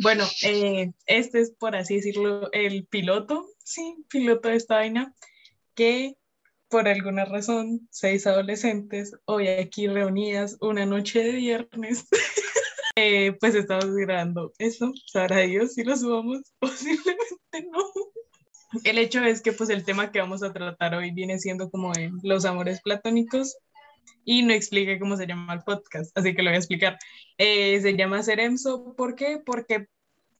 Bueno, 0.00 0.24
eh, 0.42 0.92
este 1.06 1.40
es, 1.40 1.50
por 1.50 1.74
así 1.74 1.96
decirlo, 1.96 2.50
el 2.52 2.86
piloto, 2.86 3.46
sí, 3.64 4.04
piloto 4.08 4.48
de 4.48 4.56
esta 4.56 4.76
vaina, 4.76 5.12
que 5.74 6.16
por 6.68 6.86
alguna 6.86 7.24
razón, 7.24 7.88
seis 7.90 8.26
adolescentes, 8.26 9.16
hoy 9.24 9.48
aquí 9.48 9.88
reunidas 9.88 10.56
una 10.60 10.86
noche 10.86 11.24
de 11.24 11.32
viernes, 11.32 12.06
eh, 12.96 13.32
pues 13.40 13.54
estamos 13.54 13.94
grabando 13.96 14.52
eso, 14.58 14.92
sabrá 15.06 15.38
Dios 15.40 15.74
si 15.74 15.82
lo 15.82 15.96
subamos, 15.96 16.42
posiblemente 16.60 17.68
no. 17.72 17.82
El 18.84 18.98
hecho 18.98 19.24
es 19.24 19.40
que 19.40 19.52
pues 19.52 19.70
el 19.70 19.84
tema 19.84 20.12
que 20.12 20.20
vamos 20.20 20.42
a 20.42 20.52
tratar 20.52 20.94
hoy 20.94 21.10
viene 21.10 21.38
siendo 21.38 21.70
como 21.70 21.92
de 21.92 22.12
los 22.22 22.44
amores 22.44 22.82
platónicos 22.82 23.56
y 24.24 24.42
no 24.42 24.52
expliqué 24.52 24.98
cómo 24.98 25.16
se 25.16 25.26
llama 25.26 25.54
el 25.54 25.62
podcast, 25.62 26.16
así 26.16 26.34
que 26.34 26.42
lo 26.42 26.50
voy 26.50 26.56
a 26.56 26.58
explicar. 26.58 26.98
Eh, 27.38 27.80
se 27.80 27.96
llama 27.96 28.22
Seremso, 28.22 28.94
¿por 28.96 29.14
qué? 29.14 29.40
Porque 29.44 29.86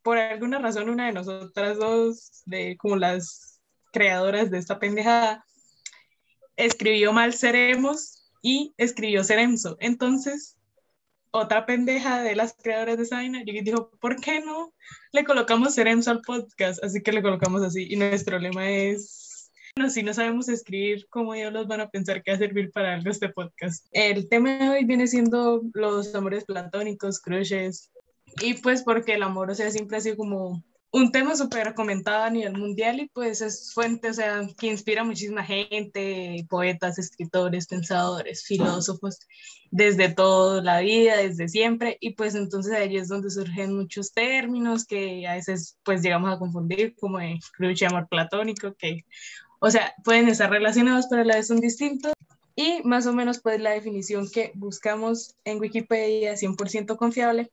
por 0.02 0.18
alguna 0.18 0.58
razón 0.58 0.88
una 0.88 1.06
de 1.06 1.12
nosotras 1.12 1.78
dos, 1.78 2.42
de 2.46 2.76
como 2.78 2.96
las 2.96 3.60
creadoras 3.92 4.50
de 4.50 4.58
esta 4.58 4.78
pendejada, 4.78 5.44
escribió 6.56 7.12
mal 7.12 7.32
Seremos 7.34 8.30
y 8.42 8.74
escribió 8.76 9.24
Seremso. 9.24 9.76
Entonces, 9.80 10.58
otra 11.30 11.66
pendeja 11.66 12.22
de 12.22 12.34
las 12.34 12.54
creadoras 12.54 12.96
de 12.96 13.04
esa 13.04 13.16
vaina 13.16 13.42
dijo, 13.44 13.90
¿por 14.00 14.16
qué 14.16 14.40
no 14.40 14.72
le 15.12 15.24
colocamos 15.24 15.74
Seremso 15.74 16.10
al 16.10 16.22
podcast? 16.22 16.82
Así 16.82 17.02
que 17.02 17.12
le 17.12 17.22
colocamos 17.22 17.62
así. 17.62 17.86
Y 17.90 17.96
nuestro 17.96 18.38
lema 18.38 18.70
es, 18.70 19.27
bueno, 19.78 19.92
si 19.92 20.02
no 20.02 20.12
sabemos 20.12 20.48
escribir, 20.48 21.06
¿cómo 21.08 21.34
ellos 21.34 21.52
los 21.52 21.68
van 21.68 21.80
a 21.80 21.88
pensar 21.88 22.20
que 22.20 22.32
va 22.32 22.34
a 22.34 22.40
servir 22.40 22.72
para 22.72 22.94
algo 22.94 23.10
este 23.10 23.28
podcast? 23.28 23.86
El 23.92 24.28
tema 24.28 24.58
de 24.58 24.68
hoy 24.70 24.84
viene 24.84 25.06
siendo 25.06 25.62
los 25.72 26.12
amores 26.16 26.44
platónicos, 26.44 27.20
crushes. 27.20 27.92
Y 28.42 28.54
pues 28.54 28.82
porque 28.82 29.14
el 29.14 29.22
amor, 29.22 29.52
o 29.52 29.54
sea, 29.54 29.70
siempre 29.70 29.98
ha 29.98 30.00
sido 30.00 30.16
como 30.16 30.64
un 30.90 31.12
tema 31.12 31.36
súper 31.36 31.74
comentado 31.74 32.24
a 32.24 32.30
nivel 32.30 32.54
mundial 32.54 32.98
y 32.98 33.08
pues 33.10 33.40
es 33.40 33.72
fuente, 33.72 34.10
o 34.10 34.14
sea, 34.14 34.48
que 34.58 34.66
inspira 34.66 35.02
a 35.02 35.04
muchísima 35.04 35.44
gente, 35.44 36.44
poetas, 36.50 36.98
escritores, 36.98 37.68
pensadores, 37.68 38.44
filósofos, 38.44 39.20
desde 39.70 40.12
toda 40.12 40.60
la 40.60 40.80
vida, 40.80 41.18
desde 41.18 41.48
siempre, 41.48 41.98
y 42.00 42.14
pues 42.14 42.34
entonces 42.34 42.72
ahí 42.72 42.96
es 42.96 43.06
donde 43.06 43.30
surgen 43.30 43.76
muchos 43.76 44.12
términos 44.12 44.84
que 44.84 45.24
a 45.28 45.34
veces 45.34 45.78
pues 45.84 46.02
llegamos 46.02 46.34
a 46.34 46.38
confundir, 46.38 46.96
como 46.98 47.18
crush 47.56 47.82
y 47.82 47.84
amor 47.84 48.08
platónico, 48.08 48.74
que, 48.74 49.04
o 49.60 49.70
sea, 49.70 49.94
pueden 50.04 50.28
estar 50.28 50.50
relacionados, 50.50 51.06
pero 51.08 51.22
a 51.22 51.24
la 51.24 51.36
vez 51.36 51.46
son 51.48 51.60
distintos. 51.60 52.12
Y 52.54 52.82
más 52.84 53.06
o 53.06 53.12
menos 53.12 53.40
pues 53.40 53.60
la 53.60 53.70
definición 53.70 54.28
que 54.28 54.50
buscamos 54.54 55.36
en 55.44 55.60
Wikipedia 55.60 56.36
100% 56.36 56.96
confiable 56.96 57.52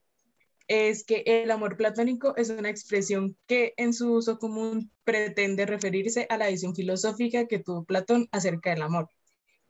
es 0.67 1.03
que 1.03 1.23
el 1.25 1.51
amor 1.51 1.77
platónico 1.77 2.35
es 2.37 2.49
una 2.49 2.69
expresión 2.69 3.37
que 3.45 3.73
en 3.77 3.93
su 3.93 4.13
uso 4.13 4.39
común 4.39 4.91
pretende 5.03 5.65
referirse 5.65 6.25
a 6.29 6.37
la 6.37 6.47
visión 6.47 6.75
filosófica 6.75 7.47
que 7.47 7.59
tuvo 7.59 7.83
Platón 7.83 8.27
acerca 8.31 8.71
del 8.71 8.81
amor. 8.81 9.09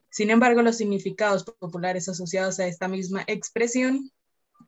Sin 0.10 0.30
embargo, 0.30 0.62
los 0.62 0.78
significados 0.78 1.44
populares 1.44 2.08
asociados 2.08 2.60
a 2.62 2.68
esta 2.68 2.88
misma 2.88 3.26
expresión 3.28 4.12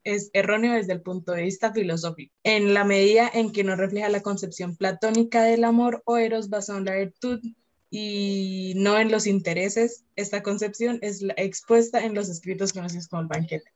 es 0.08 0.30
erróneo 0.34 0.74
desde 0.74 0.94
el 0.94 1.02
punto 1.02 1.34
de 1.34 1.44
vista 1.44 1.74
filosófico, 1.74 2.34
en 2.44 2.74
la 2.74 2.86
medida 2.86 3.30
en 3.34 3.52
que 3.52 3.64
no 3.64 3.76
refleja 3.76 4.08
la 4.08 4.22
concepción 4.22 4.78
platónica 4.78 5.44
del 5.44 5.66
amor 5.66 6.02
o 6.06 6.18
eros 6.18 6.50
basado 6.50 6.80
en 6.80 6.86
la 6.86 6.96
virtud 6.96 7.42
y 7.90 8.74
no 8.78 8.98
en 8.98 9.12
los 9.12 9.28
intereses. 9.28 10.06
Esta 10.16 10.44
concepción 10.44 11.00
es 11.02 11.24
expuesta 11.36 12.04
en 12.06 12.16
los 12.16 12.30
escritos 12.30 12.72
conocidos 12.72 13.08
como 13.08 13.24
el 13.24 13.28
banquete. 13.28 13.70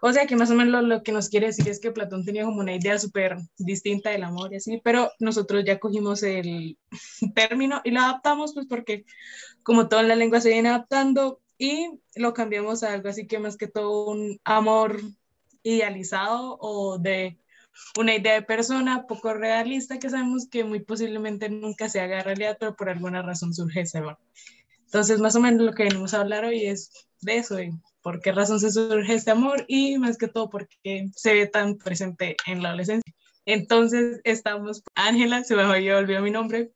O 0.00 0.12
sea 0.12 0.26
que 0.26 0.36
más 0.36 0.50
o 0.50 0.54
menos 0.54 0.82
lo, 0.82 1.02
que 1.02 1.12
nos 1.12 1.28
quiere 1.28 1.46
decir 1.46 1.68
es 1.68 1.80
que 1.80 1.90
Platón 1.90 2.24
tenía 2.24 2.44
como 2.44 2.60
una 2.60 2.74
idea 2.74 2.98
súper 2.98 3.36
distinta 3.56 4.10
del 4.10 4.24
amor 4.24 4.52
y 4.52 4.56
así, 4.56 4.80
pero 4.82 5.10
nosotros 5.18 5.64
ya 5.64 5.78
cogimos 5.78 6.22
el 6.22 6.76
término 7.34 7.80
y 7.84 7.90
lo 7.90 8.00
adaptamos 8.00 8.54
pues 8.54 8.66
porque 8.66 9.04
como 9.62 9.88
toda 9.88 10.02
la 10.02 10.16
lengua 10.16 10.40
se 10.40 10.50
viene 10.50 10.68
adaptando 10.68 11.40
y 11.56 11.88
lo 12.14 12.32
cambiamos 12.34 12.82
a 12.82 12.92
algo 12.92 13.08
así 13.08 13.26
que 13.26 13.40
más 13.40 13.56
que 13.56 13.66
todo 13.66 14.06
un 14.06 14.40
amor 14.44 15.00
idealizado 15.74 16.58
o 16.60 16.98
de 16.98 17.38
una 17.98 18.14
idea 18.14 18.34
de 18.34 18.42
persona 18.42 19.06
poco 19.06 19.34
realista 19.34 19.98
que 19.98 20.10
sabemos 20.10 20.48
que 20.48 20.64
muy 20.64 20.80
posiblemente 20.80 21.48
nunca 21.48 21.88
se 21.88 22.00
haga 22.00 22.22
realidad, 22.22 22.56
pero 22.58 22.74
por 22.76 22.88
alguna 22.88 23.22
razón 23.22 23.54
surge 23.54 23.82
ese 23.82 23.98
amor. 23.98 24.18
Entonces, 24.84 25.20
más 25.20 25.36
o 25.36 25.40
menos 25.40 25.62
lo 25.62 25.72
que 25.72 25.84
venimos 25.84 26.14
a 26.14 26.20
hablar 26.20 26.44
hoy 26.44 26.66
es 26.66 26.90
de 27.20 27.36
eso, 27.36 27.56
de 27.56 27.72
por 28.02 28.20
qué 28.20 28.32
razón 28.32 28.58
se 28.58 28.70
surge 28.70 29.14
este 29.14 29.30
amor 29.30 29.64
y 29.68 29.98
más 29.98 30.16
que 30.16 30.28
todo 30.28 30.48
porque 30.48 31.10
se 31.14 31.34
ve 31.34 31.46
tan 31.46 31.76
presente 31.76 32.36
en 32.46 32.62
la 32.62 32.70
adolescencia. 32.70 33.14
Entonces, 33.44 34.20
estamos, 34.24 34.82
Ángela, 34.94 35.44
se 35.44 35.56
me 35.56 35.64
olvidó 35.64 36.22
mi 36.22 36.30
nombre, 36.30 36.72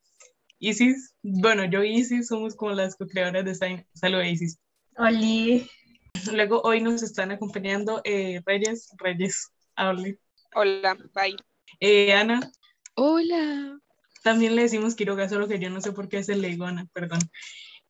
Isis, 0.58 1.14
bueno, 1.22 1.64
yo 1.64 1.82
y 1.82 1.96
Isis 1.96 2.28
somos 2.28 2.54
como 2.54 2.70
las 2.72 2.94
co-creadoras 2.94 3.44
de 3.44 3.54
Sign. 3.54 3.86
Saludos, 3.94 4.26
Isis. 4.26 4.58
Hola. 4.96 5.66
Luego, 6.32 6.60
hoy 6.62 6.80
nos 6.80 7.02
están 7.02 7.32
acompañando 7.32 8.00
eh, 8.04 8.40
Reyes, 8.44 8.90
Reyes, 8.98 9.52
hable. 9.76 10.18
Hola, 10.54 10.96
bye. 11.14 11.36
Eh, 11.80 12.12
Ana. 12.12 12.52
Hola. 12.94 13.78
También 14.22 14.54
le 14.54 14.62
decimos 14.62 14.94
Quiroga, 14.94 15.28
solo 15.28 15.48
que 15.48 15.58
yo 15.58 15.70
no 15.70 15.80
sé 15.80 15.92
por 15.92 16.08
qué 16.08 16.18
es 16.18 16.28
el 16.28 16.42
Leigona, 16.42 16.86
perdón. 16.92 17.20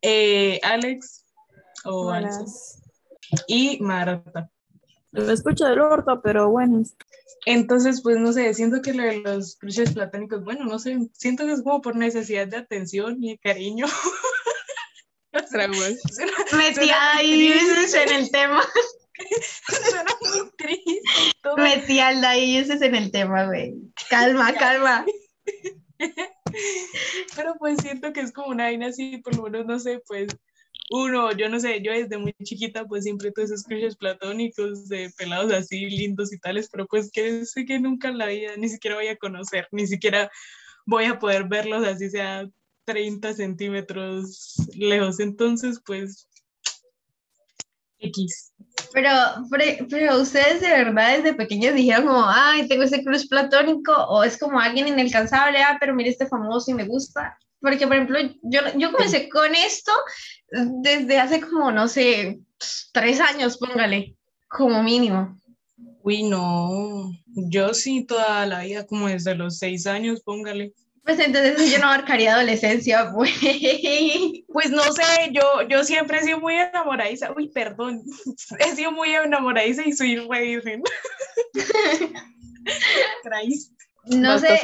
Eh, 0.01 0.61
Alex 0.63 1.27
o 1.85 2.11
Alex. 2.11 2.83
Y 3.47 3.79
Marta. 3.81 4.51
Lo 5.11 5.31
escucho 5.31 5.67
del 5.67 5.81
orto, 5.81 6.21
pero 6.23 6.49
bueno. 6.51 6.83
Entonces, 7.45 8.01
pues 8.03 8.19
no 8.19 8.33
sé, 8.33 8.55
siento 8.55 8.81
que 8.81 8.95
lo 8.95 9.03
de 9.03 9.19
los 9.19 9.57
cruces 9.57 9.93
platónicos, 9.93 10.45
bueno, 10.45 10.65
no 10.65 10.79
sé, 10.79 10.97
siento 11.13 11.45
que 11.45 11.53
es 11.53 11.63
como 11.63 11.83
por 11.83 11.97
necesidad 11.97 12.47
de 12.47 12.57
atención 12.57 13.23
y 13.23 13.33
de 13.33 13.39
cariño. 13.39 13.87
Metía 16.57 17.17
ahí 17.17 17.53
en 17.53 18.13
el 18.13 18.31
tema. 18.31 18.63
Suena 19.69 20.17
muy 20.21 20.51
triste. 20.57 21.01
Metía 21.57 22.09
al 22.09 22.25
ahí 22.25 22.57
ese 22.57 22.75
es 22.75 22.83
en 22.83 22.95
el 22.95 23.11
tema, 23.11 23.47
güey. 23.47 23.75
Calma, 24.11 24.53
calma. 24.55 25.05
Pero 27.37 27.55
pues 27.59 27.79
siento 27.81 28.13
que 28.13 28.21
es 28.21 28.33
como 28.33 28.49
una 28.49 28.65
vaina 28.65 28.89
así, 28.89 29.19
por 29.19 29.37
lo 29.37 29.45
menos, 29.45 29.67
no 29.67 29.79
sé, 29.79 30.03
pues 30.07 30.29
uno, 30.91 31.33
yo 31.33 31.49
no 31.49 31.59
sé, 31.59 31.81
yo 31.83 31.93
desde 31.93 32.19
muy 32.19 32.35
chiquita 32.45 32.85
pues 32.85 33.05
siempre 33.05 33.33
tuve 33.33 33.47
esos 33.47 33.63
crushes 33.63 33.97
platónicos 33.97 34.89
de 34.89 35.11
pelados 35.17 35.53
así 35.53 35.87
lindos 35.87 36.33
y 36.33 36.39
tales, 36.39 36.69
pero 36.71 36.87
pues 36.87 37.11
que 37.11 37.47
sé 37.47 37.65
que 37.65 37.81
nunca 37.81 38.09
en 38.09 38.19
la 38.19 38.27
vida 38.27 38.53
ni 38.57 38.69
siquiera 38.69 38.97
voy 38.97 39.09
a 39.09 39.17
conocer, 39.17 39.69
ni 39.71 39.87
siquiera 39.87 40.31
voy 40.85 41.05
a 41.05 41.19
poder 41.19 41.45
verlos 41.45 41.87
así 41.87 42.11
sea 42.11 42.47
30 42.85 43.35
centímetros 43.35 44.57
lejos, 44.75 45.21
entonces 45.21 45.81
pues 45.85 46.29
X. 48.03 48.53
Pero, 48.93 49.09
pero, 49.89 50.21
ustedes 50.21 50.61
de 50.61 50.69
verdad 50.69 51.17
desde 51.17 51.35
pequeños 51.35 51.75
dijeron 51.75 52.07
como, 52.07 52.25
ay, 52.27 52.69
tengo 52.69 52.83
ese 52.83 53.03
crush 53.03 53.29
platónico, 53.29 53.93
o 53.93 54.23
es 54.25 54.37
como 54.37 54.61
alguien 54.61 54.89
inalcanzable, 54.89 55.59
ah, 55.59 55.77
pero 55.81 55.95
mire 55.95 56.11
este 56.11 56.27
famoso 56.27 56.71
y 56.71 56.75
me 56.75 56.87
gusta. 56.87 57.39
Porque, 57.61 57.87
por 57.87 57.97
ejemplo, 57.97 58.19
yo, 58.43 58.61
yo 58.77 58.91
comencé 58.91 59.29
con 59.29 59.55
esto 59.55 59.93
desde 60.83 61.19
hace 61.19 61.41
como, 61.41 61.71
no 61.71 61.87
sé, 61.87 62.41
tres 62.93 63.21
años, 63.21 63.57
póngale, 63.57 64.17
como 64.49 64.83
mínimo. 64.83 65.39
Uy, 66.03 66.25
no, 66.25 67.13
yo 67.27 67.73
sí 67.73 68.05
toda 68.05 68.45
la 68.47 68.63
vida, 68.63 68.85
como 68.85 69.07
desde 69.07 69.37
los 69.37 69.59
seis 69.59 69.87
años, 69.87 70.23
póngale. 70.23 70.75
Pues 71.05 71.19
entonces 71.19 71.71
yo 71.71 71.79
no 71.79 71.87
abarcaría 71.87 72.35
adolescencia, 72.35 73.11
pues. 73.13 73.33
Pues 74.53 74.71
no 74.71 74.83
sé, 74.93 75.33
yo, 75.33 75.63
yo 75.69 75.83
siempre 75.83 76.19
he 76.19 76.23
sido 76.23 76.39
muy 76.39 76.55
enamoradiza. 76.55 77.33
Uy, 77.33 77.49
perdón. 77.49 78.03
He 78.59 78.77
sido 78.77 78.93
muy 78.93 79.15
enamoradiza 79.15 79.83
y 79.85 79.93
soy 79.93 80.17
re 80.17 80.43
virgen. 80.43 80.83
no 84.07 84.39
sé. 84.39 84.61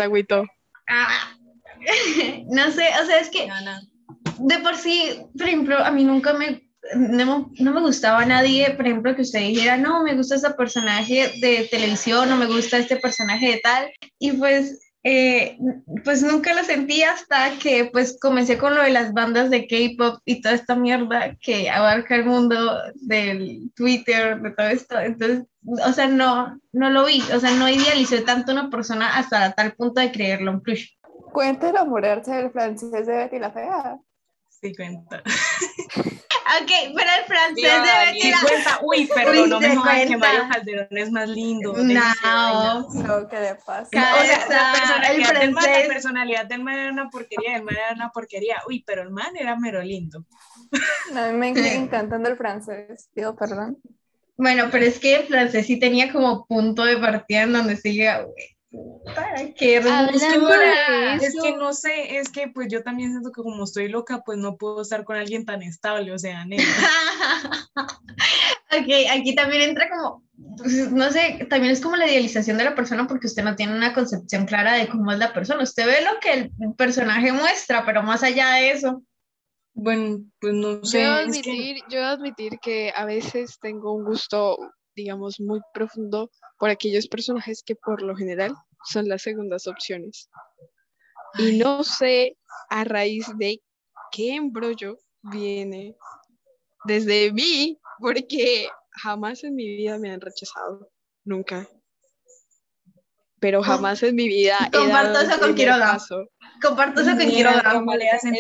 Ah, 0.89 1.35
no 2.47 2.71
sé, 2.71 2.89
o 3.03 3.07
sea, 3.07 3.21
es 3.21 3.31
que 3.31 3.49
de 4.39 4.59
por 4.61 4.77
sí, 4.77 5.21
por 5.37 5.47
ejemplo, 5.47 5.79
a 5.79 5.91
mí 5.91 6.05
nunca 6.05 6.33
me 6.33 6.69
no, 6.95 7.51
no, 7.59 7.73
me 7.73 7.81
gustaba 7.81 8.21
a 8.21 8.27
nadie, 8.27 8.71
por 8.71 8.87
ejemplo, 8.87 9.15
que 9.15 9.23
usted 9.23 9.41
dijera, 9.41 9.77
no, 9.77 10.03
me 10.03 10.15
gusta 10.15 10.37
este 10.37 10.51
personaje 10.51 11.33
de 11.41 11.69
televisión, 11.71 12.29
no 12.31 12.37
me 12.37 12.47
gusta 12.47 12.79
este 12.79 12.97
personaje 12.97 13.51
de 13.51 13.59
tal. 13.59 13.91
Y 14.19 14.33
pues 14.33 14.88
eh, 15.05 15.59
pues 16.05 16.23
nunca 16.23 16.55
lo 16.55 16.65
sentí 16.65 17.03
hasta 17.03 17.59
que 17.59 17.89
pues 17.93 18.19
comencé 18.21 18.59
con 18.59 18.75
lo 18.75 18.83
de 18.83 18.91
las 18.91 19.13
bandas 19.13 19.49
de 19.49 19.67
K-pop 19.67 20.21
y 20.25 20.41
toda 20.41 20.55
esta 20.55 20.75
mierda 20.75 21.37
que 21.41 21.71
abarca 21.71 22.17
el 22.17 22.25
mundo 22.25 22.79
del 22.95 23.71
Twitter, 23.75 24.41
de 24.41 24.51
todo 24.51 24.67
esto. 24.67 24.99
Entonces, 24.99 25.45
o 25.65 25.93
sea, 25.93 26.09
no, 26.09 26.61
no 26.73 26.91
lo 26.91 27.07
vi, 27.07 27.23
o 27.35 27.39
sea, 27.39 27.53
no 27.53 27.69
idealicé 27.69 28.23
tanto 28.23 28.53
una 28.53 28.71
persona 28.71 29.17
hasta 29.17 29.53
tal 29.53 29.73
punto 29.75 30.01
de 30.01 30.11
creerlo 30.11 30.51
un 30.51 30.63
plush. 30.63 30.91
Cuenta 31.33 31.69
enamorarse 31.69 32.33
del 32.33 32.51
francés 32.51 33.07
de 33.07 33.17
Betty 33.17 33.39
la 33.39 33.51
Fea. 33.51 33.99
Sí, 34.61 34.75
cuenta. 34.75 35.23
Ok, 36.49 36.71
pero 36.97 37.11
el 37.19 37.25
francés 37.27 37.57
debe 37.57 38.21
ser. 38.21 38.35
cuenta. 38.43 38.81
Uy, 38.83 39.09
pero 39.15 39.47
no 39.47 39.61
me 39.61 39.77
jodas 39.77 40.07
que 40.07 40.17
Mario 40.17 40.49
Calderón 40.51 40.89
es 40.91 41.11
más 41.11 41.29
lindo. 41.29 41.75
No, 41.77 42.89
no, 42.95 43.29
¿qué 43.29 43.41
le 43.41 43.55
pasa? 43.57 43.83
o 43.83 44.25
sea, 44.25 44.47
la 44.49 44.73
personalidad, 44.73 45.41
del 45.41 45.53
man, 45.53 45.65
la 45.65 45.89
personalidad 45.89 46.47
del 46.47 46.65
man 46.65 46.79
era 46.79 46.91
una 46.91 47.11
porquería, 47.11 47.57
el 47.57 47.65
man 47.65 47.77
era 47.77 47.93
una 47.95 48.11
porquería. 48.11 48.63
Uy, 48.67 48.83
pero 48.87 49.03
el 49.03 49.11
man 49.11 49.37
era 49.37 49.57
mero 49.57 49.83
lindo. 49.83 50.25
No, 51.13 51.23
a 51.23 51.33
mí 51.33 51.53
me 51.53 51.75
encantando 51.75 52.29
el 52.29 52.37
francés, 52.37 53.09
pido 53.15 53.37
perdón. 53.37 53.79
Bueno, 54.37 54.69
pero 54.71 54.87
es 54.87 54.99
que 54.99 55.17
el 55.17 55.27
francés 55.27 55.67
sí 55.67 55.79
tenía 55.79 56.13
como 56.13 56.47
punto 56.47 56.85
de 56.85 56.97
partida 56.97 57.43
en 57.43 57.53
donde 57.53 57.77
se 57.77 57.93
llega, 57.93 58.27
¿Para 59.15 59.53
qué? 59.55 59.77
Es 59.79 61.35
que 61.43 61.57
no 61.57 61.73
sé, 61.73 62.19
es 62.19 62.29
que 62.29 62.49
pues 62.49 62.69
yo 62.71 62.83
también 62.83 63.11
siento 63.11 63.33
que 63.33 63.43
como 63.43 63.65
estoy 63.65 63.89
loca, 63.89 64.23
pues 64.25 64.37
no 64.37 64.57
puedo 64.57 64.83
estar 64.83 65.05
con 65.05 65.17
alguien 65.17 65.47
tan 65.47 65.63
estable, 65.63 66.13
o 66.13 66.19
sea, 66.19 66.45
nena. 66.45 66.63
ok, 68.71 68.89
aquí 69.11 69.35
también 69.35 69.63
entra 69.63 69.89
como, 69.89 70.23
pues, 70.59 70.93
no 70.93 71.11
sé, 71.11 71.47
también 71.49 71.73
es 71.73 71.81
como 71.81 71.97
la 71.97 72.07
idealización 72.07 72.59
de 72.59 72.65
la 72.65 72.75
persona 72.75 73.07
porque 73.07 73.27
usted 73.27 73.43
no 73.43 73.57
tiene 73.57 73.75
una 73.75 73.95
concepción 73.95 74.45
clara 74.45 74.75
de 74.75 74.89
cómo 74.89 75.13
es 75.13 75.19
la 75.19 75.33
persona. 75.33 75.63
Usted 75.63 75.87
ve 75.87 76.03
lo 76.03 76.21
que 76.21 76.33
el 76.33 76.75
personaje 76.75 77.33
muestra, 77.33 77.87
pero 77.87 78.03
más 78.03 78.23
allá 78.23 78.51
de 78.55 78.73
eso. 78.73 79.03
Bueno, 79.73 80.25
pues 80.41 80.53
no 80.53 80.85
sé. 80.85 81.05
Yo 81.05 81.13
admitir, 81.13 81.77
yo 81.89 82.05
admitir 82.05 82.59
que 82.61 82.93
a 82.95 83.05
veces 83.05 83.59
tengo 83.61 83.95
un 83.95 84.05
gusto, 84.05 84.59
digamos, 84.99 85.39
muy 85.39 85.61
profundo 85.73 86.31
por 86.59 86.71
aquellos 86.71 87.07
personajes 87.07 87.63
que 87.65 87.77
por 87.77 88.03
lo 88.03 88.17
general 88.17 88.53
son 88.85 89.09
las 89.09 89.23
segundas 89.23 89.69
opciones. 89.69 90.29
Y 91.39 91.57
no 91.57 91.85
sé 91.85 92.37
a 92.69 92.83
raíz 92.83 93.27
de 93.39 93.63
qué 94.11 94.35
embrollo 94.35 94.99
viene 95.23 95.95
desde 96.85 97.33
mí, 97.33 97.79
porque 98.01 98.69
jamás 98.91 99.45
en 99.45 99.55
mi 99.55 99.69
vida 99.69 99.99
me 99.99 100.11
han 100.11 100.21
rechazado, 100.21 100.91
nunca. 101.25 101.69
Pero 103.41 103.63
jamás 103.63 104.03
en 104.03 104.17
mi 104.17 104.27
vida 104.27 104.57
Comparto 104.73 105.21
eso 105.21 105.39
con 105.39 105.55
Quiroga. 105.55 105.97
Comparto 106.61 107.03
eso 107.03 107.17
con 107.17 107.29
Quiroga. 107.31 107.85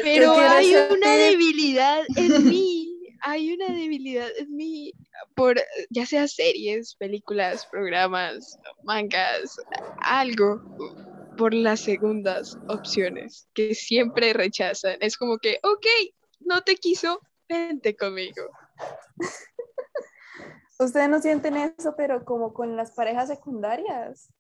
Pero 0.03 0.33
hay 0.33 0.75
una 0.75 1.15
debilidad 1.15 2.01
en 2.17 2.45
mí 2.49 2.89
hay 3.23 3.53
una 3.53 3.75
debilidad 3.75 4.29
en 4.39 4.55
mí 4.55 4.93
por 5.35 5.61
ya 5.91 6.07
sea 6.07 6.29
series, 6.29 6.95
películas, 6.97 7.67
programas, 7.67 8.59
mangas, 8.83 9.57
algo 9.99 10.63
por 11.37 11.55
las 11.55 11.81
segundas 11.81 12.59
opciones 12.69 13.49
que 13.55 13.75
siempre 13.75 14.33
rechazan. 14.33 14.97
Es 15.01 15.17
como 15.17 15.39
que, 15.39 15.59
ok, 15.63 15.87
no 16.41 16.63
te 16.63 16.77
quiso, 16.77 17.21
vente 17.49 17.97
conmigo. 17.97 18.51
Ustedes 20.81 21.09
no 21.09 21.21
sienten 21.21 21.57
eso, 21.57 21.95
pero 21.97 22.25
como 22.25 22.53
con 22.53 22.77
las 22.77 22.93
parejas 22.93 23.29
secundarias. 23.29 24.33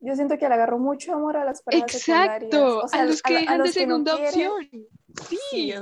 Yo 0.00 0.16
siento 0.16 0.36
que 0.36 0.48
le 0.48 0.54
agarro 0.54 0.78
mucho 0.78 1.14
amor 1.14 1.36
a 1.36 1.44
las 1.44 1.62
parejas 1.62 1.92
secundarias. 1.92 2.52
Exacto, 2.52 2.86
a 2.92 3.04
los 3.04 3.22
que 3.22 3.34
dejan 3.34 3.62
de 3.62 3.72
segunda 3.72 4.16
opción. 4.16 4.68
Sí. 5.28 5.72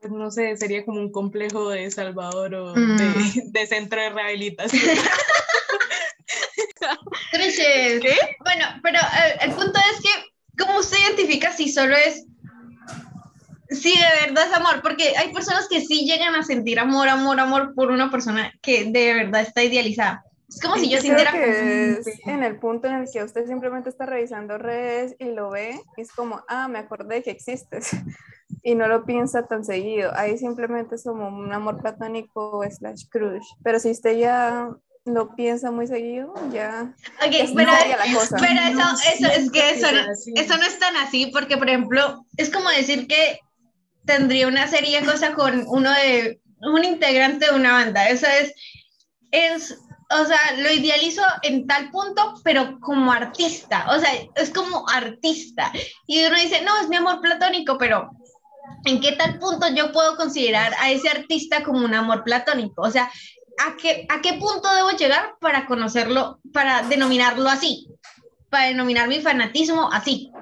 Pues 0.00 0.12
no 0.12 0.30
sé, 0.30 0.56
sería 0.56 0.84
como 0.84 1.00
un 1.00 1.10
complejo 1.10 1.70
de 1.70 1.90
Salvador 1.90 2.54
o 2.54 2.72
de, 2.72 2.80
mm. 2.80 2.96
de, 3.52 3.66
centro 3.66 4.00
de 4.00 4.10
rehabilitación. 4.10 4.82
¿Qué? 7.32 8.16
Bueno, 8.40 8.64
pero 8.82 8.98
eh, 8.98 9.38
el, 9.42 9.52
punto 9.52 9.78
es 9.92 10.00
que, 10.00 10.08
¿cómo 10.64 10.78
usted 10.78 10.98
identifica 10.98 11.52
si 11.52 11.68
solo 11.68 11.96
es 11.96 12.24
Sí, 13.70 13.92
de 13.92 14.26
verdad 14.28 14.46
es 14.48 14.56
amor, 14.56 14.80
porque 14.82 15.14
hay 15.16 15.30
personas 15.30 15.68
que 15.68 15.82
sí 15.82 16.06
llegan 16.06 16.34
a 16.34 16.42
sentir 16.42 16.78
amor, 16.78 17.06
amor, 17.08 17.38
amor 17.38 17.74
por 17.74 17.90
una 17.90 18.10
persona 18.10 18.50
que 18.62 18.84
de 18.86 19.12
verdad 19.12 19.42
está 19.42 19.62
idealizada. 19.62 20.24
Es 20.48 20.60
como 20.60 20.76
si 20.76 20.88
yo, 20.90 21.00
sintiera... 21.00 21.32
Que 21.32 22.00
en 22.26 22.42
el 22.42 22.58
punto 22.58 22.88
en 22.88 22.94
el 22.94 23.10
que 23.10 23.22
usted 23.22 23.46
simplemente 23.46 23.90
está 23.90 24.06
revisando 24.06 24.58
redes 24.58 25.14
y 25.18 25.26
lo 25.26 25.50
ve, 25.50 25.80
es 25.96 26.12
como, 26.12 26.42
ah, 26.48 26.68
me 26.68 26.78
acordé 26.78 27.22
que 27.22 27.30
existes 27.30 27.90
y 28.62 28.74
no 28.74 28.88
lo 28.88 29.04
piensa 29.04 29.46
tan 29.46 29.64
seguido. 29.64 30.10
Ahí 30.14 30.38
simplemente 30.38 30.94
es 30.94 31.04
como 31.04 31.28
un 31.28 31.52
amor 31.52 31.80
platónico 31.80 32.62
slash 32.70 33.04
crush. 33.10 33.46
Pero 33.62 33.78
si 33.78 33.90
usted 33.90 34.16
ya 34.16 34.70
lo 35.04 35.34
piensa 35.34 35.70
muy 35.70 35.86
seguido, 35.86 36.34
ya. 36.52 36.94
Ok, 37.24 37.34
pero, 37.54 37.72
eso, 37.72 38.84
eso, 39.14 39.26
es 39.26 39.50
que 39.50 39.70
eso 39.70 39.86
no, 39.92 40.00
eso 40.34 40.56
no 40.56 40.62
es 40.64 40.78
tan 40.78 40.96
así, 40.96 41.30
porque 41.32 41.56
por 41.56 41.68
ejemplo, 41.68 42.26
es 42.36 42.50
como 42.50 42.68
decir 42.70 43.06
que 43.06 43.40
tendría 44.04 44.48
una 44.48 44.68
serie 44.68 45.04
cosa 45.04 45.34
con 45.34 45.64
uno 45.68 45.90
de 45.92 46.40
un 46.60 46.84
integrante 46.84 47.46
de 47.46 47.54
una 47.54 47.72
banda. 47.72 48.08
Eso 48.08 48.26
es, 48.26 48.52
es, 49.30 49.78
o 50.10 50.24
sea, 50.24 50.38
lo 50.56 50.70
idealizo 50.70 51.22
en 51.42 51.66
tal 51.66 51.90
punto, 51.90 52.34
pero 52.42 52.78
como 52.80 53.12
artista. 53.12 53.86
O 53.90 53.98
sea, 53.98 54.10
es 54.36 54.50
como 54.50 54.88
artista. 54.88 55.70
Y 56.06 56.24
uno 56.24 56.36
dice, 56.36 56.62
no, 56.62 56.76
es 56.80 56.88
mi 56.88 56.96
amor 56.96 57.20
platónico, 57.20 57.76
pero 57.76 58.10
¿en 58.84 59.00
qué 59.00 59.12
tal 59.12 59.38
punto 59.38 59.68
yo 59.68 59.92
puedo 59.92 60.16
considerar 60.16 60.72
a 60.80 60.90
ese 60.90 61.10
artista 61.10 61.62
como 61.62 61.84
un 61.84 61.94
amor 61.94 62.24
platónico? 62.24 62.82
O 62.82 62.90
sea, 62.90 63.10
¿a 63.58 63.76
qué, 63.76 64.06
¿a 64.08 64.22
qué 64.22 64.34
punto 64.34 64.72
debo 64.74 64.90
llegar 64.90 65.36
para 65.40 65.66
conocerlo, 65.66 66.40
para 66.52 66.82
denominarlo 66.82 67.48
así? 67.48 67.88
Para 68.48 68.68
denominar 68.68 69.08
mi 69.08 69.20
fanatismo 69.20 69.92
así, 69.92 70.32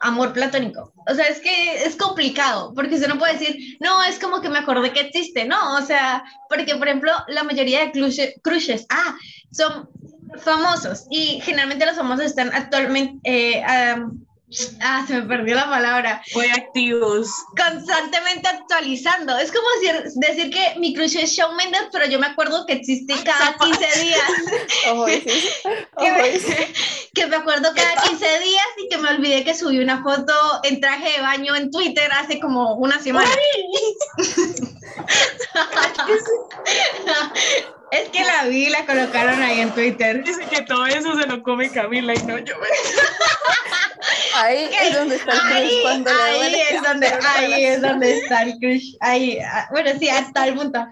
amor 0.00 0.32
platónico. 0.32 0.92
O 1.06 1.14
sea, 1.14 1.26
es 1.26 1.40
que 1.40 1.84
es 1.84 1.96
complicado, 1.96 2.72
porque 2.74 2.94
usted 2.94 3.08
no 3.08 3.18
puede 3.18 3.34
decir, 3.34 3.76
no, 3.80 4.02
es 4.04 4.18
como 4.18 4.40
que 4.40 4.48
me 4.48 4.58
acordé 4.58 4.92
que 4.92 5.00
existe, 5.00 5.44
no, 5.44 5.76
o 5.76 5.82
sea, 5.82 6.24
porque 6.48 6.76
por 6.76 6.88
ejemplo, 6.88 7.12
la 7.28 7.44
mayoría 7.44 7.86
de 7.86 8.34
crushes, 8.42 8.86
ah, 8.90 9.16
son 9.50 9.88
famosos 10.42 11.06
y 11.10 11.40
generalmente 11.40 11.86
los 11.86 11.96
famosos 11.96 12.26
están 12.26 12.52
actualmente, 12.54 13.18
eh, 13.24 13.62
Ah, 14.80 15.04
se 15.06 15.14
me 15.14 15.22
perdió 15.22 15.54
la 15.56 15.68
palabra. 15.68 16.22
Muy 16.34 16.46
activos. 16.46 17.28
Constantemente 17.50 18.48
actualizando. 18.48 19.36
Es 19.36 19.52
como 19.52 19.66
decir, 19.80 20.12
decir 20.14 20.50
que 20.50 20.80
mi 20.80 20.94
crush 20.94 21.18
es 21.18 21.32
Shawn 21.32 21.54
Mendes, 21.54 21.88
pero 21.92 22.06
yo 22.06 22.18
me 22.18 22.28
acuerdo 22.28 22.64
que 22.64 22.72
existe 22.72 23.14
cada 23.24 23.54
15 23.58 24.00
días. 24.00 24.22
que, 25.98 26.12
me, 26.12 26.28
que, 27.14 27.26
me, 27.26 27.36
acuerdo 27.36 27.72
cada 27.74 28.02
15 28.02 28.40
días 28.40 28.66
y 28.78 28.88
que 28.88 28.98
me 28.98 29.10
olvidé 29.10 29.44
que 29.44 29.54
subí 29.54 29.78
una 29.78 30.02
foto 30.02 30.32
en 30.64 30.80
traje 30.80 31.12
de 31.12 31.20
baño 31.20 31.54
en 31.54 31.70
Twitter 31.70 32.10
hace 32.12 32.40
como 32.40 32.74
una 32.74 33.00
semana. 33.00 33.30
Es 37.90 38.10
que 38.10 38.22
la 38.22 38.44
vi 38.44 38.66
y 38.66 38.70
la 38.70 38.84
colocaron 38.84 39.42
ahí 39.42 39.60
en 39.60 39.70
Twitter. 39.70 40.22
Dice 40.22 40.42
que 40.50 40.62
todo 40.62 40.86
eso 40.86 41.18
se 41.18 41.26
lo 41.26 41.42
come 41.42 41.70
Camila 41.70 42.14
y 42.14 42.22
no 42.24 42.38
yo. 42.38 42.54
Ahí 44.34 44.68
es 44.82 44.94
donde 44.94 45.16
está 45.16 45.32
el 45.32 45.68
crush 45.68 45.82
cuando 45.82 46.10
ahí 46.10 46.54
es 46.70 46.82
donde, 46.82 47.06
ahí 47.06 47.64
es 47.64 47.80
donde 47.80 48.18
está 48.18 48.42
el 48.42 48.58
crush. 48.58 48.94
Ahí, 49.00 49.38
ah, 49.38 49.68
bueno, 49.70 49.90
sí, 49.98 50.08
hasta 50.08 50.46
el 50.46 50.54
punto. 50.54 50.86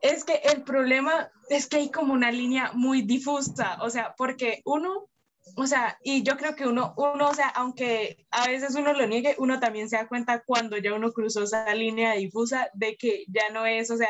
Es 0.00 0.24
que 0.24 0.40
el 0.44 0.64
problema 0.64 1.30
es 1.48 1.66
que 1.66 1.76
hay 1.76 1.90
como 1.90 2.12
una 2.12 2.30
línea 2.30 2.72
muy 2.74 3.02
difusa, 3.02 3.78
o 3.80 3.90
sea, 3.90 4.14
porque 4.16 4.60
uno, 4.64 5.08
o 5.56 5.66
sea, 5.66 5.98
y 6.02 6.22
yo 6.22 6.36
creo 6.36 6.56
que 6.56 6.66
uno, 6.66 6.94
uno, 6.96 7.28
o 7.28 7.34
sea, 7.34 7.48
aunque 7.48 8.26
a 8.30 8.48
veces 8.48 8.74
uno 8.74 8.92
lo 8.92 9.06
niegue, 9.06 9.36
uno 9.38 9.60
también 9.60 9.88
se 9.88 9.96
da 9.96 10.08
cuenta 10.08 10.42
cuando 10.44 10.76
ya 10.78 10.94
uno 10.94 11.12
cruzó 11.12 11.44
esa 11.44 11.72
línea 11.74 12.14
difusa 12.14 12.68
de 12.74 12.96
que 12.96 13.24
ya 13.28 13.50
no 13.52 13.64
es, 13.66 13.90
o 13.90 13.96
sea, 13.96 14.08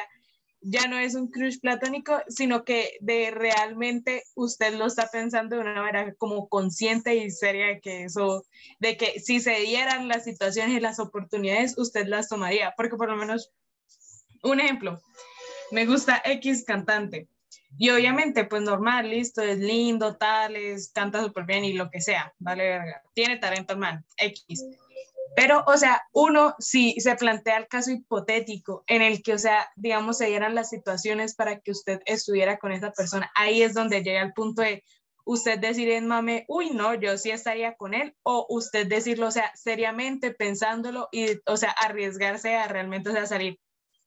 ya 0.66 0.88
no 0.88 0.98
es 0.98 1.14
un 1.14 1.28
crush 1.30 1.60
platónico, 1.60 2.22
sino 2.28 2.64
que 2.64 2.96
de 3.00 3.30
realmente 3.30 4.24
usted 4.34 4.74
lo 4.74 4.86
está 4.86 5.08
pensando 5.12 5.56
de 5.56 5.62
una 5.62 5.82
manera 5.82 6.14
como 6.14 6.48
consciente 6.48 7.14
y 7.16 7.30
seria 7.30 7.66
de 7.66 7.80
que 7.80 8.04
eso, 8.04 8.46
de 8.78 8.96
que 8.96 9.20
si 9.20 9.40
se 9.40 9.60
dieran 9.60 10.08
las 10.08 10.24
situaciones 10.24 10.74
y 10.76 10.80
las 10.80 10.98
oportunidades, 10.98 11.76
usted 11.76 12.06
las 12.06 12.30
tomaría, 12.30 12.72
porque 12.78 12.96
por 12.96 13.10
lo 13.10 13.16
menos, 13.16 13.52
un 14.42 14.60
ejemplo, 14.60 15.02
me 15.70 15.84
gusta 15.84 16.22
X 16.24 16.64
cantante. 16.64 17.28
Y 17.76 17.90
obviamente, 17.90 18.44
pues 18.44 18.62
normal, 18.62 19.10
listo, 19.10 19.42
es 19.42 19.58
lindo, 19.58 20.16
tal, 20.16 20.56
es, 20.56 20.92
canta 20.92 21.22
súper 21.22 21.44
bien 21.44 21.64
y 21.64 21.72
lo 21.72 21.90
que 21.90 22.00
sea, 22.00 22.32
vale 22.38 22.64
verga. 22.64 23.02
Tiene 23.14 23.38
talento, 23.38 23.76
man, 23.76 24.04
X 24.16 24.64
pero, 25.36 25.64
o 25.66 25.76
sea, 25.76 26.02
uno, 26.12 26.54
si 26.58 26.92
se 27.00 27.16
plantea 27.16 27.58
el 27.58 27.66
caso 27.66 27.90
hipotético 27.90 28.84
en 28.86 29.02
el 29.02 29.22
que, 29.22 29.34
o 29.34 29.38
sea, 29.38 29.68
digamos, 29.74 30.18
se 30.18 30.26
dieran 30.26 30.54
las 30.54 30.68
situaciones 30.70 31.34
para 31.34 31.58
que 31.60 31.72
usted 31.72 32.00
estuviera 32.06 32.58
con 32.58 32.70
esa 32.72 32.92
persona, 32.92 33.30
ahí 33.34 33.62
es 33.62 33.74
donde 33.74 34.02
llega 34.02 34.22
el 34.22 34.32
punto 34.32 34.62
de 34.62 34.84
usted 35.24 35.58
decir 35.58 35.88
en 35.90 36.06
mame, 36.06 36.44
uy, 36.48 36.70
no, 36.70 36.94
yo 36.94 37.18
sí 37.18 37.30
estaría 37.30 37.74
con 37.74 37.94
él, 37.94 38.14
o 38.22 38.46
usted 38.48 38.86
decirlo, 38.86 39.28
o 39.28 39.30
sea, 39.30 39.50
seriamente 39.56 40.32
pensándolo 40.32 41.08
y, 41.10 41.40
o 41.46 41.56
sea, 41.56 41.70
arriesgarse 41.70 42.54
a 42.54 42.68
realmente, 42.68 43.10
o 43.10 43.12
sea, 43.12 43.26
salir 43.26 43.58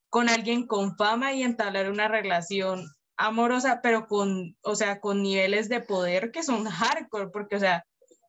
con 0.09 0.29
alguien 0.29 0.65
con 0.65 0.95
fama 0.95 1.33
y 1.33 1.43
entablar 1.43 1.91
una 1.91 2.07
relación 2.07 2.85
amorosa, 3.17 3.81
pero 3.81 4.07
con, 4.07 4.55
o 4.61 4.75
sea, 4.75 4.99
con 4.99 5.23
niveles 5.23 5.69
de 5.69 5.81
poder 5.81 6.31
que 6.31 6.43
son 6.43 6.65
hardcore, 6.65 7.29
porque, 7.31 7.55
o 7.55 7.59
sea, 7.59 7.85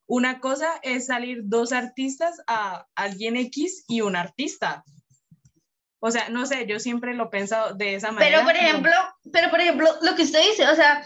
una 0.07 0.39
cosa 0.39 0.67
es 0.81 1.05
salir 1.05 1.41
dos 1.43 1.71
artistas 1.71 2.41
a 2.47 2.87
alguien 2.95 3.37
X 3.37 3.85
y 3.87 4.01
un 4.01 4.15
artista. 4.15 4.83
O 5.99 6.09
sea, 6.09 6.29
no 6.29 6.45
sé, 6.45 6.65
yo 6.65 6.79
siempre 6.79 7.13
lo 7.13 7.25
he 7.25 7.29
pensado 7.29 7.75
de 7.75 7.95
esa 7.95 8.11
manera. 8.11 8.37
Pero 8.37 8.45
por 8.45 8.55
ejemplo, 8.55 8.91
pero 9.31 9.49
por 9.51 9.59
ejemplo, 9.59 9.87
lo 10.01 10.15
que 10.15 10.23
usted 10.23 10.41
dice, 10.49 10.67
o 10.67 10.75
sea, 10.75 11.05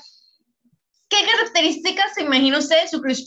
¿qué 1.09 1.17
características 1.25 2.13
se 2.13 2.21
imagina 2.21 2.59
usted 2.59 2.81
de 2.81 2.87
su 2.87 3.01
crush 3.01 3.25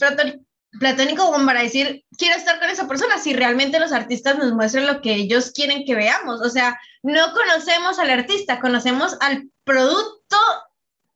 platónico 0.79 1.31
como 1.31 1.45
para 1.45 1.63
decir, 1.63 2.03
quiero 2.17 2.35
estar 2.35 2.59
con 2.59 2.69
esa 2.69 2.87
persona, 2.87 3.17
si 3.17 3.33
realmente 3.33 3.79
los 3.79 3.91
artistas 3.91 4.37
nos 4.37 4.53
muestran 4.53 4.87
lo 4.87 5.01
que 5.01 5.13
ellos 5.13 5.51
quieren 5.51 5.85
que 5.85 5.95
veamos? 5.95 6.41
O 6.41 6.49
sea, 6.49 6.79
no 7.03 7.33
conocemos 7.33 7.99
al 7.99 8.09
artista, 8.09 8.59
conocemos 8.59 9.17
al 9.19 9.49
producto 9.63 10.37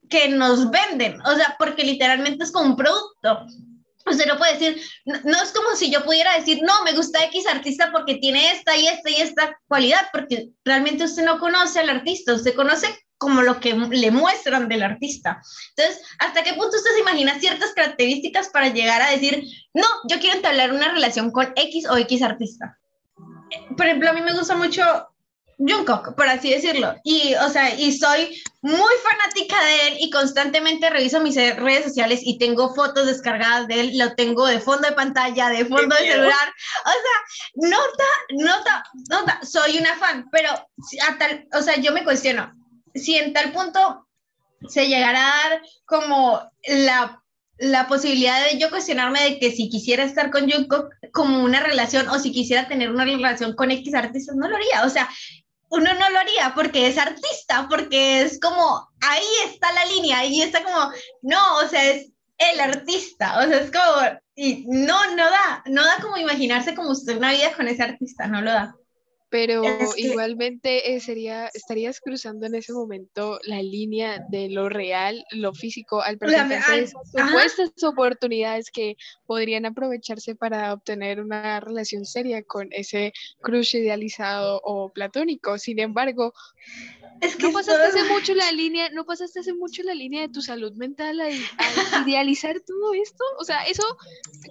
que 0.10 0.30
nos 0.30 0.70
venden, 0.70 1.22
o 1.26 1.36
sea, 1.36 1.56
porque 1.58 1.84
literalmente 1.84 2.44
es 2.44 2.52
como 2.52 2.72
un 2.72 2.76
producto. 2.76 3.46
Usted 4.06 4.26
no 4.26 4.38
puede 4.38 4.54
decir, 4.54 4.82
no, 5.06 5.42
es 5.42 5.52
como 5.52 5.76
si 5.76 5.92
yo 5.92 6.04
pudiera 6.04 6.36
decir, 6.38 6.60
no, 6.64 6.84
me 6.84 6.94
gusta 6.94 7.24
X 7.26 7.46
artista 7.48 7.92
porque 7.92 8.16
tiene 8.16 8.52
esta 8.52 8.76
y 8.76 8.88
esta 8.88 9.10
y 9.10 9.16
esta 9.16 9.58
cualidad, 9.68 10.08
porque 10.12 10.50
realmente 10.66 11.04
usted 11.04 11.24
no 11.24 11.40
conoce 11.40 11.80
al 11.80 11.90
artista, 11.90 12.34
usted 12.34 12.56
conoce 12.56 12.88
como 13.22 13.44
lo 13.44 13.60
que 13.60 13.76
le 13.76 14.10
muestran 14.10 14.68
del 14.68 14.82
artista. 14.82 15.44
Entonces, 15.76 16.04
¿hasta 16.18 16.42
qué 16.42 16.54
punto 16.54 16.76
usted 16.76 16.90
se 16.96 17.02
imagina 17.02 17.40
ciertas 17.40 17.72
características 17.74 18.50
para 18.50 18.70
llegar 18.70 19.00
a 19.00 19.12
decir, 19.12 19.46
no, 19.76 19.86
yo 20.10 20.20
quiero 20.20 20.38
entablar 20.38 20.74
una 20.74 20.92
relación 20.92 21.30
con 21.30 21.54
X 21.56 21.88
o 21.88 21.98
X 21.98 22.24
artista? 22.24 22.80
Por 23.78 23.86
ejemplo, 23.86 24.10
a 24.10 24.14
mí 24.14 24.22
me 24.22 24.34
gusta 24.34 24.56
mucho 24.56 24.82
Jungkook, 25.60 26.16
por 26.16 26.28
así 26.28 26.50
decirlo. 26.50 26.96
Y, 27.04 27.36
o 27.36 27.50
sea, 27.50 27.76
y 27.76 27.96
soy 27.96 28.42
muy 28.64 28.94
fanática 29.04 29.64
de 29.66 29.88
él 29.88 29.98
y 30.00 30.10
constantemente 30.10 30.90
reviso 30.90 31.20
mis 31.20 31.36
redes 31.36 31.84
sociales 31.84 32.22
y 32.24 32.40
tengo 32.40 32.74
fotos 32.74 33.06
descargadas 33.06 33.68
de 33.68 33.82
él, 33.82 33.98
lo 34.00 34.16
tengo 34.16 34.48
de 34.48 34.60
fondo 34.60 34.88
de 34.88 34.96
pantalla, 34.96 35.50
de 35.50 35.66
fondo 35.66 35.96
de 35.96 36.12
celular. 36.12 36.54
O 36.86 36.90
sea, 36.90 37.70
nota, 37.70 38.04
nota, 38.32 38.84
nota, 39.12 39.40
soy 39.46 39.78
una 39.78 39.96
fan, 39.98 40.28
pero 40.32 40.50
a 40.54 41.18
tal, 41.20 41.48
o 41.54 41.62
sea, 41.62 41.78
yo 41.78 41.92
me 41.94 42.04
cuestiono, 42.04 42.52
si 42.94 43.16
en 43.16 43.34
tal 43.34 43.52
punto 43.52 44.08
se 44.68 44.88
llegara 44.88 45.20
a 45.28 45.50
dar 45.50 45.62
como 45.86 46.42
la, 46.68 47.24
la 47.58 47.88
posibilidad 47.88 48.44
de 48.46 48.58
yo 48.58 48.70
cuestionarme 48.70 49.22
de 49.24 49.40
que 49.40 49.52
si 49.52 49.70
quisiera 49.70 50.04
estar 50.04 50.32
con 50.32 50.50
Jungkook 50.50 50.90
como 51.12 51.44
una 51.44 51.62
relación 51.62 52.08
o 52.10 52.20
si 52.20 52.32
quisiera 52.32 52.68
tener 52.68 52.92
una 52.92 53.06
relación 53.06 53.56
con 53.56 53.72
X 53.72 53.94
artistas, 53.94 54.36
no 54.36 54.48
lo 54.48 54.56
haría. 54.56 54.84
O 54.86 54.90
sea, 54.90 55.10
uno 55.70 55.94
no 55.94 56.10
lo 56.10 56.20
haría 56.20 56.54
porque 56.54 56.88
es 56.88 56.98
artista, 56.98 57.68
porque 57.70 58.22
es 58.22 58.40
como, 58.40 58.90
ahí 59.00 59.26
está 59.46 59.72
la 59.72 59.86
línea, 59.86 60.20
ahí 60.20 60.42
está 60.42 60.64
como, 60.64 60.92
no, 61.22 61.58
o 61.58 61.68
sea, 61.68 61.90
es 61.92 62.12
el 62.38 62.60
artista, 62.60 63.40
o 63.40 63.48
sea, 63.48 63.60
es 63.60 63.72
como, 63.72 64.20
y 64.36 64.66
no, 64.68 65.16
no 65.16 65.24
da, 65.24 65.64
no 65.68 65.86
da 65.86 65.98
como 66.02 66.18
imaginarse 66.18 66.76
como 66.76 66.92
usted 66.92 67.18
una 67.18 67.32
vida 67.32 67.54
con 67.56 67.68
ese 67.68 67.84
artista, 67.84 68.28
no 68.28 68.42
lo 68.42 68.52
da. 68.52 68.76
Pero 69.32 69.64
igualmente 69.96 70.94
eh, 70.94 71.00
sería, 71.00 71.50
estarías 71.54 72.02
cruzando 72.02 72.48
en 72.48 72.56
ese 72.56 72.74
momento 72.74 73.40
la 73.44 73.62
línea 73.62 74.26
de 74.30 74.50
lo 74.50 74.68
real, 74.68 75.24
lo 75.32 75.54
físico, 75.54 76.02
al 76.02 76.18
presentarse 76.18 76.88
supuestas 76.88 77.72
oportunidades 77.84 78.70
que 78.72 78.98
podrían 79.26 79.66
aprovecharse 79.66 80.36
para 80.36 80.74
obtener 80.74 81.22
una 81.22 81.62
relación 81.62 82.04
seria 82.06 82.44
con 82.44 82.68
ese 82.72 83.14
crush 83.42 83.78
idealizado 83.78 84.60
o 84.66 84.90
platónico. 84.90 85.58
Sin 85.58 85.80
embargo, 85.80 86.34
es 87.22 87.38
que 87.38 87.44
no 87.44 87.54
pasaste 87.54 88.00
hace 88.00 88.04
mucho 88.12 88.34
la 88.34 88.52
línea, 88.52 88.90
no 88.90 89.06
pasaste 89.06 89.40
hace 89.40 89.54
mucho 89.54 89.82
la 89.84 89.94
línea 89.94 90.22
de 90.22 90.30
tu 90.30 90.42
salud 90.42 90.74
mental 90.74 91.22
a, 91.22 91.30
idealizar 92.06 92.60
todo 92.60 92.94
esto. 92.94 93.24
O 93.40 93.46
sea, 93.46 93.64
eso 93.64 93.84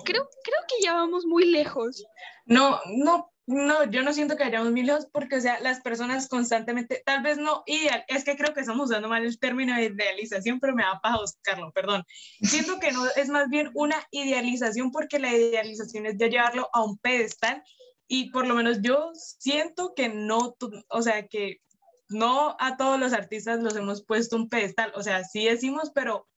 creo, 0.04 0.28
creo 0.42 0.60
que 0.68 0.82
ya 0.82 0.94
vamos 0.94 1.26
muy 1.26 1.44
lejos. 1.44 2.04
No, 2.46 2.80
no, 2.86 3.29
no, 3.46 3.84
yo 3.90 4.02
no 4.02 4.12
siento 4.12 4.36
que 4.36 4.44
hayamos 4.44 4.70
mil 4.70 4.86
hijos 4.86 5.08
porque, 5.12 5.36
o 5.36 5.40
sea, 5.40 5.60
las 5.60 5.80
personas 5.80 6.28
constantemente, 6.28 7.02
tal 7.04 7.22
vez 7.22 7.38
no 7.38 7.62
ideal, 7.66 8.04
es 8.06 8.24
que 8.24 8.36
creo 8.36 8.54
que 8.54 8.60
estamos 8.60 8.88
usando 8.88 9.08
mal 9.08 9.24
el 9.24 9.38
término 9.38 9.74
de 9.74 9.86
idealización, 9.86 10.60
pero 10.60 10.74
me 10.74 10.84
da 10.84 11.00
paja 11.00 11.18
buscarlo, 11.20 11.72
perdón. 11.72 12.04
Siento 12.42 12.78
que 12.78 12.92
no, 12.92 13.04
es 13.16 13.28
más 13.28 13.48
bien 13.48 13.70
una 13.74 13.96
idealización 14.10 14.92
porque 14.92 15.18
la 15.18 15.32
idealización 15.32 16.06
es 16.06 16.18
de 16.18 16.30
llevarlo 16.30 16.68
a 16.72 16.84
un 16.84 16.98
pedestal 16.98 17.62
y 18.06 18.30
por 18.30 18.46
lo 18.46 18.54
menos 18.54 18.82
yo 18.82 19.10
siento 19.14 19.94
que 19.94 20.08
no, 20.08 20.56
o 20.88 21.02
sea, 21.02 21.26
que 21.26 21.60
no 22.08 22.56
a 22.58 22.76
todos 22.76 22.98
los 22.98 23.12
artistas 23.12 23.60
los 23.60 23.76
hemos 23.76 24.04
puesto 24.04 24.36
un 24.36 24.48
pedestal, 24.48 24.92
o 24.94 25.02
sea, 25.02 25.24
sí 25.24 25.44
decimos, 25.44 25.90
pero 25.94 26.28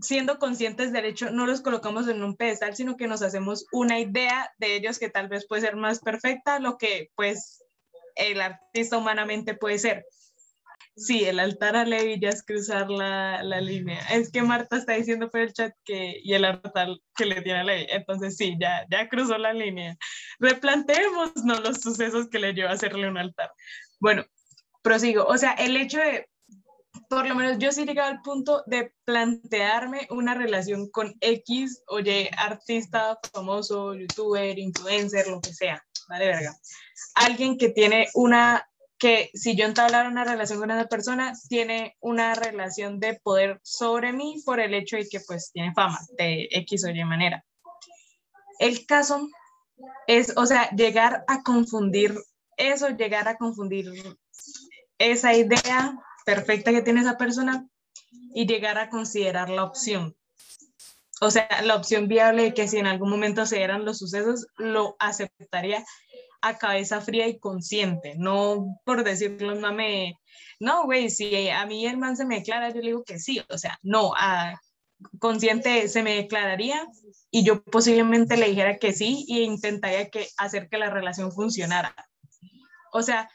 siendo 0.00 0.38
conscientes 0.38 0.92
del 0.92 1.04
hecho, 1.04 1.30
no 1.30 1.46
los 1.46 1.60
colocamos 1.60 2.08
en 2.08 2.22
un 2.22 2.36
pedestal, 2.36 2.74
sino 2.74 2.96
que 2.96 3.06
nos 3.06 3.22
hacemos 3.22 3.66
una 3.72 4.00
idea 4.00 4.52
de 4.58 4.76
ellos 4.76 4.98
que 4.98 5.10
tal 5.10 5.28
vez 5.28 5.46
puede 5.46 5.62
ser 5.62 5.76
más 5.76 6.00
perfecta, 6.00 6.58
lo 6.58 6.76
que 6.78 7.10
pues 7.14 7.64
el 8.16 8.40
artista 8.40 8.98
humanamente 8.98 9.54
puede 9.54 9.78
ser. 9.78 10.06
Sí, 10.96 11.24
el 11.24 11.40
altar 11.40 11.74
a 11.74 11.84
Levi 11.84 12.20
ya 12.20 12.28
es 12.28 12.44
cruzar 12.44 12.88
la, 12.88 13.42
la, 13.42 13.60
línea. 13.60 13.98
Es 14.12 14.30
que 14.30 14.42
Marta 14.42 14.76
está 14.76 14.92
diciendo 14.92 15.28
por 15.28 15.40
el 15.40 15.52
chat 15.52 15.72
que 15.84 16.20
y 16.22 16.34
el 16.34 16.44
altar 16.44 16.88
que 17.16 17.26
le 17.26 17.42
tiene 17.42 17.60
a 17.60 17.64
Levi. 17.64 17.86
Entonces 17.90 18.36
sí, 18.36 18.56
ya, 18.60 18.86
ya 18.88 19.08
cruzó 19.08 19.36
la 19.36 19.52
línea. 19.52 19.96
Replanteemos 20.38 21.32
no 21.44 21.58
los 21.60 21.80
sucesos 21.80 22.28
que 22.28 22.38
le 22.38 22.54
llevó 22.54 22.68
a 22.68 22.74
hacerle 22.74 23.08
un 23.08 23.18
altar. 23.18 23.50
Bueno, 23.98 24.24
prosigo. 24.82 25.24
O 25.24 25.36
sea, 25.36 25.52
el 25.54 25.76
hecho 25.76 25.98
de 25.98 26.28
por 27.14 27.28
lo 27.28 27.34
menos 27.36 27.58
yo 27.58 27.70
sí 27.70 27.82
he 27.82 27.86
llegado 27.86 28.10
al 28.10 28.22
punto 28.22 28.64
de 28.66 28.92
plantearme 29.04 30.08
una 30.10 30.34
relación 30.34 30.90
con 30.90 31.14
X, 31.20 31.84
oye, 31.86 32.28
artista, 32.36 33.20
famoso, 33.32 33.94
youtuber, 33.94 34.58
influencer, 34.58 35.28
lo 35.28 35.40
que 35.40 35.54
sea, 35.54 35.80
vale 36.08 36.26
verga. 36.26 36.56
Alguien 37.14 37.56
que 37.56 37.68
tiene 37.68 38.08
una, 38.14 38.68
que 38.98 39.30
si 39.32 39.54
yo 39.54 39.64
entablara 39.64 40.08
una 40.08 40.24
relación 40.24 40.58
con 40.58 40.72
una 40.72 40.86
persona, 40.86 41.34
tiene 41.48 41.96
una 42.00 42.34
relación 42.34 42.98
de 42.98 43.20
poder 43.22 43.60
sobre 43.62 44.12
mí 44.12 44.42
por 44.44 44.58
el 44.58 44.74
hecho 44.74 44.96
de 44.96 45.08
que 45.08 45.20
pues 45.20 45.52
tiene 45.52 45.72
fama 45.72 46.00
de 46.18 46.48
X 46.50 46.84
o 46.84 46.88
Y 46.88 47.04
manera. 47.04 47.44
El 48.58 48.86
caso 48.86 49.28
es, 50.08 50.36
o 50.36 50.46
sea, 50.46 50.68
llegar 50.70 51.24
a 51.28 51.44
confundir 51.44 52.16
eso, 52.56 52.88
llegar 52.88 53.28
a 53.28 53.36
confundir 53.36 53.86
esa 54.98 55.32
idea 55.32 55.96
perfecta 56.24 56.72
que 56.72 56.82
tiene 56.82 57.00
esa 57.00 57.16
persona 57.18 57.68
y 58.34 58.46
llegar 58.46 58.78
a 58.78 58.90
considerar 58.90 59.50
la 59.50 59.64
opción. 59.64 60.16
O 61.20 61.30
sea, 61.30 61.48
la 61.62 61.76
opción 61.76 62.08
viable 62.08 62.42
de 62.42 62.54
que 62.54 62.68
si 62.68 62.78
en 62.78 62.86
algún 62.86 63.08
momento 63.08 63.46
se 63.46 63.56
dieran 63.56 63.84
los 63.84 63.98
sucesos, 63.98 64.46
lo 64.56 64.96
aceptaría 64.98 65.84
a 66.42 66.58
cabeza 66.58 67.00
fría 67.00 67.26
y 67.26 67.38
consciente, 67.38 68.14
no 68.18 68.78
por 68.84 69.02
decirlo, 69.02 69.54
no 69.54 69.72
me, 69.72 70.18
no, 70.60 70.84
güey, 70.84 71.08
si 71.08 71.48
a 71.48 71.64
mí 71.64 71.86
el 71.86 71.96
man 71.96 72.16
se 72.16 72.26
me 72.26 72.36
declara, 72.36 72.68
yo 72.68 72.80
le 72.80 72.88
digo 72.88 73.04
que 73.04 73.18
sí, 73.18 73.40
o 73.48 73.56
sea, 73.56 73.78
no, 73.82 74.12
consciente 75.18 75.88
se 75.88 76.02
me 76.02 76.16
declararía 76.16 76.86
y 77.30 77.44
yo 77.44 77.62
posiblemente 77.64 78.36
le 78.36 78.48
dijera 78.48 78.76
que 78.76 78.92
sí 78.92 79.26
e 79.30 79.42
intentaría 79.42 80.10
que 80.10 80.28
hacer 80.36 80.68
que 80.68 80.78
la 80.78 80.90
relación 80.90 81.32
funcionara. 81.32 81.94
O 82.92 83.02
sea, 83.02 83.30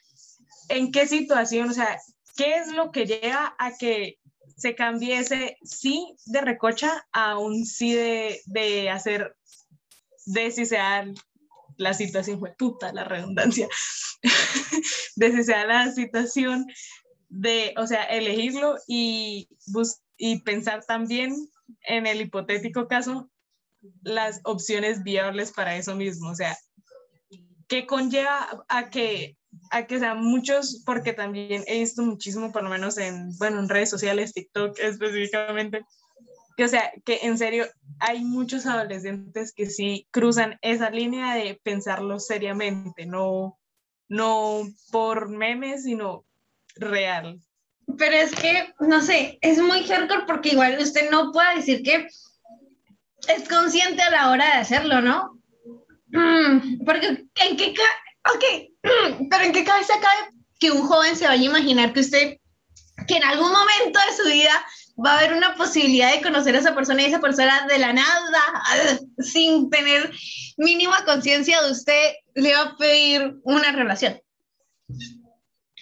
¿en 0.70 0.92
qué 0.92 1.08
situación? 1.08 1.70
O 1.70 1.74
sea, 1.74 2.00
¿Qué 2.40 2.56
es 2.56 2.72
lo 2.72 2.94
que 2.94 3.06
lleva 3.06 3.54
a 3.60 3.76
que 3.78 4.18
se 4.56 4.74
cambie 4.74 5.20
ese 5.20 5.58
sí 5.62 6.16
de 6.26 6.40
recocha 6.40 7.06
a 7.12 7.38
un 7.38 7.66
sí 7.66 7.94
de, 7.94 8.40
de 8.46 8.90
hacer, 8.90 9.36
de 10.26 10.50
si 10.50 10.66
sea 10.66 11.06
la 11.76 11.94
situación, 11.94 12.40
fue 12.40 12.56
puta 12.58 12.94
la 12.94 13.04
redundancia, 13.04 13.68
de 15.18 15.32
si 15.34 15.44
sea 15.44 15.66
la 15.66 15.92
situación 15.92 16.66
de, 17.28 17.74
o 17.76 17.86
sea, 17.86 18.04
elegirlo 18.04 18.78
y, 18.88 19.50
y 20.16 20.40
pensar 20.40 20.86
también 20.86 21.36
en 21.82 22.08
el 22.08 22.22
hipotético 22.22 22.88
caso 22.88 23.30
las 24.02 24.40
opciones 24.46 25.04
viables 25.04 25.52
para 25.52 25.76
eso 25.76 25.94
mismo, 25.94 26.30
o 26.30 26.36
sea, 26.36 26.58
¿qué 27.68 27.86
conlleva 27.86 28.64
a 28.70 28.90
que 28.90 29.36
a 29.70 29.86
que 29.86 30.00
sean 30.00 30.24
muchos, 30.24 30.84
porque 30.86 31.14
también 31.14 31.64
he 31.68 31.80
visto 31.80 32.02
muchísimo, 32.02 32.52
por 32.52 32.64
lo 32.64 32.70
menos 32.70 32.98
en, 32.98 33.36
bueno, 33.38 33.60
en 33.60 33.70
redes 33.70 33.90
sociales, 33.90 34.34
TikTok 34.34 34.78
específicamente, 34.80 35.86
que 36.58 36.66
o 36.66 36.68
sea, 36.68 36.92
que 37.06 37.20
en 37.24 37.38
serio 37.38 37.68
hay 38.00 38.24
muchos 38.24 38.66
adolescentes 38.66 39.54
que 39.54 39.68
sí 39.68 40.08
cruzan 40.12 40.58
esa 40.62 40.90
línea 40.90 41.36
de 41.36 41.60
pensarlo 41.64 42.20
seriamente, 42.20 43.06
no, 43.06 43.58
no 44.10 44.64
por 44.92 45.30
memes, 45.30 45.84
sino 45.84 46.26
real. 46.76 47.40
Pero 47.98 48.16
es 48.16 48.36
que, 48.36 48.74
no 48.80 49.02
sé, 49.02 49.40
es 49.42 49.60
muy 49.60 49.84
hardcore 49.84 50.26
porque 50.28 50.50
igual 50.50 50.78
usted 50.80 51.10
no 51.10 51.32
puede 51.32 51.56
decir 51.56 51.82
que 51.82 52.08
es 53.28 53.50
consciente 53.50 54.02
a 54.02 54.12
la 54.12 54.32
hora 54.32 54.46
de 54.46 54.62
hacerlo, 54.62 55.02
¿no? 55.02 55.40
Mm, 56.08 56.84
porque 56.86 57.08
en 57.08 57.58
qué, 57.58 57.74
ok, 58.36 58.69
pero 58.82 59.44
¿en 59.44 59.52
qué 59.52 59.64
cabeza 59.64 59.94
cabe 60.02 60.32
que 60.60 60.72
un 60.72 60.82
joven 60.88 61.16
se 61.16 61.28
vaya 61.28 61.42
a 61.42 61.46
imaginar 61.46 61.94
que 61.94 62.02
usted, 62.02 62.38
que 63.08 63.18
en 63.18 63.24
algún 63.24 63.52
momento 63.52 64.00
de 64.08 64.24
su 64.24 64.30
vida 64.30 64.66
va 65.04 65.14
a 65.14 65.18
haber 65.20 65.34
una 65.34 65.56
posibilidad 65.56 66.12
de 66.12 66.22
conocer 66.22 66.56
a 66.56 66.60
esa 66.60 66.76
persona 66.76 67.02
y 67.02 67.06
esa 67.06 67.20
persona 67.20 67.66
de 67.68 67.80
la 67.80 67.94
nada, 67.94 68.42
sin 69.20 69.70
tener 69.70 70.12
mínima 70.58 71.04
conciencia 71.06 71.62
de 71.62 71.72
usted, 71.72 72.14
le 72.36 72.54
va 72.54 72.62
a 72.62 72.78
pedir 72.78 73.38
una 73.44 73.72
relación? 73.72 74.20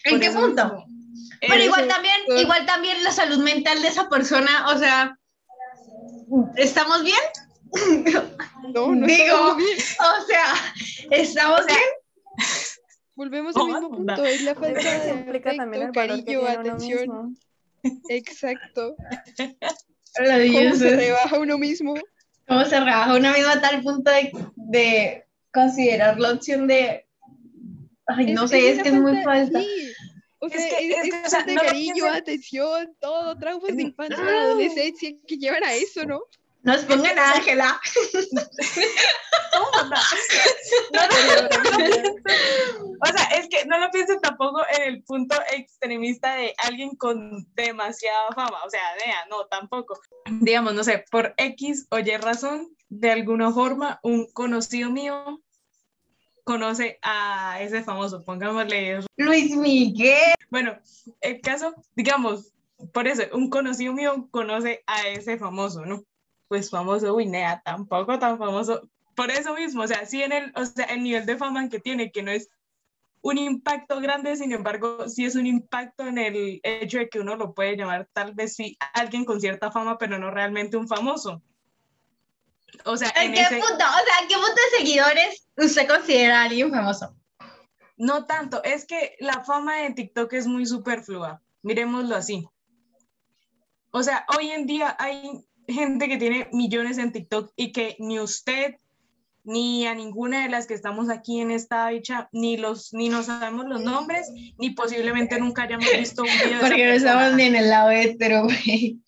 ¿En 0.04 0.20
qué 0.20 0.30
punto? 0.32 0.86
Pero 1.42 1.64
igual 1.64 1.88
también, 1.88 2.16
igual 2.38 2.66
también 2.66 3.04
la 3.04 3.12
salud 3.12 3.40
mental 3.40 3.82
de 3.82 3.88
esa 3.90 4.10
persona, 4.10 4.68
o 4.70 4.78
sea, 4.78 5.18
¿estamos 6.56 7.04
bien? 7.04 7.20
No, 8.74 8.96
no 8.96 9.08
Digo, 9.08 9.56
bien. 9.56 9.78
o 10.00 10.26
sea, 10.26 10.54
¿estamos 11.12 11.66
bien? 11.66 11.80
Volvemos 13.18 13.58
al 13.58 13.66
mismo 13.66 13.90
punto, 13.90 14.26
es 14.26 14.44
la 14.44 14.54
falta 14.54 14.80
de 14.80 15.40
también 15.40 15.84
el 15.88 15.92
cariño, 15.92 16.46
atención. 16.48 17.36
Exacto. 18.10 18.96
¿Cómo 20.18 20.76
se 20.76 20.96
rebaja 20.96 21.40
uno 21.40 21.58
mismo? 21.58 21.96
¿Cómo 22.48 22.64
se 22.66 22.80
rebaja 22.80 23.16
uno 23.16 23.34
mismo 23.34 23.50
a 23.50 23.60
tal 23.60 23.82
punto 23.82 24.12
de, 24.12 24.32
de 24.56 25.26
considerar 25.52 26.20
la 26.20 26.34
opción 26.34 26.68
de... 26.68 27.08
Ay, 28.06 28.34
no 28.34 28.48
sé, 28.48 28.70
es, 28.70 28.84
que 28.84 28.90
es 28.90 28.96
muy 28.96 29.24
falta. 29.24 29.62
O 30.38 30.50
sea, 30.50 30.60
es 30.60 30.76
que, 30.76 30.92
es, 30.92 31.34
es, 31.34 31.46
de 31.48 31.56
cariño, 31.56 32.06
atención, 32.06 32.96
todo, 33.00 33.36
traumas 33.40 33.76
de 33.76 33.82
infancia, 33.82 34.24
no. 34.24 34.30
adolescencia 34.30 35.10
que 35.28 35.38
llevan 35.38 35.64
a 35.64 35.74
eso, 35.74 36.06
¿no? 36.06 36.22
Nos 36.68 36.84
pongan 36.84 37.18
a 37.18 37.32
Ángela. 37.32 37.80
o 43.00 43.06
sea, 43.06 43.24
es 43.38 43.48
que 43.48 43.66
no 43.68 43.78
lo 43.78 43.90
piensen 43.90 44.20
tampoco 44.20 44.62
en 44.78 44.82
el 44.82 45.02
punto 45.04 45.38
extremista 45.54 46.36
de 46.36 46.54
alguien 46.58 46.98
con 46.98 47.48
demasiada 47.54 48.34
fama. 48.36 48.66
O 48.66 48.70
sea, 48.70 48.82
vea, 49.02 49.26
no, 49.30 49.46
tampoco. 49.46 49.98
Digamos, 50.26 50.74
no 50.74 50.84
sé, 50.84 51.06
por 51.10 51.34
X 51.38 51.88
o 51.90 52.00
Y 52.00 52.18
razón, 52.18 52.68
de 52.90 53.12
alguna 53.12 53.54
forma, 53.54 54.02
un 54.04 54.30
conocido 54.34 54.90
mío 54.90 55.42
conoce 56.44 57.00
a 57.02 57.62
ese 57.62 57.82
famoso, 57.82 58.26
pongámosle 58.26 59.06
Luis 59.16 59.56
Miguel. 59.56 60.34
Bueno, 60.50 60.78
el 61.22 61.40
caso, 61.40 61.76
digamos, 61.96 62.52
por 62.92 63.08
eso, 63.08 63.24
un 63.32 63.50
conocido 63.50 63.94
mío 63.94 64.28
conoce 64.32 64.84
a 64.86 65.08
ese 65.08 65.38
famoso, 65.38 65.86
¿no? 65.86 66.04
Pues 66.48 66.70
famoso, 66.70 67.14
uy, 67.14 67.26
nea, 67.26 67.62
tampoco 67.64 68.18
tan 68.20 68.38
famoso. 68.38 68.90
Por 69.16 69.32
eso 69.32 69.54
mismo, 69.56 69.84
o 69.84 69.88
sea, 69.88 70.06
sí 70.06 70.22
en 70.22 70.32
el, 70.32 70.54
o 70.56 70.66
sea, 70.66 70.86
el 70.86 71.04
nivel 71.04 71.26
de 71.26 71.38
fama 71.38 71.70
que 71.70 71.80
tiene, 71.80 72.12
que 72.12 72.24
no 72.24 72.32
es 72.32 72.50
un 73.22 73.38
impacto 73.38 74.00
grande, 74.00 74.36
sin 74.36 74.52
embargo, 74.52 75.10
sí 75.10 75.26
es 75.26 75.36
un 75.36 75.46
impacto 75.46 76.06
en 76.08 76.18
el 76.18 76.60
hecho 76.64 77.00
de 77.00 77.10
que 77.10 77.20
uno 77.20 77.36
lo 77.36 77.54
puede 77.54 77.76
llamar 77.76 78.08
tal 78.14 78.34
vez 78.34 78.56
sí 78.56 78.78
alguien 78.94 79.26
con 79.26 79.42
cierta 79.42 79.72
fama, 79.72 79.98
pero 79.98 80.18
no 80.20 80.32
realmente 80.32 80.78
un 80.78 80.88
famoso. 80.88 81.42
O 82.86 82.96
sea, 82.96 83.12
¿en, 83.16 83.34
qué 83.34 83.44
punto? 83.50 83.66
O 83.66 84.06
sea, 84.06 84.28
qué 84.28 84.36
punto 84.36 84.54
de 84.54 84.78
seguidores 84.78 85.48
usted 85.58 85.88
considera 85.88 86.42
a 86.42 86.44
alguien 86.46 86.70
famoso? 86.70 87.16
No 87.98 88.26
tanto, 88.26 88.64
es 88.64 88.86
que 88.86 89.16
la 89.20 89.44
fama 89.44 89.78
de 89.78 89.94
TikTok 89.94 90.32
es 90.34 90.46
muy 90.46 90.66
superflua, 90.66 91.42
miremoslo 91.64 92.16
así. 92.16 92.48
O 93.92 94.04
sea, 94.04 94.26
hoy 94.38 94.52
en 94.52 94.68
día 94.68 94.96
hay 95.00 95.47
gente 95.68 96.08
que 96.08 96.18
tiene 96.18 96.48
millones 96.52 96.98
en 96.98 97.12
TikTok 97.12 97.52
y 97.56 97.72
que 97.72 97.96
ni 98.00 98.20
usted 98.20 98.76
ni 99.48 99.88
a 99.88 99.96
ninguna 99.96 100.44
de 100.44 100.50
las 100.50 100.68
que 100.68 100.74
estamos 100.74 101.10
aquí 101.10 101.40
en 101.40 101.52
esta 101.52 101.88
dicha, 101.88 102.28
ni 102.34 102.58
los, 102.58 102.94
ni 102.94 103.08
nos 103.08 103.28
sabemos 103.28 103.66
los 103.66 103.82
nombres, 103.82 104.30
ni 104.58 104.72
posiblemente 104.72 105.40
nunca 105.40 105.64
hayamos 105.64 105.88
visto 105.98 106.24
un 106.24 106.28
video. 106.28 106.60
Porque 106.60 106.86
no 106.86 106.92
estamos 106.92 107.34
ni 107.34 107.44
en 107.44 107.56
el 107.56 107.70
lado 107.70 107.92
hetero, 107.92 108.44
güey. 108.44 109.00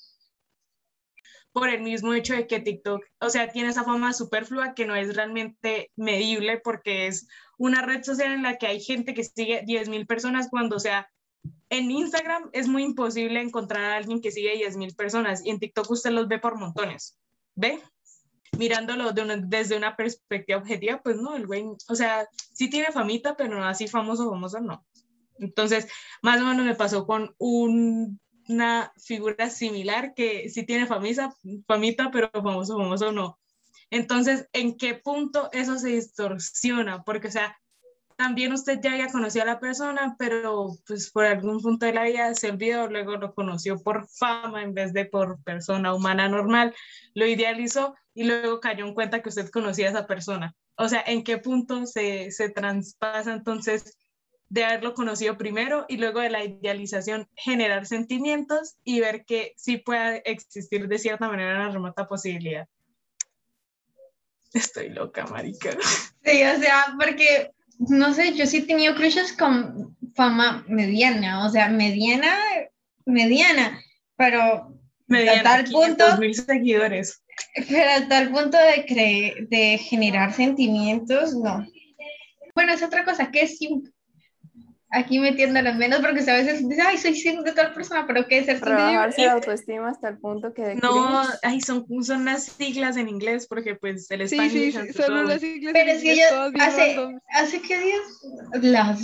Por 1.51 1.69
el 1.69 1.81
mismo 1.81 2.13
hecho 2.13 2.35
de 2.35 2.47
que 2.47 2.61
TikTok, 2.61 3.03
o 3.19 3.29
sea, 3.29 3.49
tiene 3.49 3.69
esa 3.69 3.83
fama 3.83 4.13
superflua 4.13 4.75
que 4.75 4.85
no 4.85 4.95
es 4.95 5.13
realmente 5.13 5.91
medible 5.97 6.57
porque 6.57 7.07
es 7.07 7.27
una 7.57 7.81
red 7.81 8.03
social 8.03 8.31
en 8.31 8.43
la 8.43 8.57
que 8.57 8.67
hay 8.67 8.79
gente 8.79 9.13
que 9.13 9.25
sigue 9.25 9.65
10.000 9.65 10.07
personas 10.07 10.47
cuando, 10.49 10.77
o 10.77 10.79
sea, 10.79 11.09
en 11.69 11.91
Instagram 11.91 12.49
es 12.51 12.67
muy 12.67 12.83
imposible 12.83 13.41
encontrar 13.41 13.85
a 13.85 13.95
alguien 13.97 14.21
que 14.21 14.31
sigue 14.31 14.55
10.000 14.55 14.95
personas 14.95 15.45
y 15.45 15.51
en 15.51 15.59
TikTok 15.59 15.89
usted 15.91 16.11
los 16.11 16.27
ve 16.27 16.39
por 16.39 16.57
montones. 16.57 17.17
¿Ve? 17.55 17.81
Mirándolo 18.57 19.11
desde 19.11 19.77
una 19.77 19.95
perspectiva 19.95 20.59
objetiva, 20.59 21.01
pues 21.03 21.17
no, 21.17 21.35
el 21.35 21.45
güey, 21.45 21.65
o 21.87 21.95
sea, 21.95 22.27
sí 22.53 22.69
tiene 22.69 22.91
famita, 22.91 23.37
pero 23.37 23.55
no 23.55 23.65
así 23.65 23.87
famoso, 23.87 24.29
famoso 24.29 24.59
no. 24.59 24.85
Entonces, 25.37 25.87
más 26.21 26.41
o 26.41 26.45
menos 26.45 26.65
me 26.65 26.75
pasó 26.75 27.05
con 27.05 27.35
una 27.37 28.91
figura 28.97 29.49
similar 29.49 30.13
que 30.15 30.49
sí 30.49 30.65
tiene 30.65 30.87
famisa, 30.87 31.33
famita, 31.67 32.09
pero 32.11 32.29
famoso, 32.31 32.77
famoso 32.77 33.11
no. 33.11 33.39
Entonces, 33.91 34.47
¿en 34.53 34.77
qué 34.77 34.95
punto 34.95 35.49
eso 35.51 35.77
se 35.77 35.89
distorsiona? 35.89 37.03
Porque, 37.03 37.27
o 37.27 37.31
sea, 37.31 37.58
también 38.19 38.51
usted 38.51 38.81
ya 38.83 38.91
había 38.91 39.07
conocido 39.07 39.43
a 39.43 39.53
la 39.53 39.59
persona, 39.61 40.17
pero 40.19 40.75
pues 40.85 41.09
por 41.09 41.23
algún 41.23 41.61
punto 41.61 41.85
de 41.85 41.93
la 41.93 42.03
vida 42.03 42.35
se 42.35 42.51
olvidó, 42.51 42.89
luego 42.89 43.15
lo 43.15 43.33
conoció 43.33 43.81
por 43.81 44.09
fama 44.09 44.61
en 44.61 44.73
vez 44.73 44.91
de 44.91 45.05
por 45.05 45.41
persona 45.43 45.95
humana 45.95 46.27
normal, 46.27 46.75
lo 47.13 47.25
idealizó 47.25 47.95
y 48.13 48.25
luego 48.25 48.59
cayó 48.59 48.85
en 48.85 48.93
cuenta 48.93 49.21
que 49.21 49.29
usted 49.29 49.49
conocía 49.49 49.87
a 49.87 49.91
esa 49.91 50.05
persona. 50.05 50.53
O 50.75 50.89
sea, 50.89 51.01
¿en 51.07 51.23
qué 51.23 51.37
punto 51.37 51.85
se, 51.85 52.29
se 52.31 52.49
traspasa 52.49 53.31
entonces 53.31 53.97
de 54.49 54.65
haberlo 54.65 54.95
conocido 54.95 55.37
primero 55.37 55.85
y 55.87 55.95
luego 55.95 56.19
de 56.19 56.29
la 56.29 56.43
idealización 56.43 57.29
generar 57.37 57.85
sentimientos 57.85 58.75
y 58.83 58.99
ver 58.99 59.23
que 59.23 59.53
sí 59.55 59.77
puede 59.77 60.29
existir 60.29 60.89
de 60.89 60.99
cierta 60.99 61.29
manera 61.29 61.55
una 61.55 61.71
remota 61.71 62.05
posibilidad? 62.05 62.67
Estoy 64.53 64.89
loca, 64.89 65.25
marica. 65.27 65.71
Sí, 66.25 66.43
o 66.43 66.59
sea, 66.59 66.95
porque 66.99 67.53
no 67.79 68.13
sé, 68.13 68.35
yo 68.35 68.45
sí 68.45 68.57
he 68.57 68.61
tenido 68.61 68.93
crushes 68.95 69.33
con 69.33 69.95
fama 70.13 70.65
mediana, 70.67 71.45
o 71.45 71.49
sea, 71.49 71.69
mediana, 71.69 72.35
mediana, 73.05 73.79
pero 74.17 74.77
mediana, 75.07 75.39
a 75.39 75.43
tal 75.43 75.63
punto... 75.71 76.17
mil 76.17 76.35
seguidores. 76.35 77.23
Pero 77.69 77.89
a 77.89 78.07
tal 78.09 78.31
punto 78.31 78.57
de, 78.57 78.85
creer, 78.85 79.47
de 79.47 79.77
generar 79.77 80.33
sentimientos, 80.33 81.33
no. 81.33 81.65
Bueno, 82.53 82.73
es 82.73 82.83
otra 82.83 83.05
cosa, 83.05 83.31
que 83.31 83.43
es 83.43 83.57
aquí 84.91 85.19
metiéndolas 85.19 85.75
menos 85.77 85.99
porque 85.99 86.19
a 86.29 86.35
veces 86.35 86.67
dice, 86.67 86.81
ay, 86.81 86.97
soy 86.97 87.13
de 87.43 87.51
tal 87.51 87.73
persona, 87.73 88.05
pero 88.07 88.27
¿qué 88.27 88.39
es 88.39 88.45
ser 88.45 88.59
Rebajarse 88.59 89.25
la 89.25 89.33
autoestima 89.33 89.89
hasta 89.89 90.09
el 90.09 90.17
punto 90.17 90.53
que... 90.53 90.75
No, 90.75 91.23
ay, 91.43 91.61
son, 91.61 91.85
son 92.03 92.25
las 92.25 92.45
siglas 92.45 92.97
en 92.97 93.07
inglés 93.07 93.47
porque 93.47 93.75
pues 93.75 94.09
el 94.09 94.21
español... 94.21 94.49
Sí, 94.49 94.71
sí, 94.71 94.93
son 94.93 95.27
las 95.27 95.41
siglas 95.41 95.73
Pero 95.73 95.91
es 95.91 96.01
que 96.01 96.15
yo 96.15 96.23
hace, 96.59 96.97
hace 97.29 97.61
qué 97.61 97.79
días 97.79 97.99
las 98.61 99.03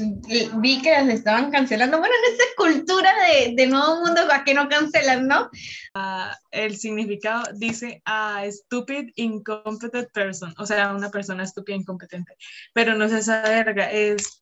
vi 0.59 0.81
que 0.81 0.91
las 0.91 1.07
estaban 1.07 1.51
cancelando. 1.51 1.99
Bueno, 1.99 2.13
en 2.15 2.33
esta 2.33 2.45
cultura 2.57 3.13
de, 3.27 3.53
de 3.55 3.67
nuevo 3.67 4.05
mundo, 4.05 4.21
¿a 4.31 4.43
qué 4.43 4.53
no 4.53 4.67
cancelan, 4.67 5.27
no? 5.27 5.49
Uh, 5.95 6.33
el 6.51 6.77
significado 6.77 7.43
dice 7.55 8.01
a 8.05 8.43
stupid 8.49 9.11
incompetent 9.15 10.11
person, 10.11 10.53
o 10.57 10.65
sea, 10.65 10.93
una 10.93 11.09
persona 11.09 11.43
estúpida 11.43 11.75
incompetente, 11.75 12.35
pero 12.73 12.95
no 12.95 13.05
es 13.05 13.13
esa 13.13 13.41
verga, 13.43 13.91
es 13.91 14.41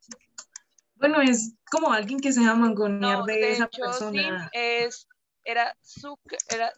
bueno, 1.03 1.21
es 1.21 1.55
como 1.69 1.91
alguien 1.91 2.21
que 2.21 2.31
se 2.31 2.39
llama 2.39 2.67
mangonear 2.67 3.25
de, 3.25 3.51
esa 3.51 3.67
persona. 3.67 4.49
es, 4.53 5.05
era 5.43 5.75
su, 5.81 6.17
era, 6.49 6.71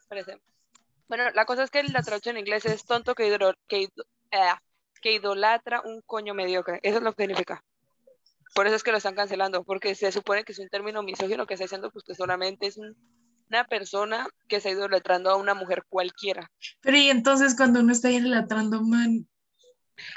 Bueno, 1.07 1.25
la 1.35 1.45
cosa 1.45 1.61
es 1.61 1.69
que 1.69 1.83
la 1.83 2.01
traducción 2.01 2.35
en 2.35 2.39
inglés 2.39 2.65
es 2.65 2.85
tonto 2.85 3.13
que, 3.13 3.37
que, 3.67 3.83
eh, 3.83 4.39
que 4.99 5.13
idolatra 5.13 5.81
un 5.85 6.01
coño 6.07 6.33
mediocre. 6.33 6.79
Eso 6.81 6.97
es 6.97 7.03
lo 7.03 7.13
que 7.13 7.21
significa. 7.21 7.63
Por 8.55 8.65
eso 8.65 8.75
es 8.75 8.81
que 8.81 8.89
lo 8.89 8.97
están 8.97 9.13
cancelando, 9.13 9.63
porque 9.63 9.93
se 9.93 10.11
supone 10.11 10.43
que 10.43 10.53
es 10.53 10.59
un 10.59 10.69
término 10.69 11.03
misógino 11.03 11.45
que 11.45 11.53
está 11.53 11.65
diciendo 11.65 11.91
pues, 11.91 12.03
que 12.03 12.15
solamente 12.15 12.65
es 12.65 12.77
una 12.77 13.63
persona 13.65 14.27
que 14.47 14.55
está 14.55 14.71
idolatrando 14.71 15.29
a 15.29 15.35
una 15.35 15.53
mujer 15.53 15.83
cualquiera. 15.87 16.49
Pero 16.81 16.97
y 16.97 17.09
entonces 17.11 17.55
cuando 17.55 17.81
uno 17.81 17.91
está 17.91 18.09
idolatrando 18.09 18.81
man, 18.81 19.27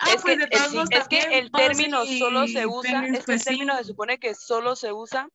Ah, 0.01 0.13
es, 0.15 0.23
pues 0.23 0.39
que, 0.39 0.97
es, 0.97 1.09
que, 1.09 1.39
el 1.39 1.51
término 1.51 2.05
solo 2.05 2.47
se 2.47 2.67
usa, 2.67 3.07
este 3.07 3.23
pues 3.25 3.45
término 3.45 3.77
se 3.77 3.85
supone 3.85 4.19
que 4.19 4.35
solo 4.35 4.75
se 4.75 4.93
usa 4.93 5.29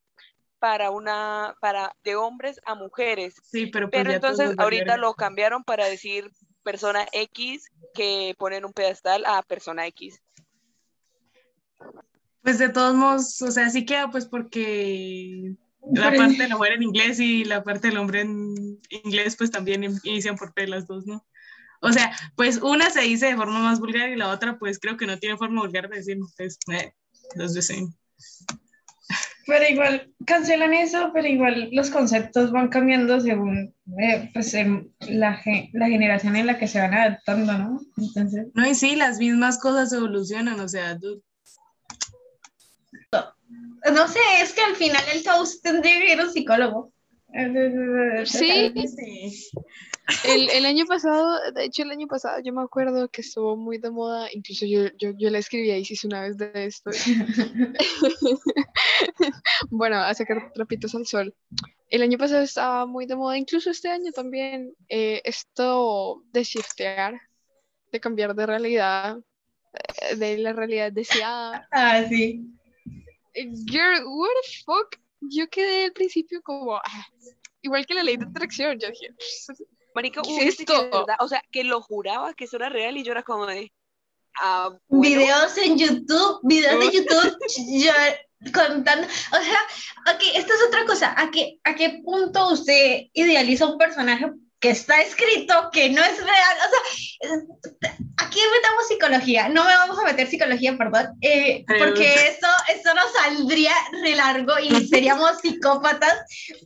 para 0.60 0.91
una, 0.91 1.56
para 1.60 1.95
de 2.03 2.15
hombres 2.15 2.60
a 2.65 2.75
mujeres. 2.75 3.36
Sí, 3.43 3.67
pero, 3.67 3.89
pues 3.89 4.03
pero 4.03 4.13
entonces 4.13 4.56
ahorita 4.58 4.97
lo 4.97 5.13
cambiaron 5.13 5.63
para 5.63 5.86
decir 5.86 6.32
persona 6.63 7.06
X 7.12 7.69
que 7.93 8.36
ponen 8.38 8.65
un 8.65 8.73
pedestal 8.73 9.23
a 9.25 9.41
persona 9.43 9.86
X. 9.88 10.21
Pues 12.41 12.60
de 12.60 12.69
todos 12.69 12.95
modos, 12.95 13.41
o 13.41 13.51
sea, 13.51 13.69
sí 13.69 13.86
queda 13.86 14.10
pues 14.10 14.25
porque 14.25 15.56
la 15.91 16.13
parte 16.13 16.43
de 16.43 16.47
la 16.47 16.56
mujer 16.56 16.73
en 16.73 16.84
inglés 16.84 17.19
y 17.19 17.43
la 17.45 17.63
parte 17.63 17.89
del 17.89 17.97
hombre 17.97 18.21
en 18.21 18.79
inglés 18.89 19.36
pues 19.38 19.51
también 19.51 19.84
inician 20.03 20.38
por 20.38 20.53
P 20.53 20.67
las 20.67 20.88
dos, 20.88 21.06
¿no? 21.06 21.25
O 21.84 21.91
sea, 21.91 22.12
pues 22.36 22.62
una 22.62 22.89
se 22.89 23.02
dice 23.02 23.28
de 23.28 23.36
forma 23.36 23.60
más 23.60 23.80
vulgar 23.80 24.10
y 24.10 24.15
la 24.15 24.30
otra, 24.30 24.58
pues 24.58 24.80
creo 24.80 24.96
que 24.96 25.06
no 25.06 25.19
tiene 25.19 25.38
forma 25.38 25.62
vulgar 25.62 25.89
de 25.89 25.98
decir, 25.98 26.17
pues, 26.38 26.58
eh, 26.72 26.93
los 27.36 27.54
desean. 27.54 27.93
Pero 29.46 29.65
igual 29.69 30.13
cancelan 30.26 30.74
eso, 30.74 31.12
pero 31.13 31.28
igual 31.28 31.67
los 31.74 31.89
conceptos 31.89 32.54
van 32.54 32.69
cambiando 32.69 33.19
según 33.19 33.76
eh, 34.00 34.30
pues, 34.34 34.54
la, 35.02 35.41
la, 35.74 35.88
generación 35.88 36.38
en 36.38 36.48
la 36.48 36.58
que 36.58 36.69
se 36.69 36.80
van 36.80 36.93
adaptando, 36.93 37.52
¿no? 37.58 37.82
Entonces... 37.98 38.48
No, 38.54 38.65
y 38.65 38.74
sí, 38.74 38.96
las 38.96 39.19
mismas 39.19 39.60
cosas 39.60 39.91
evolucionan, 39.91 40.62
o 40.62 40.69
sea, 40.69 40.98
no 43.91 44.08
sé, 44.08 44.19
es 44.41 44.54
que 44.54 44.62
al 44.62 44.76
final 44.78 45.04
el 45.13 45.28
host 45.28 45.62
tendría 45.62 46.00
que 46.00 46.13
ir 46.13 46.19
a 46.22 46.24
un 46.24 46.32
psicólogo. 46.32 46.92
Sí, 48.26 48.74
El, 50.26 50.50
el, 50.50 50.65
año 50.65 50.86
pasado, 50.86 51.52
de 51.52 51.63
hecho 51.63 51.84
el 51.84 51.91
año 51.91 52.08
pasado 52.08 52.39
yo 52.43 52.54
me 52.54 52.62
acuerdo 52.62 53.10
que 53.10 53.22
estuvo 53.22 53.56
muy 53.56 53.80
de 53.80 53.89
moda, 53.89 54.28
incluso 54.32 54.65
yo, 54.65 54.89
yo, 55.00 55.12
yo 55.17 55.30
la 55.30 55.39
escribí 55.39 55.72
a 55.72 55.78
Isis 55.78 56.04
una 56.04 56.22
vez 56.22 56.38
de 56.38 56.52
esto. 56.54 56.91
bueno, 59.72 59.98
a 59.98 60.13
sacar 60.13 60.52
trapitos 60.54 60.93
al 60.93 61.08
sol. 61.08 61.34
El 61.89 62.04
año 62.04 62.17
pasado 62.17 62.41
estaba 62.41 62.86
muy 62.86 63.06
de 63.06 63.15
moda, 63.15 63.38
incluso 63.38 63.72
este 63.72 63.89
año 63.89 64.12
también, 64.12 64.76
eh, 64.89 65.22
esto 65.24 66.24
de 66.32 66.43
shiftear, 66.43 67.19
de 67.91 68.00
cambiar 68.00 68.36
de 68.36 68.46
realidad, 68.46 69.17
eh, 69.74 70.15
de 70.17 70.38
la 70.38 70.54
realidad 70.54 70.91
deseada. 70.91 71.67
Ah, 71.72 72.04
sí. 72.08 72.46
Girl, 73.34 74.04
what 74.06 74.30
the 74.43 74.63
fuck? 74.65 75.02
Yo 75.29 75.47
quedé 75.49 75.86
al 75.86 75.93
principio 75.93 76.41
como, 76.41 76.75
ah, 76.75 77.07
igual 77.62 77.86
que 77.86 77.93
la 77.93 78.03
ley 78.03 78.17
de 78.17 78.25
atracción, 78.25 78.77
yo 78.79 78.89
dije, 78.89 79.09
Marica, 79.95 80.21
esto? 80.39 80.89
o 81.19 81.27
sea, 81.27 81.43
que 81.51 81.63
lo 81.63 81.81
juraba 81.81 82.33
que 82.33 82.45
eso 82.45 82.57
era 82.57 82.69
real 82.69 82.97
y 82.97 83.03
yo 83.03 83.12
era 83.12 83.23
como 83.23 83.45
de. 83.45 83.71
Ah, 84.41 84.71
videos 84.89 85.57
en 85.59 85.77
YouTube, 85.77 86.39
videos 86.43 86.79
de 86.79 86.97
YouTube, 86.97 87.38
yo 87.67 87.91
contando, 88.51 89.07
o 89.07 89.41
sea, 89.41 90.13
ok, 90.13 90.21
esta 90.36 90.53
es 90.53 90.63
otra 90.67 90.86
cosa, 90.86 91.13
¿a 91.15 91.29
qué, 91.29 91.59
a 91.63 91.75
qué 91.75 92.01
punto 92.03 92.51
usted 92.51 93.03
idealiza 93.13 93.67
un 93.67 93.77
personaje 93.77 94.31
que 94.63 94.69
está 94.69 95.02
escrito, 95.02 95.54
que 95.73 95.89
no 95.89 96.02
es 96.02 96.17
real. 96.17 96.58
O 96.65 97.30
sea, 97.30 97.41
aquí 98.15 98.39
metamos 98.56 98.88
psicología, 98.88 99.49
no 99.49 99.65
me 99.65 99.73
vamos 99.73 99.99
a 99.99 100.06
meter 100.06 100.26
psicología, 100.26 100.78
perdón, 100.78 101.08
eh, 101.19 101.65
porque 101.67 102.13
esto, 102.30 102.47
esto 102.73 102.93
nos 102.93 103.12
saldría 103.12 103.73
re 104.02 104.15
largo 104.15 104.54
y 104.60 104.88
seríamos 104.88 105.39
psicópatas, 105.41 106.17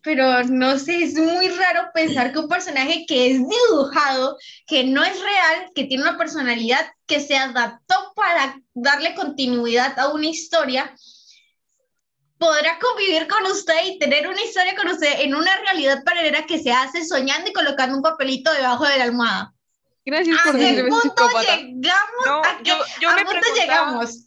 pero 0.04 0.44
no 0.44 0.78
sé, 0.78 1.06
es 1.06 1.16
muy 1.16 1.50
raro 1.50 1.90
pensar 1.92 2.32
que 2.32 2.38
un 2.38 2.48
personaje 2.48 3.04
que 3.08 3.32
es 3.32 3.40
dibujado, 3.40 4.38
que 4.68 4.84
no 4.84 5.04
es 5.04 5.20
real, 5.20 5.72
que 5.74 5.86
tiene 5.86 6.04
una 6.04 6.20
personalidad 6.20 6.86
que 7.08 7.20
se 7.20 7.36
adaptó 7.36 7.96
para 8.16 8.62
darle 8.76 9.16
continuidad 9.16 9.98
a 9.98 10.10
una 10.10 10.28
historia, 10.28 10.94
podrá 12.38 12.78
convivir 12.80 13.28
con 13.28 13.46
usted 13.46 13.86
y 13.86 14.00
tener 14.00 14.28
una 14.28 14.42
historia 14.42 14.76
con 14.76 14.88
usted 14.90 15.22
en 15.22 15.36
una 15.36 15.56
realidad 15.58 16.04
paralela 16.04 16.46
que 16.46 16.60
se 16.60 16.72
hace 16.72 17.06
soñando 17.06 17.50
y 17.50 17.54
colocando 17.54 17.96
un 17.96 18.04
papelito 18.04 18.52
debajo 18.54 18.86
de 18.86 18.98
la 18.98 19.04
almohada. 19.06 19.54
Gracias 20.06 20.38
por 20.44 20.56
decirme 20.56 20.90
punto 20.90 21.30
llegamos? 21.42 22.26
No, 22.26 22.42
¿A 22.42 22.62
yo, 22.64 22.78
yo 23.02 23.12
me 23.14 23.26
punto 23.26 23.48
llegamos? 23.56 24.24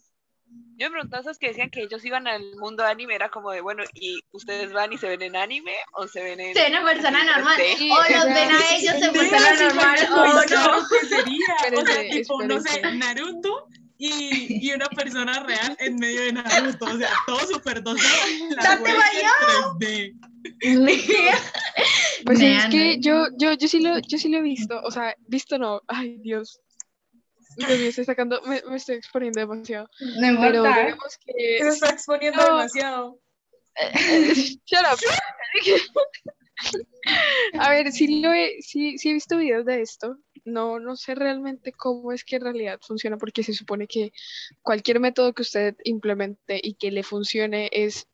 Yo 0.77 0.87
me 0.87 0.93
preguntaba 0.93 1.21
esos 1.21 1.37
que 1.37 1.49
decían 1.49 1.69
que 1.69 1.81
ellos 1.81 2.03
iban 2.05 2.27
al 2.27 2.55
mundo 2.55 2.83
anime, 2.83 3.13
era 3.13 3.29
como 3.29 3.51
de, 3.51 3.61
bueno, 3.61 3.83
¿y 3.93 4.19
ustedes 4.31 4.73
van 4.73 4.91
y 4.91 4.97
se 4.97 5.07
ven 5.07 5.21
en 5.21 5.35
anime 5.35 5.75
o 5.93 6.07
se 6.07 6.23
ven 6.23 6.39
en...? 6.39 6.55
Se 6.55 6.63
ven 6.63 6.73
en 6.73 6.83
persona 6.83 7.23
normal, 7.23 7.61
o 7.61 8.13
los 8.13 8.25
ven 8.25 8.51
a 8.51 8.75
ellos 8.75 8.95
en 8.95 9.13
persona 9.13 9.53
normal, 9.53 9.99
o 10.11 10.25
no. 10.25 10.87
¿Qué 10.87 11.07
sería? 11.07 11.45
O 11.77 11.85
sea, 11.85 12.09
tipo, 12.09 12.43
no 12.43 12.59
sé, 12.61 12.81
Naruto 12.81 13.67
y, 14.03 14.67
y, 14.67 14.73
una 14.73 14.87
persona 14.89 15.43
real 15.43 15.77
en 15.79 15.95
medio 15.97 16.21
de 16.21 16.33
Naruto, 16.33 16.85
o 16.85 16.97
sea, 16.97 17.09
todo 17.27 17.39
súper 17.39 17.83
dosado. 17.83 18.15
¡Date 18.57 18.93
vaya! 18.93 19.31
Pues 22.25 22.41
es 22.41 22.65
que 22.65 22.99
yo, 22.99 23.27
yo, 23.37 23.53
yo, 23.53 23.67
sí 23.67 23.79
lo, 23.79 23.99
yo 23.99 24.17
sí 24.17 24.29
lo 24.29 24.39
he 24.39 24.41
visto, 24.41 24.81
o 24.81 24.89
sea, 24.89 25.15
visto 25.27 25.59
no, 25.59 25.81
ay 25.87 26.17
Dios, 26.17 26.59
me 27.57 27.87
estoy 27.87 28.05
sacando, 28.05 28.41
me, 28.43 28.61
me, 28.67 28.77
estoy 28.77 28.95
exponiendo 28.95 29.39
demasiado. 29.39 29.87
No 30.19 30.41
pero 30.41 30.63
digamos 30.63 31.17
que... 31.23 31.57
Se 31.59 31.67
está 31.67 31.89
exponiendo 31.89 32.43
demasiado. 32.43 33.19
Shut 34.65 34.85
up. 34.91 34.99
A 37.59 37.69
ver, 37.71 37.91
sí, 37.91 38.21
lo 38.21 38.31
he, 38.31 38.61
sí, 38.61 38.97
sí 38.97 39.09
he 39.09 39.13
visto 39.13 39.37
videos 39.37 39.65
de 39.65 39.81
esto, 39.81 40.17
no, 40.45 40.79
no 40.79 40.95
sé 40.95 41.15
realmente 41.15 41.71
cómo 41.71 42.11
es 42.11 42.23
que 42.23 42.37
en 42.37 42.43
realidad 42.43 42.79
funciona, 42.81 43.17
porque 43.17 43.43
se 43.43 43.53
supone 43.53 43.87
que 43.87 44.11
cualquier 44.61 44.99
método 44.99 45.33
que 45.33 45.43
usted 45.43 45.75
implemente 45.83 46.59
y 46.61 46.75
que 46.75 46.91
le 46.91 47.03
funcione 47.03 47.69
es 47.71 48.07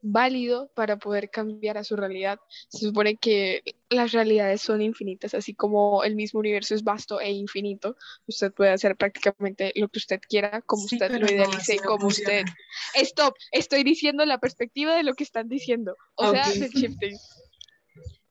válido 0.00 0.70
para 0.74 0.96
poder 0.96 1.30
cambiar 1.30 1.78
a 1.78 1.84
su 1.84 1.96
realidad. 1.96 2.38
Se 2.68 2.86
supone 2.86 3.16
que 3.16 3.62
las 3.90 4.12
realidades 4.12 4.62
son 4.62 4.82
infinitas, 4.82 5.34
así 5.34 5.54
como 5.54 6.04
el 6.04 6.14
mismo 6.14 6.40
universo 6.40 6.74
es 6.74 6.84
vasto 6.84 7.20
e 7.20 7.30
infinito. 7.30 7.96
Usted 8.26 8.52
puede 8.52 8.70
hacer 8.70 8.96
prácticamente 8.96 9.72
lo 9.74 9.88
que 9.88 9.98
usted 9.98 10.20
quiera, 10.20 10.62
como 10.62 10.84
usted 10.84 11.10
lo 11.10 11.26
idealice, 11.26 11.78
como 11.78 12.06
usted. 12.08 12.44
Stop, 12.94 13.34
estoy 13.50 13.82
diciendo 13.82 14.24
la 14.24 14.38
perspectiva 14.38 14.94
de 14.94 15.02
lo 15.02 15.14
que 15.14 15.24
están 15.24 15.48
diciendo. 15.48 15.96
O 16.14 16.30
sea, 16.30 16.44
el 16.50 16.70
shifting. 16.70 17.16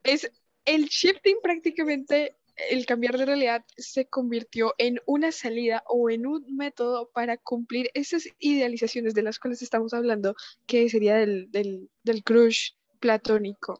Es 0.04 0.32
el 0.66 0.86
shifting 0.86 1.38
prácticamente 1.42 2.36
el 2.70 2.86
cambiar 2.86 3.18
de 3.18 3.26
realidad 3.26 3.66
se 3.78 4.08
convirtió 4.08 4.74
en 4.78 5.00
una 5.06 5.32
salida 5.32 5.84
o 5.88 6.10
en 6.10 6.26
un 6.26 6.56
método 6.56 7.10
para 7.12 7.38
cumplir 7.38 7.90
esas 7.94 8.28
idealizaciones 8.40 9.14
de 9.14 9.22
las 9.22 9.40
cuales 9.40 9.62
estamos 9.62 9.94
hablando, 9.94 10.36
que 10.66 10.90
sería 10.90 11.16
del, 11.16 11.50
del, 11.52 12.24
crush 12.24 12.72
platónico, 13.00 13.78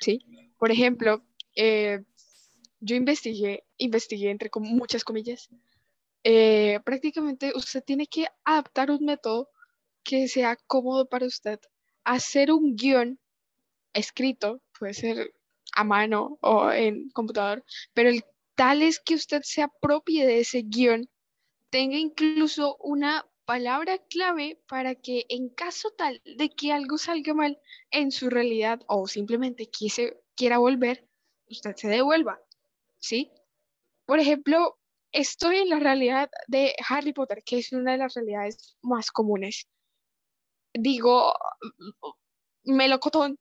¿sí? 0.00 0.20
Por 0.58 0.70
ejemplo, 0.70 1.24
eh, 1.56 2.00
yo 2.80 2.96
investigué, 2.96 3.64
investigué 3.78 4.30
entre 4.30 4.50
muchas 4.56 5.04
comillas, 5.04 5.48
eh, 6.24 6.80
prácticamente 6.84 7.52
usted 7.54 7.82
tiene 7.82 8.06
que 8.06 8.26
adaptar 8.44 8.90
un 8.90 9.04
método 9.04 9.48
que 10.02 10.28
sea 10.28 10.56
cómodo 10.66 11.08
para 11.08 11.26
usted, 11.26 11.60
hacer 12.04 12.52
un 12.52 12.76
guion 12.76 13.18
escrito, 13.94 14.60
puede 14.78 14.94
ser 14.94 15.32
a 15.74 15.84
mano 15.84 16.38
o 16.40 16.70
en 16.70 17.10
computador, 17.10 17.64
pero 17.94 18.10
el 18.10 18.24
tal 18.54 18.82
es 18.82 19.00
que 19.00 19.14
usted 19.14 19.42
se 19.44 19.62
apropie 19.62 20.26
de 20.26 20.40
ese 20.40 20.62
guion, 20.62 21.08
tenga 21.70 21.96
incluso 21.96 22.76
una 22.80 23.26
palabra 23.44 23.98
clave 24.10 24.60
para 24.68 24.94
que 24.94 25.24
en 25.28 25.48
caso 25.48 25.90
tal 25.96 26.20
de 26.24 26.50
que 26.50 26.72
algo 26.72 26.98
salga 26.98 27.34
mal 27.34 27.58
en 27.90 28.10
su 28.10 28.28
realidad 28.28 28.80
o 28.88 29.06
simplemente 29.06 29.70
quise, 29.70 30.20
quiera 30.36 30.58
volver, 30.58 31.08
usted 31.48 31.74
se 31.76 31.88
devuelva, 31.88 32.40
¿sí? 32.98 33.30
Por 34.06 34.20
ejemplo, 34.20 34.78
estoy 35.12 35.58
en 35.58 35.70
la 35.70 35.78
realidad 35.78 36.30
de 36.46 36.74
Harry 36.88 37.12
Potter, 37.12 37.42
que 37.44 37.58
es 37.58 37.72
una 37.72 37.92
de 37.92 37.98
las 37.98 38.14
realidades 38.14 38.76
más 38.82 39.10
comunes. 39.10 39.68
Digo, 40.74 41.32
melocotón, 42.64 43.38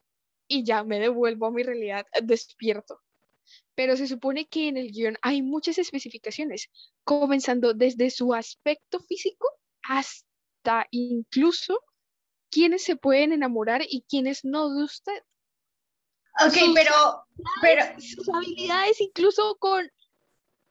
y 0.47 0.63
ya 0.63 0.83
me 0.83 0.99
devuelvo 0.99 1.47
a 1.47 1.51
mi 1.51 1.63
realidad 1.63 2.05
despierto. 2.23 3.01
Pero 3.75 3.95
se 3.95 4.07
supone 4.07 4.47
que 4.47 4.67
en 4.67 4.77
el 4.77 4.91
guion 4.91 5.17
hay 5.21 5.41
muchas 5.41 5.77
especificaciones, 5.77 6.69
comenzando 7.03 7.73
desde 7.73 8.10
su 8.10 8.33
aspecto 8.33 8.99
físico 8.99 9.47
hasta 9.83 10.88
incluso 10.91 11.79
quienes 12.49 12.83
se 12.83 12.95
pueden 12.95 13.31
enamorar 13.31 13.83
y 13.88 14.03
quienes 14.10 14.43
no 14.43 14.73
de 14.73 14.83
usted. 14.83 15.23
Ok, 16.45 16.55
pero, 16.73 17.25
pero... 17.62 17.99
Sus 17.99 18.29
habilidades 18.29 19.01
incluso 19.01 19.57
con, 19.60 19.89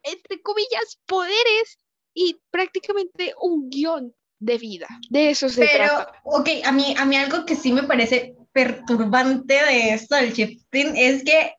entre 0.02 0.40
comillas, 0.42 1.00
poderes 1.06 1.78
y 2.14 2.40
prácticamente 2.50 3.34
un 3.40 3.68
guion 3.68 4.14
de 4.38 4.58
vida. 4.58 4.86
De 5.10 5.30
eso 5.30 5.48
se 5.48 5.66
pero, 5.66 5.84
trata. 5.84 6.20
ok, 6.24 6.48
a 6.64 6.72
mí, 6.72 6.94
a 6.96 7.04
mí 7.04 7.16
algo 7.16 7.44
que 7.44 7.56
sí 7.56 7.72
me 7.72 7.82
parece 7.82 8.36
perturbante 8.56 9.52
de 9.52 9.90
esto 9.90 10.16
del 10.16 10.32
shifting 10.32 10.96
es 10.96 11.22
que, 11.24 11.52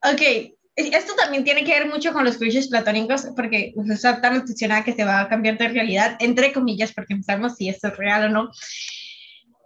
ok, 0.00 0.54
esto 0.76 1.16
también 1.16 1.42
tiene 1.42 1.64
que 1.64 1.72
ver 1.72 1.88
mucho 1.88 2.12
con 2.12 2.24
los 2.24 2.36
crushes 2.36 2.68
platónicos, 2.68 3.26
porque 3.34 3.74
está 3.90 4.20
tan 4.20 4.36
obsesionada 4.36 4.84
que 4.84 4.92
se 4.92 5.04
va 5.04 5.22
a 5.22 5.28
cambiar 5.28 5.58
de 5.58 5.66
realidad, 5.66 6.16
entre 6.20 6.52
comillas, 6.52 6.92
porque 6.92 7.16
no 7.16 7.24
sabemos 7.24 7.56
si 7.56 7.68
esto 7.68 7.88
es 7.88 7.96
real 7.96 8.26
o 8.26 8.28
no. 8.28 8.52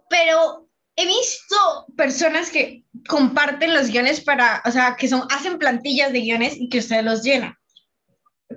Pero 0.09 0.69
he 0.95 1.05
visto 1.05 1.85
personas 1.95 2.49
que 2.49 2.83
comparten 3.07 3.75
los 3.75 3.89
guiones 3.89 4.21
para, 4.21 4.63
o 4.65 4.71
sea, 4.71 4.95
que 4.97 5.07
son, 5.07 5.27
hacen 5.29 5.59
plantillas 5.59 6.11
de 6.11 6.21
guiones 6.21 6.55
y 6.57 6.67
que 6.67 6.79
usted 6.79 7.03
los 7.03 7.21
llena. 7.21 7.59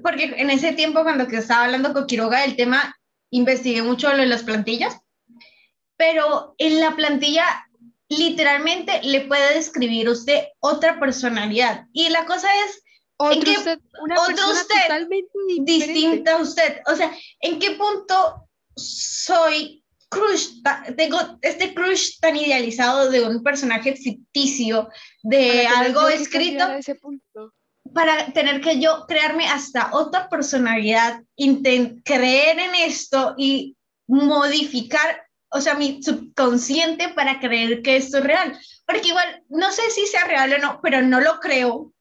Porque 0.03 0.33
en 0.39 0.49
ese 0.49 0.73
tiempo, 0.73 1.03
cuando 1.03 1.29
que 1.29 1.37
estaba 1.37 1.67
hablando 1.67 1.93
con 1.93 2.07
Quiroga 2.07 2.41
del 2.41 2.57
tema, 2.57 2.97
investigué 3.29 3.83
mucho 3.83 4.11
lo 4.13 4.17
de 4.17 4.27
las 4.27 4.45
plantillas, 4.45 4.97
pero 5.99 6.55
en 6.57 6.81
la 6.81 6.97
plantilla 6.97 7.45
literalmente 8.09 9.01
le 9.03 9.23
puede 9.23 9.55
describir 9.55 10.09
usted 10.09 10.45
otra 10.61 10.99
personalidad. 10.99 11.87
Y 11.93 12.09
la 12.11 12.27
cosa 12.27 12.49
es, 12.67 12.83
otro 13.17 13.53
usted, 13.53 13.79
una 14.03 14.21
otro 14.21 14.51
usted 14.51 15.09
distinta 15.63 16.35
a 16.35 16.43
usted. 16.43 16.81
O 16.87 16.97
sea, 16.97 17.13
¿en 17.41 17.59
qué 17.59 17.73
punto 17.73 18.49
soy 18.77 19.85
crush, 20.09 20.63
tengo 20.97 21.19
este 21.43 21.75
crush 21.75 22.19
tan 22.21 22.37
idealizado 22.37 23.11
de 23.11 23.23
un 23.25 23.43
personaje 23.43 23.97
ficticio, 23.97 24.89
de 25.23 25.67
algo 25.67 26.09
escrito? 26.09 26.67
Para 27.93 28.33
tener 28.33 28.61
que 28.61 28.81
yo 28.81 29.05
crearme 29.07 29.47
hasta 29.47 29.91
otra 29.93 30.29
personalidad, 30.29 31.23
creer 32.05 32.59
en 32.59 32.75
esto 32.75 33.35
y 33.37 33.77
modificar 34.07 35.24
o 35.55 35.61
sea, 35.61 35.75
mi 35.77 36.03
subconsciente 36.03 37.11
para 37.11 37.39
creer 37.39 37.81
que 37.81 37.97
esto 37.97 38.19
es 38.19 38.25
real. 38.25 38.59
Porque 38.87 39.09
igual, 39.09 39.45
no 39.49 39.71
sé 39.71 39.83
si 39.91 40.05
sea 40.07 40.25
real 40.25 40.53
o 40.53 40.59
no, 40.59 40.81
pero 40.83 41.01
no 41.01 41.21
lo 41.21 41.39
creo. 41.39 41.93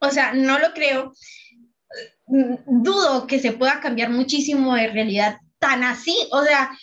O 0.00 0.10
sea, 0.10 0.32
no 0.34 0.58
lo 0.58 0.72
creo. 0.72 1.12
Dudo 2.26 3.28
que 3.28 3.38
se 3.38 3.52
pueda 3.52 3.80
cambiar 3.80 4.10
muchísimo 4.10 4.74
de 4.74 4.88
realidad 4.88 5.38
tan 5.60 5.84
así. 5.84 6.16
O 6.32 6.42
sea, 6.42 6.76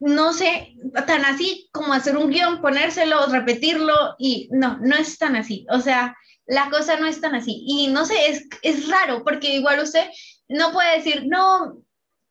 no 0.00 0.34
sé, 0.34 0.74
tan 1.06 1.24
así 1.24 1.70
como 1.72 1.94
hacer 1.94 2.18
un 2.18 2.30
guion, 2.30 2.60
ponérselo, 2.60 3.26
repetirlo 3.28 4.16
y 4.18 4.50
no, 4.52 4.78
no 4.82 4.96
es 4.96 5.16
tan 5.16 5.34
así. 5.34 5.66
O 5.70 5.80
sea, 5.80 6.14
la 6.44 6.68
cosa 6.68 7.00
no 7.00 7.06
es 7.06 7.22
tan 7.22 7.34
así. 7.34 7.64
Y 7.66 7.88
no 7.88 8.04
sé, 8.04 8.28
es, 8.28 8.46
es 8.60 8.86
raro 8.86 9.24
porque 9.24 9.54
igual 9.54 9.80
usted 9.80 10.06
no 10.46 10.72
puede 10.72 10.98
decir, 10.98 11.24
no, 11.26 11.82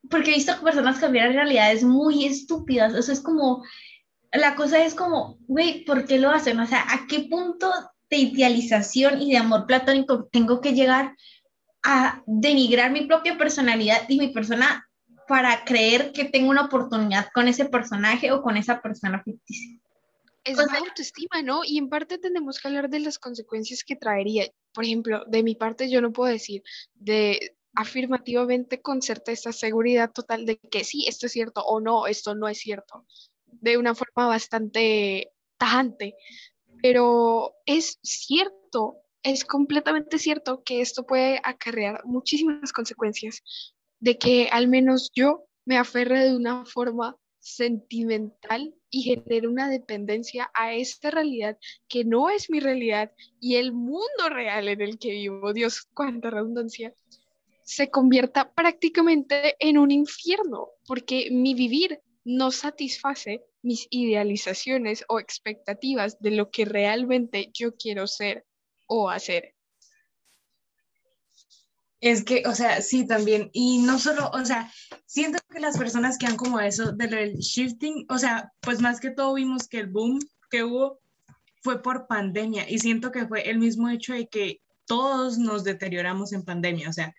porque 0.10 0.32
he 0.32 0.36
visto 0.36 0.60
personas 0.62 1.00
cambiar 1.00 1.34
realidades 1.34 1.84
muy 1.84 2.26
estúpidas. 2.26 2.94
O 2.94 3.02
sea, 3.02 3.14
es 3.14 3.22
como, 3.22 3.64
la 4.32 4.56
cosa 4.56 4.84
es 4.84 4.96
como, 4.96 5.38
güey, 5.48 5.84
¿por 5.84 6.06
qué 6.06 6.20
lo 6.20 6.30
hacen? 6.30 6.60
O 6.60 6.68
sea, 6.68 6.86
¿a 6.90 7.08
qué 7.08 7.28
punto 7.30 7.72
de 8.10 8.18
idealización 8.18 9.22
y 9.22 9.32
de 9.32 9.38
amor 9.38 9.66
platónico 9.66 10.28
tengo 10.32 10.62
que 10.62 10.74
llegar 10.74 11.16
a 11.84 12.24
denigrar 12.26 12.92
mi 12.92 13.06
propia 13.06 13.38
personalidad 13.38 14.10
y 14.10 14.18
mi 14.18 14.30
persona 14.30 14.88
para 15.28 15.64
creer 15.64 16.12
que 16.12 16.26
tengo 16.26 16.50
una 16.50 16.66
oportunidad 16.66 17.28
con 17.34 17.48
ese 17.48 17.66
personaje 17.66 18.32
o 18.32 18.42
con 18.42 18.58
esa 18.58 18.82
persona 18.82 19.22
ficticia. 19.24 19.80
Es 20.44 20.58
una 20.58 20.80
autoestima, 20.80 21.44
¿no? 21.44 21.62
Y 21.64 21.78
en 21.78 21.90
parte 21.90 22.18
tenemos 22.18 22.60
que 22.60 22.68
hablar 22.68 22.90
de 22.90 23.00
las 23.00 23.20
consecuencias 23.20 23.84
que 23.84 23.96
traería. 23.96 24.48
Por 24.74 24.86
ejemplo, 24.86 25.24
de 25.26 25.44
mi 25.44 25.54
parte 25.54 25.90
yo 25.90 26.02
no 26.02 26.12
puedo 26.12 26.32
decir 26.32 26.64
de 26.96 27.56
afirmativamente 27.76 28.82
con 28.82 29.02
certeza, 29.02 29.52
seguridad 29.52 30.12
total 30.12 30.46
de 30.46 30.58
que 30.58 30.84
sí, 30.84 31.06
esto 31.08 31.28
es 31.28 31.32
cierto 31.32 31.64
o 31.66 31.80
no, 31.80 32.08
esto 32.08 32.36
no 32.36 32.48
es 32.48 32.60
cierto, 32.60 33.06
de 33.46 33.78
una 33.78 33.96
forma 33.96 34.28
bastante 34.28 35.32
tajante. 35.58 36.16
Pero 36.82 37.56
es 37.66 38.00
cierto, 38.02 38.98
es 39.24 39.44
completamente 39.44 40.18
cierto 40.18 40.64
que 40.64 40.82
esto 40.82 41.06
puede 41.06 41.40
acarrear 41.44 42.06
muchísimas 42.06 42.72
consecuencias 42.72 43.44
de 44.00 44.18
que 44.18 44.48
al 44.52 44.68
menos 44.68 45.12
yo 45.14 45.46
me 45.66 45.78
aferre 45.78 46.24
de 46.24 46.36
una 46.36 46.66
forma 46.66 47.18
sentimental 47.40 48.74
y 48.90 49.04
genere 49.04 49.48
una 49.48 49.70
dependencia 49.70 50.50
a 50.54 50.74
esta 50.74 51.12
realidad 51.12 51.58
que 51.88 52.06
no 52.06 52.30
es 52.30 52.50
mi 52.50 52.60
realidad 52.60 53.12
y 53.40 53.56
el 53.56 53.72
mundo 53.72 54.30
real 54.30 54.68
en 54.68 54.82
el 54.82 54.98
que 54.98 55.12
vivo, 55.12 55.54
Dios, 55.54 55.88
cuánta 55.94 56.30
redundancia, 56.30 56.94
se 57.70 57.92
convierta 57.92 58.52
prácticamente 58.52 59.56
en 59.60 59.78
un 59.78 59.92
infierno, 59.92 60.70
porque 60.88 61.30
mi 61.30 61.54
vivir 61.54 62.02
no 62.26 62.50
satisface 62.50 63.46
mis 63.62 63.86
idealizaciones 63.92 65.06
o 65.08 65.20
expectativas 65.20 66.20
de 66.20 66.32
lo 66.32 66.50
que 66.50 66.66
realmente 66.66 67.52
yo 67.54 67.76
quiero 67.76 68.08
ser 68.08 68.44
o 68.88 69.12
hacer. 69.12 69.54
Es 72.02 72.24
que, 72.24 72.42
o 72.48 72.56
sea, 72.56 72.82
sí, 72.82 73.06
también. 73.06 73.52
Y 73.54 73.78
no 73.84 74.00
solo, 74.00 74.32
o 74.34 74.44
sea, 74.44 74.74
siento 75.06 75.38
que 75.54 75.60
las 75.60 75.78
personas 75.78 76.18
que 76.18 76.26
han 76.26 76.38
como 76.38 76.60
eso 76.60 76.94
del 76.94 77.36
shifting, 77.38 78.08
o 78.10 78.18
sea, 78.18 78.52
pues 78.62 78.82
más 78.82 79.00
que 79.00 79.12
todo 79.12 79.36
vimos 79.36 79.68
que 79.68 79.78
el 79.78 79.92
boom 79.92 80.18
que 80.50 80.64
hubo 80.64 81.02
fue 81.62 81.84
por 81.84 82.08
pandemia 82.08 82.68
y 82.68 82.80
siento 82.80 83.12
que 83.12 83.28
fue 83.28 83.48
el 83.48 83.60
mismo 83.60 83.90
hecho 83.90 84.14
de 84.14 84.28
que 84.28 84.60
todos 84.88 85.38
nos 85.38 85.64
deterioramos 85.64 86.34
en 86.34 86.44
pandemia, 86.44 86.90
o 86.90 86.94
sea, 86.94 87.14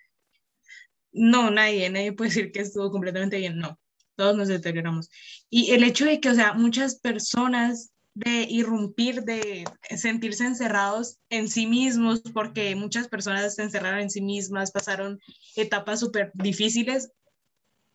no, 1.13 1.51
nadie, 1.51 1.91
nadie 1.91 2.13
puede 2.13 2.31
decir 2.31 2.53
que 2.53 2.61
estuvo 2.61 2.91
completamente 2.91 3.39
bien, 3.39 3.59
no, 3.59 3.79
todos 4.17 4.37
nos 4.37 4.49
deterioramos. 4.49 5.11
Y 5.49 5.73
el 5.73 5.85
hecho 5.85 6.05
de 6.05 6.21
que, 6.21 6.31
o 6.31 6.35
sea, 6.35 6.53
muchas 6.53 6.97
personas 7.01 7.93
de 8.15 8.47
irrumpir, 8.49 9.23
de 9.23 9.65
sentirse 9.97 10.45
encerrados 10.45 11.19
en 11.31 11.49
sí 11.49 11.67
mismos, 11.67 12.21
porque 12.35 12.75
muchas 12.75 13.09
personas 13.09 13.55
se 13.55 13.63
encerraron 13.63 14.01
en 14.01 14.11
sí 14.11 14.21
mismas, 14.21 14.73
pasaron 14.73 15.21
etapas 15.57 16.01
súper 16.01 16.31
difíciles. 16.35 17.13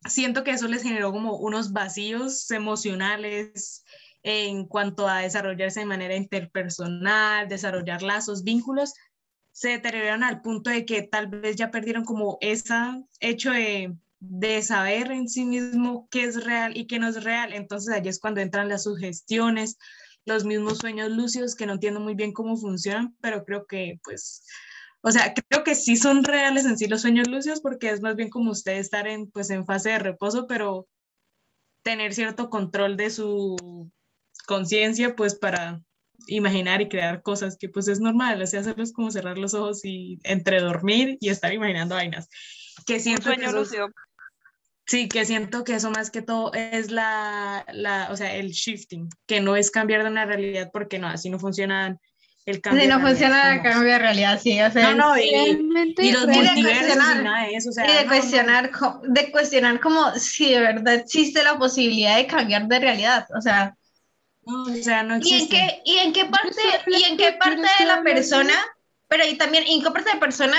Siento 0.07 0.43
que 0.43 0.51
eso 0.51 0.67
les 0.67 0.83
generó 0.83 1.11
como 1.11 1.37
unos 1.37 1.73
vacíos 1.73 2.49
emocionales 2.51 3.83
en 4.23 4.65
cuanto 4.65 5.07
a 5.07 5.19
desarrollarse 5.19 5.81
de 5.81 5.85
manera 5.85 6.15
interpersonal, 6.15 7.47
desarrollar 7.47 8.01
lazos, 8.01 8.43
vínculos, 8.43 8.93
se 9.55 9.69
deterioraron 9.69 10.25
al 10.25 10.41
punto 10.41 10.69
de 10.69 10.85
que 10.85 11.01
tal 11.01 11.27
vez 11.27 11.55
ya 11.55 11.71
perdieron 11.71 12.03
como 12.03 12.37
ese 12.41 12.75
hecho 13.21 13.51
de, 13.51 13.95
de 14.19 14.61
saber 14.61 15.13
en 15.13 15.29
sí 15.29 15.45
mismo 15.45 16.09
qué 16.11 16.25
es 16.25 16.43
real 16.43 16.75
y 16.75 16.87
qué 16.87 16.99
no 16.99 17.07
es 17.07 17.23
real. 17.23 17.53
Entonces 17.53 17.95
allí 17.95 18.09
es 18.09 18.19
cuando 18.19 18.41
entran 18.41 18.67
las 18.67 18.83
sugestiones, 18.83 19.77
los 20.25 20.43
mismos 20.43 20.79
sueños 20.79 21.09
lúcidos 21.09 21.55
que 21.55 21.65
no 21.65 21.71
entiendo 21.71 22.01
muy 22.01 22.15
bien 22.15 22.33
cómo 22.33 22.57
funcionan, 22.57 23.15
pero 23.21 23.45
creo 23.45 23.65
que 23.65 23.97
pues, 24.03 24.43
o 24.99 25.09
sea, 25.09 25.33
creo 25.33 25.63
que 25.63 25.75
sí 25.75 25.95
son 25.95 26.25
reales 26.25 26.65
en 26.65 26.77
sí 26.77 26.87
los 26.87 27.03
sueños 27.03 27.29
lúcidos 27.29 27.61
porque 27.61 27.91
es 27.91 28.01
más 28.01 28.17
bien 28.17 28.29
como 28.29 28.51
usted 28.51 28.73
estar 28.73 29.07
en 29.07 29.31
pues 29.31 29.49
en 29.51 29.65
fase 29.65 29.91
de 29.91 29.99
reposo, 29.99 30.47
pero 30.47 30.85
tener 31.81 32.13
cierto 32.13 32.49
control 32.49 32.97
de 32.97 33.09
su 33.09 33.89
conciencia 34.47 35.15
pues 35.15 35.33
para 35.33 35.81
imaginar 36.27 36.81
y 36.81 36.89
crear 36.89 37.21
cosas 37.21 37.57
que 37.57 37.69
pues 37.69 37.87
es 37.87 37.99
normal, 37.99 38.41
o 38.41 38.47
sea, 38.47 38.61
hacerlos 38.61 38.93
como 38.93 39.11
cerrar 39.11 39.37
los 39.37 39.53
ojos 39.53 39.83
y 39.83 40.19
entre 40.23 40.61
dormir 40.61 41.17
y 41.21 41.29
estar 41.29 41.53
imaginando 41.53 41.95
vainas. 41.95 42.29
Que 42.85 42.99
siento 42.99 43.23
sueño 43.23 43.51
lúcido. 43.51 43.89
Sí, 44.87 45.07
que 45.07 45.25
siento 45.25 45.63
que 45.63 45.75
eso 45.75 45.89
más 45.89 46.11
que 46.11 46.21
todo 46.21 46.53
es 46.53 46.91
la, 46.91 47.65
la, 47.73 48.09
o 48.11 48.15
sea, 48.15 48.35
el 48.35 48.51
shifting, 48.51 49.09
que 49.25 49.41
no 49.41 49.55
es 49.55 49.71
cambiar 49.71 50.03
de 50.03 50.09
una 50.09 50.25
realidad 50.25 50.69
porque 50.71 50.99
no, 50.99 51.07
así 51.07 51.29
no 51.29 51.39
funcionan 51.39 51.99
el 52.45 52.61
cambio. 52.61 52.83
Sí, 52.83 52.87
no 52.87 53.01
funciona 53.01 53.55
el 53.55 53.63
cambio 53.63 53.93
de 53.93 53.97
realidad, 53.97 54.39
sí, 54.39 54.61
o 54.61 54.71
sea, 54.71 54.93
no, 54.93 55.09
no, 55.09 55.17
y, 55.17 55.23
y, 55.97 56.11
los 56.11 56.27
multiversos 56.27 56.95
y 56.95 57.23
nada 57.23 57.47
de 57.47 57.55
eso, 57.55 57.69
o 57.69 57.71
sea, 57.71 57.89
y 57.89 58.03
de 58.03 58.07
cuestionar, 58.07 58.71
de 59.07 59.31
cuestionar 59.31 59.79
como 59.79 60.13
si 60.19 60.51
de 60.51 60.59
verdad 60.59 60.93
existe 60.93 61.43
la 61.43 61.57
posibilidad 61.57 62.17
de 62.17 62.27
cambiar 62.27 62.67
de 62.67 62.79
realidad, 62.79 63.25
o 63.35 63.41
sea, 63.41 63.75
no, 64.45 64.63
o 64.63 64.83
sea, 64.83 65.03
no 65.03 65.15
existe. 65.15 65.55
¿Y 65.55 65.59
en 65.59 65.67
qué, 65.67 65.81
y 65.85 65.97
en 65.97 66.13
qué 66.13 66.25
parte, 66.25 66.61
y 66.87 67.03
en 67.03 67.17
qué 67.17 67.31
parte 67.33 67.67
de 67.79 67.85
la 67.85 68.03
persona, 68.03 68.53
pero 69.07 69.23
ahí 69.23 69.37
también, 69.37 69.65
¿en 69.67 69.83
qué 69.83 69.91
parte 69.91 70.11
de 70.11 70.19
persona 70.19 70.57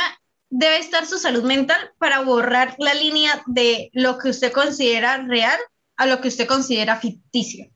debe 0.51 0.79
estar 0.79 1.07
su 1.07 1.19
salud 1.19 1.43
mental 1.43 1.93
para 1.99 2.21
borrar 2.21 2.75
la 2.79 2.95
línea 2.95 3.43
de 3.47 3.91
lo 3.93 4.19
que 4.19 4.31
usted 4.31 4.53
considera 4.53 5.19
real 5.27 5.59
a 5.97 6.07
lo 6.07 6.21
que 6.21 6.29
usted 6.29 6.47
considera 6.47 6.97
ficticio. 6.97 7.67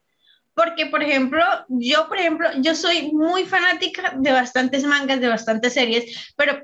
Porque, 0.54 0.86
por 0.86 1.02
ejemplo, 1.02 1.42
yo, 1.68 2.08
por 2.08 2.18
ejemplo, 2.18 2.48
yo 2.58 2.74
soy 2.74 3.12
muy 3.12 3.44
fanática 3.44 4.14
de 4.16 4.32
bastantes 4.32 4.84
mangas, 4.84 5.20
de 5.20 5.28
bastantes 5.28 5.72
series, 5.72 6.32
pero 6.36 6.60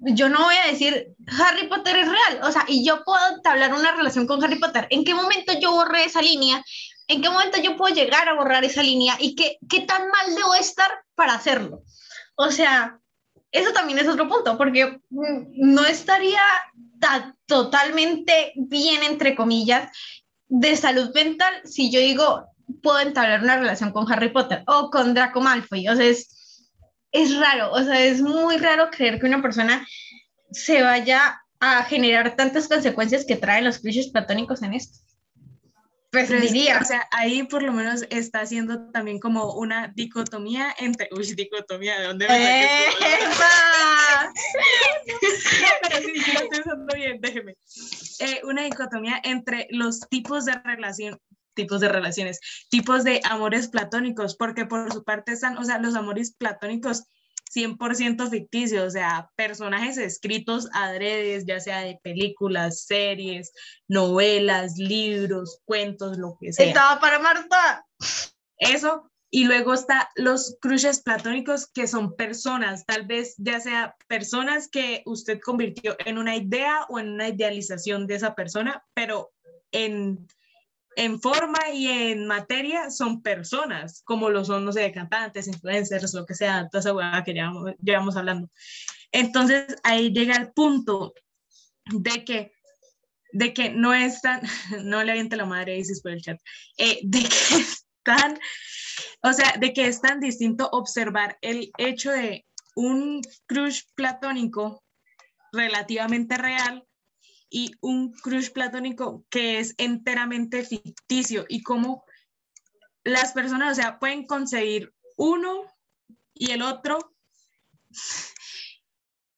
yo 0.00 0.28
no 0.28 0.44
voy 0.44 0.54
a 0.54 0.70
decir 0.70 1.08
Harry 1.26 1.66
Potter 1.66 1.96
es 1.96 2.06
real, 2.06 2.40
o 2.42 2.52
sea, 2.52 2.64
y 2.68 2.84
yo 2.84 3.02
puedo 3.04 3.34
entablar 3.34 3.72
una 3.74 3.92
relación 3.92 4.26
con 4.26 4.42
Harry 4.44 4.58
Potter. 4.58 4.86
¿En 4.90 5.04
qué 5.04 5.14
momento 5.14 5.52
yo 5.60 5.72
borré 5.72 6.04
esa 6.04 6.20
línea? 6.20 6.62
¿En 7.08 7.22
qué 7.22 7.30
momento 7.30 7.60
yo 7.60 7.76
puedo 7.76 7.94
llegar 7.94 8.28
a 8.28 8.34
borrar 8.34 8.64
esa 8.64 8.82
línea? 8.82 9.16
¿Y 9.18 9.34
qué, 9.34 9.58
qué 9.68 9.80
tan 9.80 10.08
mal 10.08 10.34
debo 10.34 10.54
estar 10.54 10.90
para 11.14 11.34
hacerlo? 11.34 11.82
O 12.36 12.50
sea, 12.50 13.00
eso 13.50 13.72
también 13.72 13.98
es 13.98 14.08
otro 14.08 14.28
punto, 14.28 14.56
porque 14.58 15.00
mm, 15.08 15.46
no 15.56 15.84
estaría 15.84 16.42
totalmente 17.46 18.52
bien, 18.56 19.02
entre 19.04 19.34
comillas, 19.34 19.90
de 20.48 20.76
salud 20.76 21.10
mental 21.14 21.54
si 21.64 21.90
yo 21.90 22.00
digo, 22.00 22.46
puedo 22.82 23.00
entablar 23.00 23.42
una 23.42 23.56
relación 23.56 23.92
con 23.92 24.10
Harry 24.10 24.30
Potter 24.30 24.62
o 24.66 24.90
con 24.90 25.14
Draco 25.14 25.40
Malfoy. 25.40 25.88
O 25.88 25.96
sea, 25.96 26.06
es, 26.06 26.68
es 27.12 27.36
raro, 27.38 27.72
o 27.72 27.82
sea, 27.82 28.00
es 28.00 28.20
muy 28.20 28.58
raro 28.58 28.90
creer 28.90 29.18
que 29.18 29.26
una 29.26 29.42
persona 29.42 29.86
se 30.50 30.82
vaya 30.82 31.40
a 31.60 31.84
generar 31.84 32.36
tantas 32.36 32.68
consecuencias 32.68 33.24
que 33.24 33.36
traen 33.36 33.64
los 33.64 33.78
clichés 33.78 34.10
platónicos 34.10 34.62
en 34.62 34.74
esto. 34.74 34.98
Pues 36.26 36.40
diría. 36.42 36.80
O 36.80 36.84
sea, 36.84 37.06
ahí 37.12 37.42
por 37.44 37.62
lo 37.62 37.72
menos 37.72 38.04
está 38.10 38.40
haciendo 38.40 38.90
también 38.90 39.20
como 39.20 39.54
una 39.54 39.92
dicotomía 39.94 40.74
entre. 40.78 41.08
Uy, 41.12 41.34
dicotomía, 41.34 42.00
¿de 42.00 42.06
dónde 42.06 42.28
me 42.28 42.34
Pero 45.82 45.96
sí, 46.04 46.20
sí, 46.20 46.32
lo 46.32 46.40
estoy 46.40 46.60
usando 46.60 46.94
bien, 46.94 47.20
déjeme. 47.20 47.56
Eh, 48.20 48.40
una 48.44 48.64
dicotomía 48.64 49.20
entre 49.22 49.68
los 49.70 50.00
tipos 50.08 50.44
de 50.44 50.54
relación 50.64 51.20
tipos 51.54 51.80
de 51.80 51.88
relaciones, 51.88 52.38
tipos 52.70 53.02
de 53.02 53.20
amores 53.24 53.66
platónicos, 53.66 54.36
porque 54.36 54.64
por 54.64 54.92
su 54.92 55.02
parte 55.02 55.32
están, 55.32 55.58
o 55.58 55.64
sea, 55.64 55.78
los 55.78 55.96
amores 55.96 56.32
platónicos 56.32 57.02
100% 57.54 58.28
ficticio, 58.30 58.84
o 58.84 58.90
sea, 58.90 59.30
personajes 59.36 59.96
escritos 59.98 60.68
adredes, 60.72 61.44
ya 61.46 61.60
sea 61.60 61.80
de 61.80 61.98
películas, 62.02 62.84
series, 62.84 63.52
novelas, 63.88 64.76
libros, 64.76 65.60
cuentos, 65.64 66.18
lo 66.18 66.36
que 66.40 66.52
sea. 66.52 66.66
Estaba 66.66 67.00
para 67.00 67.18
Marta. 67.18 67.86
Eso, 68.58 69.10
y 69.30 69.44
luego 69.44 69.74
está 69.74 70.08
los 70.16 70.56
crushes 70.60 71.02
platónicos, 71.02 71.66
que 71.66 71.86
son 71.86 72.16
personas, 72.16 72.86
tal 72.86 73.06
vez 73.06 73.34
ya 73.38 73.60
sea 73.60 73.96
personas 74.06 74.68
que 74.68 75.02
usted 75.06 75.38
convirtió 75.40 75.96
en 76.04 76.18
una 76.18 76.36
idea 76.36 76.86
o 76.88 76.98
en 76.98 77.10
una 77.10 77.28
idealización 77.28 78.06
de 78.06 78.14
esa 78.14 78.34
persona, 78.34 78.84
pero 78.94 79.30
en 79.70 80.26
en 80.98 81.20
forma 81.20 81.70
y 81.72 81.86
en 81.86 82.26
materia 82.26 82.90
son 82.90 83.22
personas, 83.22 84.02
como 84.04 84.30
lo 84.30 84.44
son, 84.44 84.64
no 84.64 84.72
sé, 84.72 84.90
cantantes, 84.90 85.46
influencers, 85.46 86.12
lo 86.12 86.26
que 86.26 86.34
sea, 86.34 86.68
toda 86.68 86.80
esa 86.80 86.92
hueá 86.92 87.22
que 87.24 87.34
llevamos, 87.80 88.16
hablando. 88.16 88.50
Entonces 89.12 89.76
ahí 89.84 90.12
llega 90.12 90.34
el 90.34 90.50
punto 90.50 91.14
de 91.84 92.24
que 92.24 92.52
de 93.30 93.54
que 93.54 93.70
no 93.70 93.94
están, 93.94 94.40
no 94.84 95.04
le 95.04 95.12
aviente 95.12 95.36
la 95.36 95.44
madre 95.44 95.74
dices 95.74 96.02
por 96.02 96.10
el 96.10 96.20
chat, 96.20 96.40
eh, 96.78 96.98
de 97.04 97.20
que 97.20 97.28
están, 98.08 98.36
o 99.22 99.32
sea, 99.32 99.54
de 99.56 99.72
que 99.72 99.86
es 99.86 100.00
tan 100.00 100.18
distinto 100.18 100.68
observar 100.72 101.38
el 101.42 101.70
hecho 101.78 102.10
de 102.10 102.44
un 102.74 103.20
crush 103.46 103.82
platónico 103.94 104.82
relativamente 105.52 106.36
real 106.38 106.87
y 107.50 107.72
un 107.80 108.12
crush 108.12 108.50
platónico 108.50 109.24
que 109.30 109.58
es 109.58 109.74
enteramente 109.78 110.64
ficticio 110.64 111.46
y 111.48 111.62
cómo 111.62 112.04
las 113.04 113.32
personas, 113.32 113.72
o 113.72 113.74
sea, 113.80 113.98
pueden 113.98 114.26
conseguir 114.26 114.92
uno 115.16 115.64
y 116.34 116.52
el 116.52 116.62
otro 116.62 117.14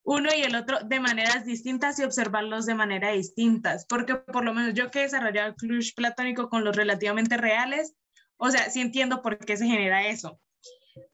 uno 0.02 0.28
y 0.36 0.42
el 0.42 0.56
otro 0.56 0.80
de 0.80 0.98
maneras 0.98 1.44
distintas 1.44 1.98
y 1.98 2.02
observarlos 2.02 2.66
de 2.66 2.74
manera 2.74 3.12
distintas, 3.12 3.86
porque 3.86 4.16
por 4.16 4.44
lo 4.44 4.52
menos 4.52 4.74
yo 4.74 4.90
que 4.90 5.00
he 5.00 5.02
desarrollado 5.02 5.50
el 5.50 5.54
crush 5.54 5.94
platónico 5.94 6.48
con 6.48 6.64
los 6.64 6.74
relativamente 6.74 7.36
reales, 7.36 7.94
o 8.36 8.50
sea, 8.50 8.70
sí 8.70 8.80
entiendo 8.80 9.22
por 9.22 9.38
qué 9.38 9.56
se 9.56 9.66
genera 9.66 10.08
eso. 10.08 10.40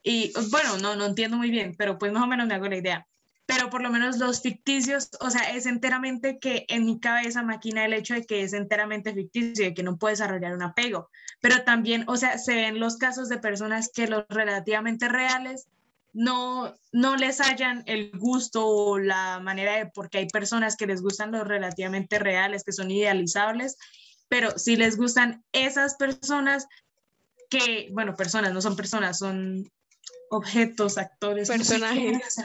Y 0.03 0.33
bueno, 0.51 0.79
no, 0.79 0.97
no 0.97 1.07
entiendo 1.07 1.37
muy 1.37 1.51
bien, 1.51 1.75
pero 1.77 1.99
pues 1.99 2.11
más 2.13 2.23
o 2.23 2.27
menos 2.27 2.47
me 2.47 2.55
hago 2.55 2.69
la 2.69 2.77
idea. 2.77 3.07
Pero 3.47 3.71
por 3.71 3.81
lo 3.81 3.91
menos 3.91 4.19
los 4.19 4.43
ficticios, 4.43 5.09
o 5.21 5.31
sea, 5.31 5.51
es 5.51 5.67
enteramente 5.67 6.39
que 6.41 6.67
en 6.69 6.85
mi 6.85 6.99
cabeza 6.99 7.43
maquina 7.43 7.85
el 7.85 7.93
hecho 7.93 8.15
de 8.15 8.25
que 8.25 8.43
es 8.43 8.53
enteramente 8.53 9.15
ficticio 9.15 9.65
y 9.65 9.69
de 9.69 9.75
que 9.75 9.85
no 9.85 9.97
puede 9.97 10.15
desarrollar 10.15 10.53
un 10.55 10.63
apego. 10.63 11.09
Pero 11.41 11.63
también, 11.63 12.05
o 12.09 12.17
sea, 12.17 12.39
se 12.39 12.55
ven 12.55 12.81
los 12.81 12.97
casos 12.97 13.29
de 13.29 13.39
personas 13.39 13.91
que 13.95 14.09
los 14.09 14.25
relativamente 14.29 15.09
reales 15.09 15.69
no, 16.13 16.75
no 16.93 17.15
les 17.17 17.41
hayan 17.41 17.83
el 17.87 18.11
gusto 18.19 18.67
o 18.67 18.99
la 18.99 19.39
manera 19.39 19.77
de, 19.77 19.87
porque 19.87 20.19
hay 20.19 20.27
personas 20.27 20.77
que 20.77 20.87
les 20.87 21.03
gustan 21.03 21.31
los 21.31 21.47
relativamente 21.47 22.19
reales, 22.19 22.65
que 22.65 22.73
son 22.73 22.91
idealizables, 22.91 23.77
pero 24.29 24.59
si 24.59 24.77
les 24.77 24.97
gustan 24.97 25.45
esas 25.53 25.97
personas 25.97 26.67
que, 27.51 27.91
bueno, 27.93 28.17
personas, 28.17 28.53
no 28.53 28.63
son 28.63 28.77
personas, 28.77 29.19
son 29.19 29.71
objetos, 30.31 30.99
actores, 30.99 31.49
personajes. 31.49 32.37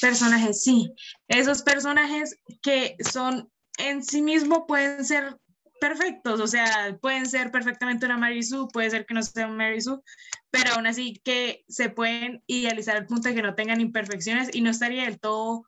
personajes, 0.00 0.62
sí. 0.62 0.94
Esos 1.28 1.62
personajes 1.62 2.36
que 2.62 2.96
son 3.10 3.50
en 3.78 4.02
sí 4.02 4.22
mismo 4.22 4.66
pueden 4.66 5.04
ser 5.04 5.36
perfectos, 5.80 6.40
o 6.40 6.46
sea, 6.46 6.96
pueden 7.00 7.26
ser 7.26 7.50
perfectamente 7.50 8.06
una 8.06 8.16
Mary 8.16 8.42
Sue, 8.44 8.68
puede 8.72 8.90
ser 8.90 9.04
que 9.04 9.14
no 9.14 9.22
sea 9.22 9.46
una 9.46 9.56
Mary 9.56 9.80
Sue, 9.80 9.98
pero 10.50 10.74
aún 10.74 10.86
así 10.86 11.20
que 11.24 11.64
se 11.68 11.88
pueden 11.88 12.42
idealizar 12.46 12.96
al 12.96 13.06
punto 13.06 13.28
de 13.28 13.34
que 13.34 13.42
no 13.42 13.56
tengan 13.56 13.80
imperfecciones 13.80 14.54
y 14.54 14.60
no 14.60 14.70
estaría 14.70 15.04
del 15.04 15.18
todo 15.18 15.64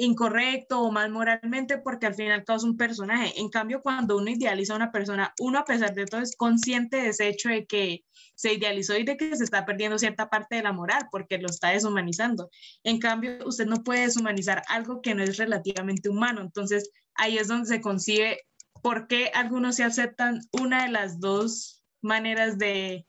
incorrecto 0.00 0.80
o 0.80 0.90
mal 0.90 1.10
moralmente 1.10 1.78
porque 1.78 2.06
al 2.06 2.14
final 2.14 2.44
causa 2.44 2.66
un 2.66 2.76
personaje. 2.76 3.38
En 3.38 3.50
cambio, 3.50 3.82
cuando 3.82 4.16
uno 4.16 4.30
idealiza 4.30 4.72
a 4.72 4.76
una 4.76 4.92
persona, 4.92 5.34
uno 5.38 5.58
a 5.58 5.64
pesar 5.64 5.94
de 5.94 6.06
todo 6.06 6.22
es 6.22 6.36
consciente 6.36 6.96
de 6.96 7.08
ese 7.08 7.28
hecho 7.28 7.50
de 7.50 7.66
que 7.66 8.04
se 8.34 8.54
idealizó 8.54 8.96
y 8.96 9.04
de 9.04 9.16
que 9.16 9.36
se 9.36 9.44
está 9.44 9.66
perdiendo 9.66 9.98
cierta 9.98 10.30
parte 10.30 10.56
de 10.56 10.62
la 10.62 10.72
moral 10.72 11.08
porque 11.10 11.38
lo 11.38 11.48
está 11.48 11.68
deshumanizando. 11.68 12.48
En 12.82 12.98
cambio, 12.98 13.38
usted 13.44 13.66
no 13.66 13.84
puede 13.84 14.06
deshumanizar 14.06 14.62
algo 14.68 15.02
que 15.02 15.14
no 15.14 15.22
es 15.22 15.36
relativamente 15.36 16.08
humano. 16.08 16.40
Entonces, 16.40 16.90
ahí 17.14 17.36
es 17.36 17.48
donde 17.48 17.68
se 17.68 17.80
concibe 17.80 18.40
por 18.82 19.06
qué 19.06 19.30
algunos 19.34 19.76
se 19.76 19.84
aceptan 19.84 20.40
una 20.52 20.84
de 20.84 20.92
las 20.92 21.20
dos 21.20 21.84
maneras 22.00 22.56
de 22.56 23.06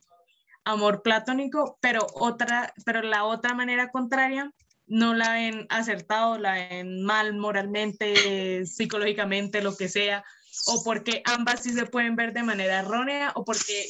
amor 0.66 1.02
platónico, 1.02 1.78
pero 1.82 2.06
otra, 2.14 2.74
pero 2.86 3.02
la 3.02 3.24
otra 3.24 3.54
manera 3.54 3.90
contraria 3.90 4.54
no 4.92 5.14
la 5.14 5.32
ven 5.32 5.68
acertado, 5.70 6.38
la 6.38 6.54
ven 6.54 7.04
mal 7.04 7.34
moralmente, 7.34 8.66
psicológicamente, 8.66 9.62
lo 9.62 9.78
que 9.78 9.88
sea, 9.88 10.26
o 10.68 10.84
porque 10.84 11.22
ambas 11.24 11.64
sí 11.64 11.72
se 11.72 11.86
pueden 11.86 12.18
ver 12.18 12.34
de 12.34 12.44
manera 12.44 12.80
errónea 12.80 13.32
o 13.36 13.46
porque 13.46 13.88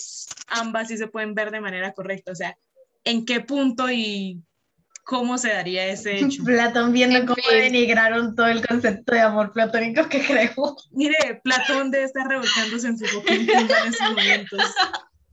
ambas 0.47 0.89
sí 0.89 0.97
se 0.97 1.07
pueden 1.07 1.33
ver 1.33 1.49
de 1.49 1.59
manera 1.59 1.91
correcta. 1.93 2.31
O 2.31 2.35
sea, 2.35 2.55
¿en 3.03 3.25
qué 3.25 3.39
punto 3.41 3.89
y 3.89 4.43
cómo 5.03 5.39
se 5.39 5.49
daría 5.49 5.87
ese 5.87 6.17
hecho. 6.19 6.43
Platón 6.43 6.93
viendo 6.93 7.19
cómo 7.25 7.49
denigraron 7.51 8.35
todo 8.35 8.47
el 8.47 8.65
concepto 8.65 9.15
de 9.15 9.21
amor 9.21 9.53
platónico 9.53 10.07
que 10.07 10.21
creo. 10.21 10.77
Mire, 10.91 11.41
Platón 11.43 11.89
debe 11.89 12.05
estar 12.05 12.27
revolcándose 12.27 12.87
en 12.87 12.97
su 12.99 13.05
en 13.27 13.49
esos 13.49 14.09
momentos. 14.11 14.61